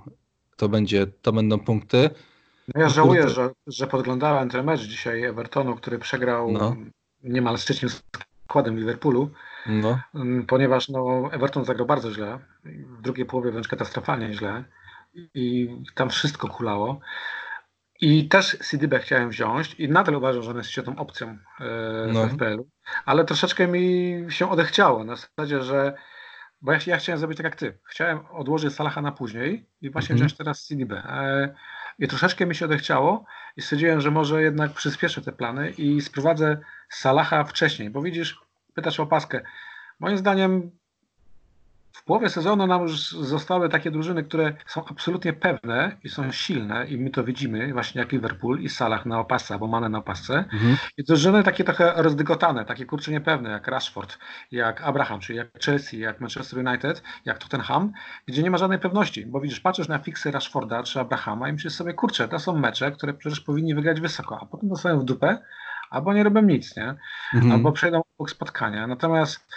to 0.57 0.69
będzie, 0.69 1.07
to 1.07 1.31
będą 1.31 1.59
punkty. 1.59 2.09
No 2.75 2.81
ja 2.81 2.89
żałuję, 2.89 3.29
że, 3.29 3.49
że 3.67 3.87
podglądałem 3.87 4.49
ten 4.49 4.65
mecz 4.65 4.81
dzisiaj 4.81 5.23
Evertonu, 5.23 5.75
który 5.75 5.99
przegrał 5.99 6.51
No. 6.51 6.75
niemal 7.23 7.57
z 7.57 7.65
trzecim 7.65 7.89
składem 8.45 8.77
Liverpoolu, 8.77 9.29
No, 9.65 9.99
ponieważ 10.47 10.89
no, 10.89 11.29
Everton 11.31 11.65
zagrał 11.65 11.87
bardzo 11.87 12.13
źle, 12.13 12.39
w 12.65 13.01
drugiej 13.01 13.25
połowie 13.25 13.51
wręcz 13.51 13.67
katastrofalnie 13.67 14.33
źle 14.33 14.63
i 15.33 15.69
tam 15.95 16.09
wszystko 16.09 16.47
kulało. 16.47 16.99
I 18.03 18.27
też 18.27 18.57
CDB 18.61 18.99
chciałem 18.99 19.29
wziąć 19.29 19.73
i 19.73 19.89
nadal 19.89 20.15
uważam, 20.15 20.43
że 20.43 20.51
on 20.51 20.57
jest 20.57 20.69
świetną 20.69 20.95
opcją 20.95 21.27
e, 21.27 21.37
w 22.07 22.13
No. 22.13 22.27
FPL-u, 22.27 22.67
ale 23.05 23.25
troszeczkę 23.25 23.67
mi 23.67 24.25
się 24.29 24.49
odechciało 24.49 25.03
na 25.03 25.15
zasadzie, 25.15 25.63
że 25.63 25.93
bo 26.61 26.71
ja, 26.71 26.79
ja 26.87 26.97
chciałem 26.97 27.19
zrobić 27.19 27.37
tak 27.37 27.43
jak 27.43 27.55
ty. 27.55 27.79
Chciałem 27.85 28.25
odłożyć 28.31 28.73
Salaha 28.73 29.01
na 29.01 29.11
później 29.11 29.65
i 29.81 29.89
właśnie 29.89 30.13
Mhm. 30.13 30.17
wziąć 30.17 30.37
teraz 30.37 30.63
CDB. 30.65 30.91
E, 30.93 31.53
I 31.99 32.07
troszeczkę 32.07 32.45
mi 32.45 32.55
się 32.55 32.65
odechciało 32.65 33.25
i 33.57 33.61
stwierdziłem, 33.61 34.01
że 34.01 34.11
może 34.11 34.41
jednak 34.41 34.71
przyspieszę 34.73 35.21
te 35.21 35.31
plany 35.31 35.69
i 35.71 36.01
sprowadzę 36.01 36.57
Salaha 36.89 37.43
wcześniej, 37.43 37.89
bo 37.89 38.01
widzisz, 38.01 38.39
pytasz 38.73 38.99
o 38.99 39.05
paskę. 39.05 39.41
Moim 39.99 40.17
zdaniem 40.17 40.71
w 41.93 42.03
połowie 42.03 42.29
sezonu 42.29 42.67
nam 42.67 42.81
już 42.81 43.11
zostały 43.11 43.69
takie 43.69 43.91
drużyny, 43.91 44.23
które 44.23 44.53
są 44.67 44.85
absolutnie 44.85 45.33
pewne 45.33 45.97
i 46.03 46.09
są 46.09 46.31
silne 46.31 46.87
i 46.87 46.97
my 46.97 47.09
to 47.09 47.23
widzimy, 47.23 47.73
właśnie 47.73 48.01
jak 48.01 48.11
Liverpool 48.11 48.59
i 48.59 48.69
Salah 48.69 49.05
na 49.05 49.19
opasce, 49.19 49.53
albo 49.53 49.67
Mane 49.67 49.89
na 49.89 49.97
opasce. 49.97 50.37
Mhm. 50.37 50.77
I 50.97 51.03
drużyny 51.03 51.43
takie 51.43 51.63
trochę 51.63 51.93
rozdygotane, 51.95 52.65
takie 52.65 52.85
kurcze 52.85 53.11
niepewne, 53.11 53.49
jak 53.49 53.67
Rashford, 53.67 54.17
jak 54.51 54.81
Abraham, 54.81 55.19
czyli 55.19 55.37
jak 55.37 55.47
Chelsea, 55.65 55.99
jak 55.99 56.21
Manchester 56.21 56.67
United, 56.67 57.03
jak 57.25 57.37
Tottenham, 57.37 57.91
gdzie 58.27 58.43
nie 58.43 58.51
ma 58.51 58.57
żadnej 58.57 58.79
pewności, 58.79 59.25
bo 59.25 59.39
widzisz, 59.39 59.59
patrzysz 59.59 59.87
na 59.87 59.99
fiksy 59.99 60.31
Rashforda 60.31 60.83
czy 60.83 60.99
Abrahama 60.99 61.49
i 61.49 61.53
myślisz 61.53 61.73
sobie, 61.73 61.93
kurczę, 61.93 62.27
to 62.27 62.39
są 62.39 62.57
mecze, 62.57 62.91
które 62.91 63.13
przecież 63.13 63.39
powinni 63.39 63.75
wygrać 63.75 64.01
wysoko, 64.01 64.39
a 64.41 64.45
potem 64.45 64.69
dostają 64.69 64.99
w 64.99 65.03
dupę, 65.05 65.37
albo 65.89 66.13
nie 66.13 66.23
robią 66.23 66.41
nic, 66.41 66.75
nie? 66.77 66.95
Mhm. 67.33 67.51
Albo 67.51 67.71
przejdą 67.71 68.01
obok 68.17 68.31
spotkania. 68.31 68.87
Natomiast 68.87 69.47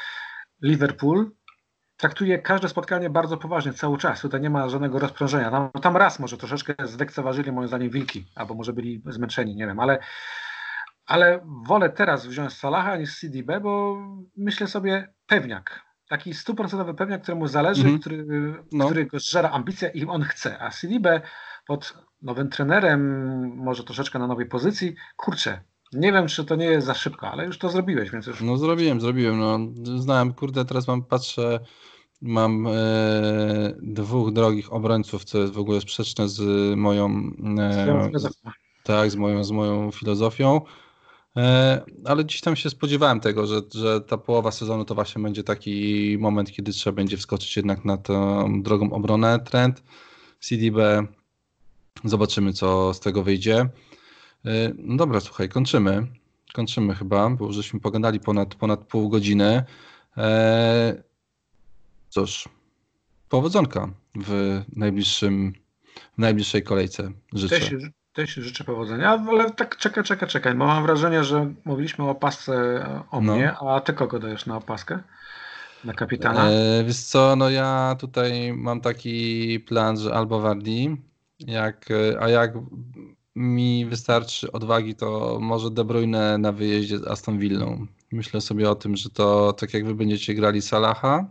Liverpool 0.62 1.30
traktuje 1.96 2.38
każde 2.38 2.68
spotkanie 2.68 3.10
bardzo 3.10 3.36
poważnie 3.36 3.72
cały 3.72 3.98
czas. 3.98 4.20
Tutaj 4.20 4.40
nie 4.40 4.50
ma 4.50 4.68
żadnego 4.68 4.98
rozprężenia. 4.98 5.50
Tam, 5.50 5.70
tam 5.82 5.96
raz 5.96 6.18
może 6.18 6.36
troszeczkę 6.36 6.74
zlekceważyli 6.84 7.52
moim 7.52 7.68
zdaniem 7.68 7.90
wilki, 7.90 8.26
albo 8.34 8.54
może 8.54 8.72
byli 8.72 9.02
zmęczeni, 9.06 9.56
nie 9.56 9.66
wiem, 9.66 9.80
ale, 9.80 9.98
ale 11.06 11.40
wolę 11.66 11.90
teraz 11.90 12.26
wziąć 12.26 12.52
Salaha 12.52 12.96
niż 12.96 13.20
CDB, 13.20 13.60
bo 13.60 13.96
myślę 14.36 14.66
sobie 14.66 15.14
pewniak. 15.26 15.86
Taki 16.08 16.34
stuprocentowy 16.34 16.94
pewniak, 16.94 17.22
któremu 17.22 17.46
zależy, 17.46 17.82
mm 17.82 17.96
-hmm. 17.96 18.00
który, 18.00 18.24
no. 18.72 18.84
który 18.84 19.06
go 19.06 19.18
ambicja 19.50 19.88
i 19.88 20.06
on 20.06 20.22
chce. 20.22 20.62
A 20.62 20.70
CDB 20.70 21.06
pod 21.66 21.94
nowym 22.22 22.50
trenerem, 22.50 23.00
może 23.56 23.84
troszeczkę 23.84 24.18
na 24.18 24.26
nowej 24.26 24.46
pozycji, 24.46 24.94
kurczę, 25.16 25.60
nie 25.96 26.12
wiem, 26.12 26.26
czy 26.26 26.44
to 26.44 26.56
nie 26.56 26.66
jest 26.66 26.86
za 26.86 26.94
szybko, 26.94 27.30
ale 27.30 27.46
już 27.46 27.58
to 27.58 27.68
zrobiłeś, 27.68 28.10
więc 28.10 28.26
już... 28.26 28.40
No 28.40 28.56
zrobiłem, 28.56 29.00
zrobiłem. 29.00 29.38
No, 29.38 29.58
znałem, 30.00 30.32
kurde, 30.32 30.64
teraz 30.64 30.88
mam, 30.88 31.02
patrzę, 31.04 31.60
mam 32.22 32.66
e, 32.66 32.72
dwóch 33.82 34.32
drogich 34.32 34.72
obrońców, 34.72 35.24
co 35.24 35.38
jest 35.38 35.52
w 35.52 35.58
ogóle 35.58 35.80
sprzeczne 35.80 36.28
z 36.28 36.42
moją... 36.76 37.32
E, 37.58 38.08
tak, 38.82 39.10
z 39.10 39.16
moją, 39.16 39.44
z 39.44 39.50
moją 39.50 39.90
filozofią. 39.90 40.60
E, 41.36 41.80
ale 42.04 42.24
gdzieś 42.24 42.40
tam 42.40 42.56
się 42.56 42.70
spodziewałem 42.70 43.20
tego, 43.20 43.46
że, 43.46 43.60
że 43.74 44.00
ta 44.00 44.18
połowa 44.18 44.50
sezonu 44.50 44.84
to 44.84 44.94
właśnie 44.94 45.22
będzie 45.22 45.44
taki 45.44 46.16
moment, 46.20 46.52
kiedy 46.52 46.72
trzeba 46.72 46.96
będzie 46.96 47.16
wskoczyć 47.16 47.56
jednak 47.56 47.84
na 47.84 47.96
tą 47.96 48.62
drogą 48.62 48.92
obronę. 48.92 49.38
Trend 49.38 49.82
CDB, 50.40 51.06
zobaczymy 52.04 52.52
co 52.52 52.94
z 52.94 53.00
tego 53.00 53.22
wyjdzie. 53.22 53.68
E, 54.46 54.72
no 54.78 54.96
dobra, 54.96 55.20
słuchaj, 55.20 55.48
kończymy. 55.48 56.06
Kończymy 56.54 56.94
chyba, 56.94 57.30
bo 57.30 57.46
już 57.46 57.56
żeśmy 57.56 57.80
pogadali 57.80 58.20
ponad, 58.20 58.54
ponad 58.54 58.80
pół 58.80 59.08
godziny. 59.08 59.64
E, 60.16 61.02
cóż, 62.08 62.48
powodzonka 63.28 63.88
w 64.16 64.62
najbliższym, 64.76 65.52
w 66.14 66.18
najbliższej 66.18 66.62
kolejce 66.62 67.12
życzę. 67.32 67.60
Też, 67.60 67.82
też 68.12 68.34
życzę 68.34 68.64
powodzenia, 68.64 69.10
ale 69.28 69.50
tak 69.50 69.76
czekaj, 69.76 70.04
czekaj, 70.04 70.28
czekaj, 70.28 70.54
bo 70.54 70.66
mam 70.66 70.82
wrażenie, 70.82 71.24
że 71.24 71.52
mówiliśmy 71.64 72.04
o 72.04 72.10
opasce 72.10 72.54
o 73.10 73.20
no. 73.20 73.34
mnie, 73.34 73.52
a 73.52 73.80
ty 73.80 73.92
kogo 73.92 74.18
dajesz 74.18 74.46
na 74.46 74.56
opaskę? 74.56 74.98
Na 75.84 75.92
kapitana? 75.92 76.50
E, 76.50 76.84
wiesz 76.84 77.02
co, 77.02 77.36
no 77.36 77.50
ja 77.50 77.96
tutaj 78.00 78.52
mam 78.52 78.80
taki 78.80 79.60
plan, 79.60 79.98
że 79.98 80.14
albo 80.14 80.40
Wardi, 80.40 80.96
jak, 81.40 81.86
a 82.20 82.28
jak 82.28 82.52
mi 83.36 83.86
wystarczy 83.86 84.52
odwagi, 84.52 84.94
to 84.94 85.38
może 85.40 85.70
De 85.70 85.84
Bruyne 85.84 86.38
na 86.38 86.52
wyjeździe 86.52 86.98
z 86.98 87.06
Aston 87.06 87.38
Villą. 87.38 87.86
Myślę 88.12 88.40
sobie 88.40 88.70
o 88.70 88.74
tym, 88.74 88.96
że 88.96 89.10
to 89.10 89.52
tak 89.52 89.74
jak 89.74 89.86
wy 89.86 89.94
będziecie 89.94 90.34
grali 90.34 90.62
Salaha, 90.62 91.24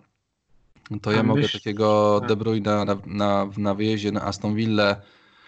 to 1.01 1.12
ja 1.12 1.24
mogę 1.24 1.49
takiego 1.49 2.22
De 2.28 2.36
Bruyne 2.36 2.86
na, 2.86 2.97
na, 3.06 3.49
na 3.58 3.76
wyjeździe 3.76 4.12
na 4.12 4.22
Aston 4.22 4.56
Villa. 4.56 4.95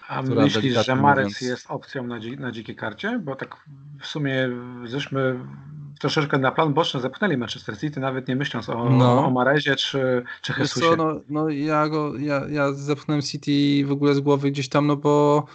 A 0.08 0.22
myślisz, 0.22 0.86
że 0.86 0.96
Marec 0.96 1.26
mówiąc... 1.26 1.42
jest 1.42 1.72
opcją 1.72 2.08
na, 2.08 2.20
dzi 2.20 2.38
na 2.38 2.52
dzikiej 2.52 2.76
karcie? 2.76 3.20
Bo 3.20 3.36
tak 3.36 3.56
w 4.02 4.08
sumie 4.08 4.50
żeśmy 4.84 5.40
troszeczkę 6.00 6.38
na 6.38 6.52
plan 6.52 6.74
boczny 6.74 7.02
zepchnęli 7.02 7.38
Manchester 7.38 7.80
City, 7.80 8.00
nawet 8.00 8.28
nie 8.28 8.36
myśląc 8.36 8.70
o, 8.70 8.90
no. 8.90 9.26
o 9.26 9.32
Marezie 9.32 9.76
czy, 9.76 10.24
czy 10.42 10.54
Jesusie. 10.60 10.96
no, 10.98 11.20
no 11.30 11.50
ja, 11.50 11.90
go, 11.90 12.18
ja, 12.18 12.42
ja 12.50 12.72
zepchnąłem 12.74 13.22
City 13.22 13.86
w 13.86 13.92
ogóle 13.92 14.16
z 14.16 14.20
głowy 14.20 14.52
gdzieś 14.52 14.70
tam, 14.70 14.88
no 14.88 14.96
bo 14.96 15.46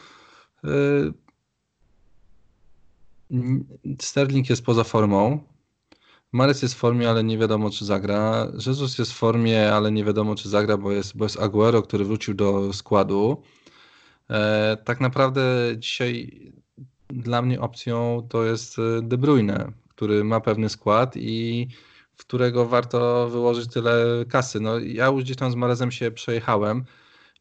Sterling 4.01 4.51
jest 4.51 4.65
poza 4.65 4.85
formą. 4.85 5.41
Mares 6.33 6.63
jest 6.63 6.75
w 6.75 6.79
formie, 6.79 7.11
ale 7.11 7.25
nie 7.25 7.39
wiadomo, 7.39 7.71
czy 7.71 7.85
zagra. 7.85 8.47
Jezus 8.67 8.99
jest 8.99 9.13
w 9.13 9.17
formie, 9.17 9.75
ale 9.75 9.93
nie 9.93 10.05
wiadomo, 10.05 10.35
czy 10.35 10.49
zagra, 10.49 10.77
bo 10.77 10.93
jest, 10.93 11.17
bo 11.17 11.25
jest 11.25 11.41
Aguero, 11.41 11.83
który 11.83 12.05
wrócił 12.05 12.35
do 12.35 12.73
składu. 12.73 13.43
E, 14.31 14.77
tak 14.85 15.01
naprawdę 15.01 15.43
dzisiaj 15.79 16.41
dla 17.09 17.43
mnie 17.43 17.61
opcją 17.61 18.27
to 18.29 18.45
jest 18.45 18.77
De 19.03 19.19
Bruyne, 19.19 19.73
który 19.89 20.25
ma 20.25 20.41
pewny 20.41 20.69
skład 20.69 21.17
i 21.17 21.69
w 22.17 22.21
którego 22.21 22.67
warto 22.67 23.29
wyłożyć 23.29 23.73
tyle 23.73 24.25
kasy. 24.29 24.61
No, 24.61 24.79
ja 24.79 25.07
już 25.07 25.25
gdzieś 25.25 25.37
tam 25.37 25.51
z 25.51 25.55
Marezem 25.55 25.91
się 25.91 26.11
przejechałem. 26.11 26.85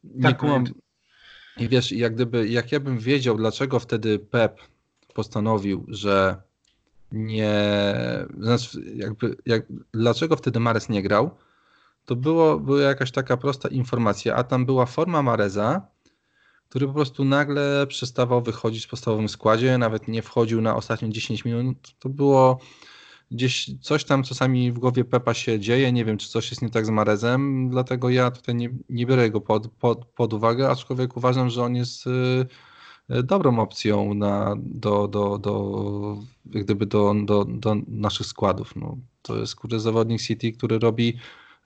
Nie 0.04 0.22
tak, 0.22 0.38
kumam, 0.38 0.64
i 1.56 1.68
wiesz, 1.68 1.92
jak 1.92 2.14
gdyby, 2.14 2.48
jak 2.48 2.72
ja 2.72 2.80
bym 2.80 2.98
wiedział, 2.98 3.36
dlaczego 3.36 3.80
wtedy 3.80 4.18
Pep 4.18 4.60
postanowił, 5.14 5.86
że 5.88 6.42
nie, 7.12 7.64
znaczy 8.38 8.94
jakby, 8.96 9.36
jak, 9.46 9.62
dlaczego 9.94 10.36
wtedy 10.36 10.60
Mares 10.60 10.88
nie 10.88 11.02
grał, 11.02 11.30
to 12.04 12.16
było, 12.16 12.60
była 12.60 12.80
jakaś 12.80 13.10
taka 13.10 13.36
prosta 13.36 13.68
informacja, 13.68 14.34
a 14.34 14.44
tam 14.44 14.66
była 14.66 14.86
forma 14.86 15.22
Mareza, 15.22 15.86
który 16.68 16.86
po 16.86 16.92
prostu 16.92 17.24
nagle 17.24 17.86
przestawał 17.86 18.42
wychodzić 18.42 18.86
w 18.86 18.88
podstawowym 18.88 19.28
składzie, 19.28 19.78
nawet 19.78 20.08
nie 20.08 20.22
wchodził 20.22 20.60
na 20.60 20.76
ostatnie 20.76 21.10
10 21.10 21.44
minut. 21.44 21.76
To 21.98 22.08
było 22.08 22.60
gdzieś 23.32 23.70
coś 23.80 24.04
tam 24.04 24.22
czasami 24.22 24.72
w 24.72 24.78
głowie 24.78 25.04
Pepa 25.04 25.34
się 25.34 25.60
dzieje, 25.60 25.92
nie 25.92 26.04
wiem 26.04 26.16
czy 26.18 26.28
coś 26.28 26.50
jest 26.50 26.62
nie 26.62 26.70
tak 26.70 26.86
z 26.86 26.90
Marezem, 26.90 27.70
dlatego 27.70 28.10
ja 28.10 28.30
tutaj 28.30 28.54
nie, 28.54 28.70
nie 28.88 29.06
biorę 29.06 29.30
go 29.30 29.40
pod, 29.40 29.68
pod, 29.68 30.04
pod 30.04 30.32
uwagę, 30.32 30.70
aczkolwiek 30.70 31.16
uważam, 31.16 31.50
że 31.50 31.64
on 31.64 31.76
jest 31.76 32.06
y, 32.06 32.46
dobrą 33.22 33.58
opcją 33.58 34.14
na, 34.14 34.54
do, 34.58 35.08
do, 35.08 35.38
do, 35.38 36.16
jak 36.50 36.64
gdyby 36.64 36.86
do, 36.86 37.14
do, 37.24 37.44
do 37.44 37.76
naszych 37.88 38.26
składów. 38.26 38.76
No, 38.76 38.96
to 39.22 39.36
jest 39.38 39.56
kurde 39.56 39.80
zawodnik 39.80 40.20
City, 40.20 40.52
który 40.52 40.78
robi 40.78 41.16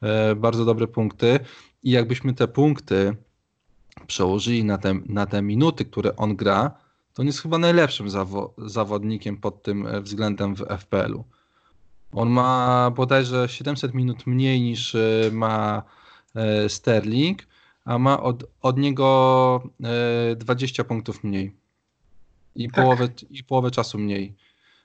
e, 0.02 0.34
bardzo 0.34 0.64
dobre 0.64 0.86
punkty 0.86 1.40
i 1.82 1.90
jakbyśmy 1.90 2.34
te 2.34 2.48
punkty 2.48 3.16
przełożyli 4.06 4.64
na 4.64 4.78
te, 4.78 4.94
na 5.06 5.26
te 5.26 5.42
minuty, 5.42 5.84
które 5.84 6.16
on 6.16 6.36
gra, 6.36 6.70
to 7.14 7.22
on 7.22 7.26
jest 7.26 7.42
chyba 7.42 7.58
najlepszym 7.58 8.10
zawo 8.10 8.54
zawodnikiem 8.58 9.36
pod 9.36 9.62
tym 9.62 9.86
e, 9.86 10.00
względem 10.00 10.56
w 10.56 10.60
FPL-u. 10.78 11.24
On 12.12 12.30
ma 12.30 12.90
bodajże 12.90 13.48
700 13.48 13.94
minut 13.94 14.26
mniej 14.26 14.60
niż 14.60 14.94
e, 14.94 15.30
ma 15.32 15.82
e, 16.34 16.68
Sterling, 16.68 17.42
a 17.84 17.98
ma 17.98 18.22
od, 18.22 18.44
od 18.62 18.78
niego 18.78 19.62
20 20.36 20.82
e, 20.82 20.86
punktów 20.86 21.24
mniej. 21.24 21.56
I, 22.54 22.70
tak. 22.70 22.84
połowę, 22.84 23.08
i 23.30 23.44
połowę 23.44 23.70
czasu 23.70 23.98
mniej. 23.98 24.34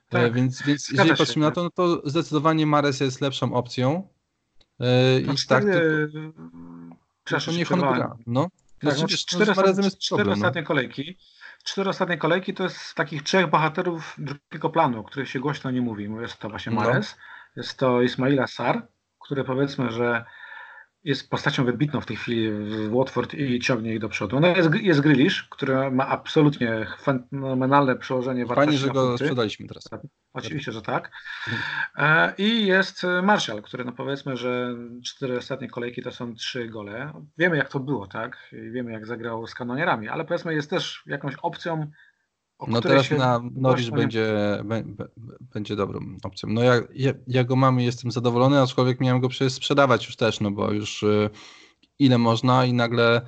Tak. 0.08 0.34
Więc, 0.34 0.62
więc 0.62 0.88
jeżeli 0.88 1.16
patrzymy 1.16 1.44
na 1.44 1.50
to, 1.50 1.62
no 1.62 1.70
to 1.70 2.02
zdecydowanie 2.04 2.66
Mares 2.66 3.00
jest 3.00 3.20
lepszą 3.20 3.54
opcją. 3.54 4.08
I 5.22 5.46
tak, 5.48 5.64
to, 7.24 7.40
to 7.40 7.52
niech 7.52 7.72
on 7.72 7.80
gra. 7.80 8.16
No. 8.26 8.48
Tak, 8.80 8.98
no, 8.98 9.08
cztery, 9.08 9.54
cztery 9.98 10.24
no. 10.24 10.32
ostatnie 10.32 10.62
kolejki 10.62 11.16
cztery 11.62 11.90
ostatnie 11.90 12.18
kolejki 12.18 12.54
to 12.54 12.62
jest 12.62 12.76
z 12.76 12.94
takich 12.94 13.22
trzech 13.22 13.46
bohaterów 13.46 14.14
drugiego 14.18 14.70
planu, 14.70 15.00
o 15.00 15.04
których 15.04 15.28
się 15.28 15.40
głośno 15.40 15.70
nie 15.70 15.80
mówi. 15.80 16.08
Jest 16.20 16.38
to 16.38 16.48
właśnie. 16.48 16.72
Mares, 16.72 17.16
no. 17.16 17.62
jest 17.62 17.78
to 17.78 18.02
Ismaila 18.02 18.46
Sar, 18.46 18.88
który 19.20 19.44
powiedzmy, 19.44 19.90
że 19.90 20.24
jest 21.04 21.30
postacią 21.30 21.64
wybitną 21.64 22.00
w 22.00 22.06
tej 22.06 22.16
chwili 22.16 22.50
w 22.50 22.90
Watford 22.90 23.34
i 23.34 23.60
ciągnie 23.60 23.92
ich 23.92 23.98
do 23.98 24.08
przodu. 24.08 24.40
No 24.40 24.48
jest, 24.48 24.74
jest 24.74 25.00
Grealish, 25.00 25.48
który 25.50 25.90
ma 25.90 26.08
absolutnie 26.08 26.86
fenomenalne 27.00 27.96
przełożenie 27.96 28.46
wartości. 28.46 28.66
Fajnie, 28.66 28.78
że 28.78 28.88
go 28.88 29.06
punkty. 29.06 29.24
sprzedaliśmy 29.24 29.68
teraz. 29.68 29.84
Tak, 29.84 30.00
oczywiście, 30.32 30.72
że 30.72 30.82
tak. 30.82 31.10
E, 31.96 32.34
I 32.38 32.66
jest 32.66 33.02
Marshall, 33.22 33.62
który 33.62 33.84
no 33.84 33.92
powiedzmy, 33.92 34.36
że 34.36 34.74
cztery 35.04 35.38
ostatnie 35.38 35.68
kolejki 35.68 36.02
to 36.02 36.12
są 36.12 36.34
trzy 36.34 36.68
gole. 36.68 37.12
Wiemy 37.38 37.56
jak 37.56 37.68
to 37.68 37.80
było, 37.80 38.06
tak? 38.06 38.38
I 38.52 38.70
wiemy 38.70 38.92
jak 38.92 39.06
zagrał 39.06 39.46
z 39.46 39.54
kanonierami, 39.54 40.08
ale 40.08 40.24
powiedzmy 40.24 40.54
jest 40.54 40.70
też 40.70 41.02
jakąś 41.06 41.34
opcją 41.42 41.90
no 42.68 42.80
teraz 42.80 43.10
na 43.10 43.40
Norwich 43.54 43.90
będzie, 43.90 44.34
będzie 45.54 45.76
dobrą 45.76 46.00
opcją. 46.22 46.48
No 46.48 46.62
ja, 46.62 46.74
ja, 46.94 47.12
ja, 47.26 47.44
go 47.44 47.56
mam 47.56 47.80
i 47.80 47.84
jestem 47.84 48.10
zadowolony, 48.10 48.60
aczkolwiek 48.60 49.00
miałem 49.00 49.20
go 49.20 49.28
przecież 49.28 49.52
sprzedawać 49.52 50.06
już 50.06 50.16
też, 50.16 50.40
no 50.40 50.50
bo 50.50 50.72
już 50.72 51.02
y, 51.02 51.30
ile 51.98 52.18
można 52.18 52.64
i 52.64 52.72
nagle 52.72 53.20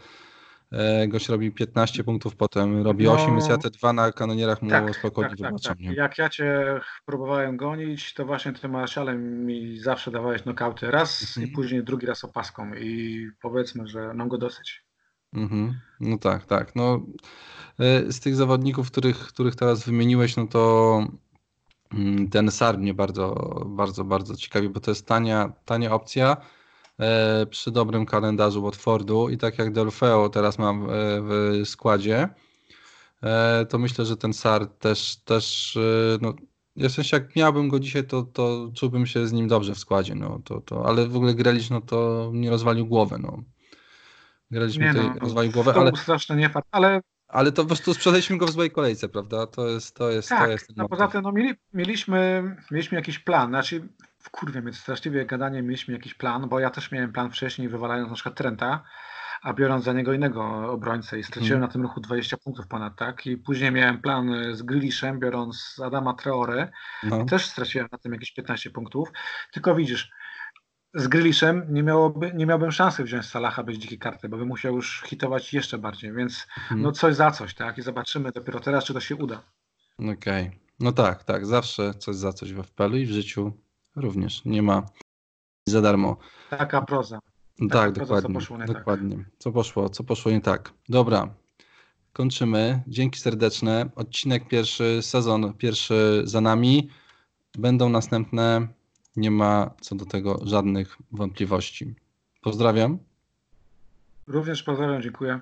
E, 0.72 1.08
gość 1.08 1.28
robi 1.28 1.52
15 1.52 2.04
punktów, 2.04 2.36
potem 2.36 2.82
robi 2.82 3.04
No. 3.04 3.12
8, 3.12 3.30
więc 3.30 3.48
ja 3.48 3.58
te 3.58 3.70
dwa 3.70 3.92
na 3.92 4.12
kanonierach 4.12 4.62
mu 4.62 4.70
Tak, 4.70 4.96
spokojnie 4.96 5.30
tak, 5.30 5.38
tak, 5.38 5.46
wybaczam. 5.48 5.74
tak. 5.76 5.80
nie? 5.80 5.94
Jak 5.94 6.18
ja 6.18 6.28
cię 6.28 6.80
próbowałem 7.06 7.56
gonić, 7.56 8.14
to 8.14 8.24
właśnie 8.26 8.52
tym 8.52 8.70
marszalem 8.70 9.46
mi 9.46 9.78
zawsze 9.78 10.10
dawałeś 10.10 10.44
nokauty 10.44 10.90
raz 10.90 11.22
Mhm. 11.22 11.46
i 11.46 11.50
później 11.50 11.84
drugi 11.84 12.06
raz 12.06 12.24
opaską 12.24 12.74
i 12.74 13.26
powiedzmy, 13.42 13.86
że 13.86 14.14
mam 14.14 14.28
go 14.28 14.38
dosyć. 14.38 14.83
Mhm. 15.34 15.80
No 16.00 16.18
tak, 16.18 16.46
tak. 16.46 16.76
No, 16.76 17.00
e, 17.78 18.12
z 18.12 18.20
tych 18.20 18.36
zawodników, 18.36 18.90
których, 18.90 19.18
których 19.18 19.56
teraz 19.56 19.84
wymieniłeś, 19.84 20.36
no 20.36 20.46
to 20.46 21.06
mm, 21.94 22.30
ten 22.30 22.50
SAR 22.50 22.78
mnie 22.78 22.94
bardzo, 22.94 23.34
bardzo, 23.66 24.04
bardzo 24.04 24.36
ciekawi, 24.36 24.68
bo 24.68 24.80
to 24.80 24.90
jest 24.90 25.06
tania, 25.06 25.52
tania 25.64 25.92
opcja 25.92 26.36
e, 26.98 27.46
przy 27.46 27.70
dobrym 27.70 28.06
kalendarzu 28.06 28.62
Watfordu 28.62 29.28
i 29.28 29.38
tak 29.38 29.58
jak 29.58 29.72
Delfeo 29.72 30.28
teraz 30.28 30.58
mam 30.58 30.84
e, 30.84 30.88
w 31.20 31.62
składzie, 31.64 32.28
to 33.68 33.78
myślę, 33.78 34.04
że 34.04 34.16
ten 34.16 34.32
SAR 34.32 34.66
też, 34.66 35.16
też 35.16 35.78
no, 36.20 36.34
ja 36.76 36.88
w 36.88 36.92
sensie 36.92 37.16
jak 37.16 37.36
miałbym 37.36 37.68
go 37.68 37.80
dzisiaj, 37.80 38.04
to, 38.06 38.22
to 38.22 38.70
czułbym 38.74 39.06
się 39.06 39.26
z 39.26 39.32
nim 39.32 39.48
dobrze 39.48 39.74
w 39.74 39.78
składzie, 39.78 40.14
no, 40.14 40.40
to, 40.44 40.60
to, 40.60 40.86
ale 40.86 41.08
w 41.08 41.16
ogóle 41.16 41.34
Grealish, 41.34 41.70
no 41.70 41.80
to 41.80 42.30
mnie 42.32 42.50
rozwalił 42.50 42.86
głowę, 42.86 43.18
no. 43.18 43.42
Nie 44.50 44.60
tutaj 44.60 44.94
no, 44.94 45.14
rozwalił 45.20 45.52
głowę, 45.52 45.72
to 45.72 45.80
ale 45.80 45.90
był 45.90 46.00
straszny 46.00 46.36
niefart, 46.36 46.66
ale 46.70 47.00
ale 47.28 47.52
to 47.52 47.62
po 47.62 47.68
prostu 47.68 47.94
sprzedaliśmy 47.94 48.38
go 48.38 48.46
w 48.46 48.50
złej 48.50 48.70
kolejce, 48.70 49.08
prawda? 49.08 49.46
To 49.46 49.68
jest, 49.68 49.96
to 49.96 50.10
jest, 50.10 50.28
to 50.28 50.34
tak, 50.34 50.50
jest 50.50 50.66
ten 50.66 50.76
no 50.78 50.88
poza 50.88 51.08
tym 51.08 51.22
no, 51.22 51.32
mieli, 51.32 51.54
mieliśmy, 51.72 52.56
mieliśmy 52.70 52.96
jakiś 52.96 53.18
plan, 53.18 53.48
znaczy 53.48 53.88
kurwa 54.30 54.60
mnie 54.60 54.72
straszliwie 54.72 55.26
gadanie, 55.26 55.62
mieliśmy 55.62 55.94
jakiś 55.94 56.14
plan, 56.14 56.48
bo 56.48 56.60
ja 56.60 56.70
też 56.70 56.92
miałem 56.92 57.12
plan 57.12 57.30
wcześniej 57.30 57.68
wywalając 57.68 58.08
na 58.08 58.14
przykład 58.14 58.34
Trenta, 58.34 58.84
a 59.42 59.52
biorąc 59.52 59.84
za 59.84 59.92
niego 59.92 60.12
innego 60.12 60.70
obrońcę 60.72 61.18
i 61.18 61.24
straciłem 61.24 61.56
Mhm. 61.56 61.60
na 61.60 61.72
tym 61.72 61.82
ruchu 61.82 62.00
20 62.00 62.36
punktów 62.36 62.66
ponad, 62.68 62.96
tak? 62.96 63.26
I 63.26 63.36
później 63.36 63.72
miałem 63.72 64.00
plan 64.00 64.30
z 64.52 64.62
Grealishem, 64.62 65.20
biorąc 65.20 65.80
Adama 65.84 66.14
Traore, 66.14 66.70
No, 67.02 67.24
też 67.24 67.46
straciłem 67.46 67.88
na 67.92 67.98
tym 67.98 68.12
jakieś 68.12 68.32
15 68.32 68.70
punktów. 68.70 69.08
Tylko 69.52 69.74
widzisz, 69.74 70.10
z 70.94 71.08
Grealishem 71.08 71.66
nie, 71.68 71.82
miałoby, 71.82 72.32
nie 72.34 72.46
miałbym 72.46 72.72
szansy 72.72 73.04
wziąć 73.04 73.26
Salaha 73.26 73.62
bez 73.62 73.76
dzikiej 73.76 73.98
karty, 73.98 74.28
bo 74.28 74.36
bym 74.36 74.48
musiał 74.48 74.74
już 74.74 75.02
hitować 75.06 75.52
jeszcze 75.52 75.78
bardziej, 75.78 76.12
więc 76.12 76.46
mhm. 76.58 76.82
no 76.82 76.92
coś 76.92 77.14
za 77.14 77.30
coś, 77.30 77.54
tak? 77.54 77.78
I 77.78 77.82
zobaczymy 77.82 78.32
dopiero 78.32 78.60
teraz, 78.60 78.84
czy 78.84 78.94
to 78.94 79.00
się 79.00 79.16
uda. 79.16 79.42
okej. 80.12 80.50
No 80.80 80.92
tak, 80.92 81.24
tak, 81.24 81.46
zawsze 81.46 81.94
coś 81.94 82.16
za 82.16 82.32
coś 82.32 82.52
we 82.52 82.62
FPL-u 82.62 82.96
i 82.96 83.06
w 83.06 83.10
życiu 83.10 83.52
również. 83.96 84.44
Nie 84.44 84.62
ma 84.62 84.82
za 85.68 85.80
darmo. 85.80 86.16
Taka 86.50 86.82
proza. 86.82 87.18
No 87.60 87.68
Taka 87.68 87.84
tak, 87.84 87.94
proza, 87.94 88.08
co 88.08 88.14
dokładnie. 88.14 88.34
poszło 88.34 88.58
nie 88.58 88.66
tak. 88.66 88.76
dokładnie. 88.76 89.24
Co 89.38 89.52
poszło, 89.52 89.88
co 89.88 90.04
poszło 90.04 90.32
nie 90.32 90.40
tak. 90.40 90.72
Dobra, 90.88 91.34
kończymy. 92.12 92.82
Dzięki 92.86 93.20
serdeczne. 93.20 93.90
Odcinek 93.96 94.48
pierwszy, 94.48 95.02
sezon 95.02 95.52
pierwszy 95.52 96.22
za 96.24 96.40
nami. 96.40 96.88
Będą 97.58 97.88
następne. 97.88 98.68
Nie 99.16 99.30
ma 99.30 99.74
co 99.80 99.94
do 99.94 100.06
tego 100.06 100.40
żadnych 100.44 100.98
wątpliwości. 101.12 101.94
Pozdrawiam. 102.40 102.98
Również 104.26 104.62
pozdrawiam, 104.62 105.02
dziękuję. 105.02 105.40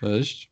Cześć. 0.00 0.49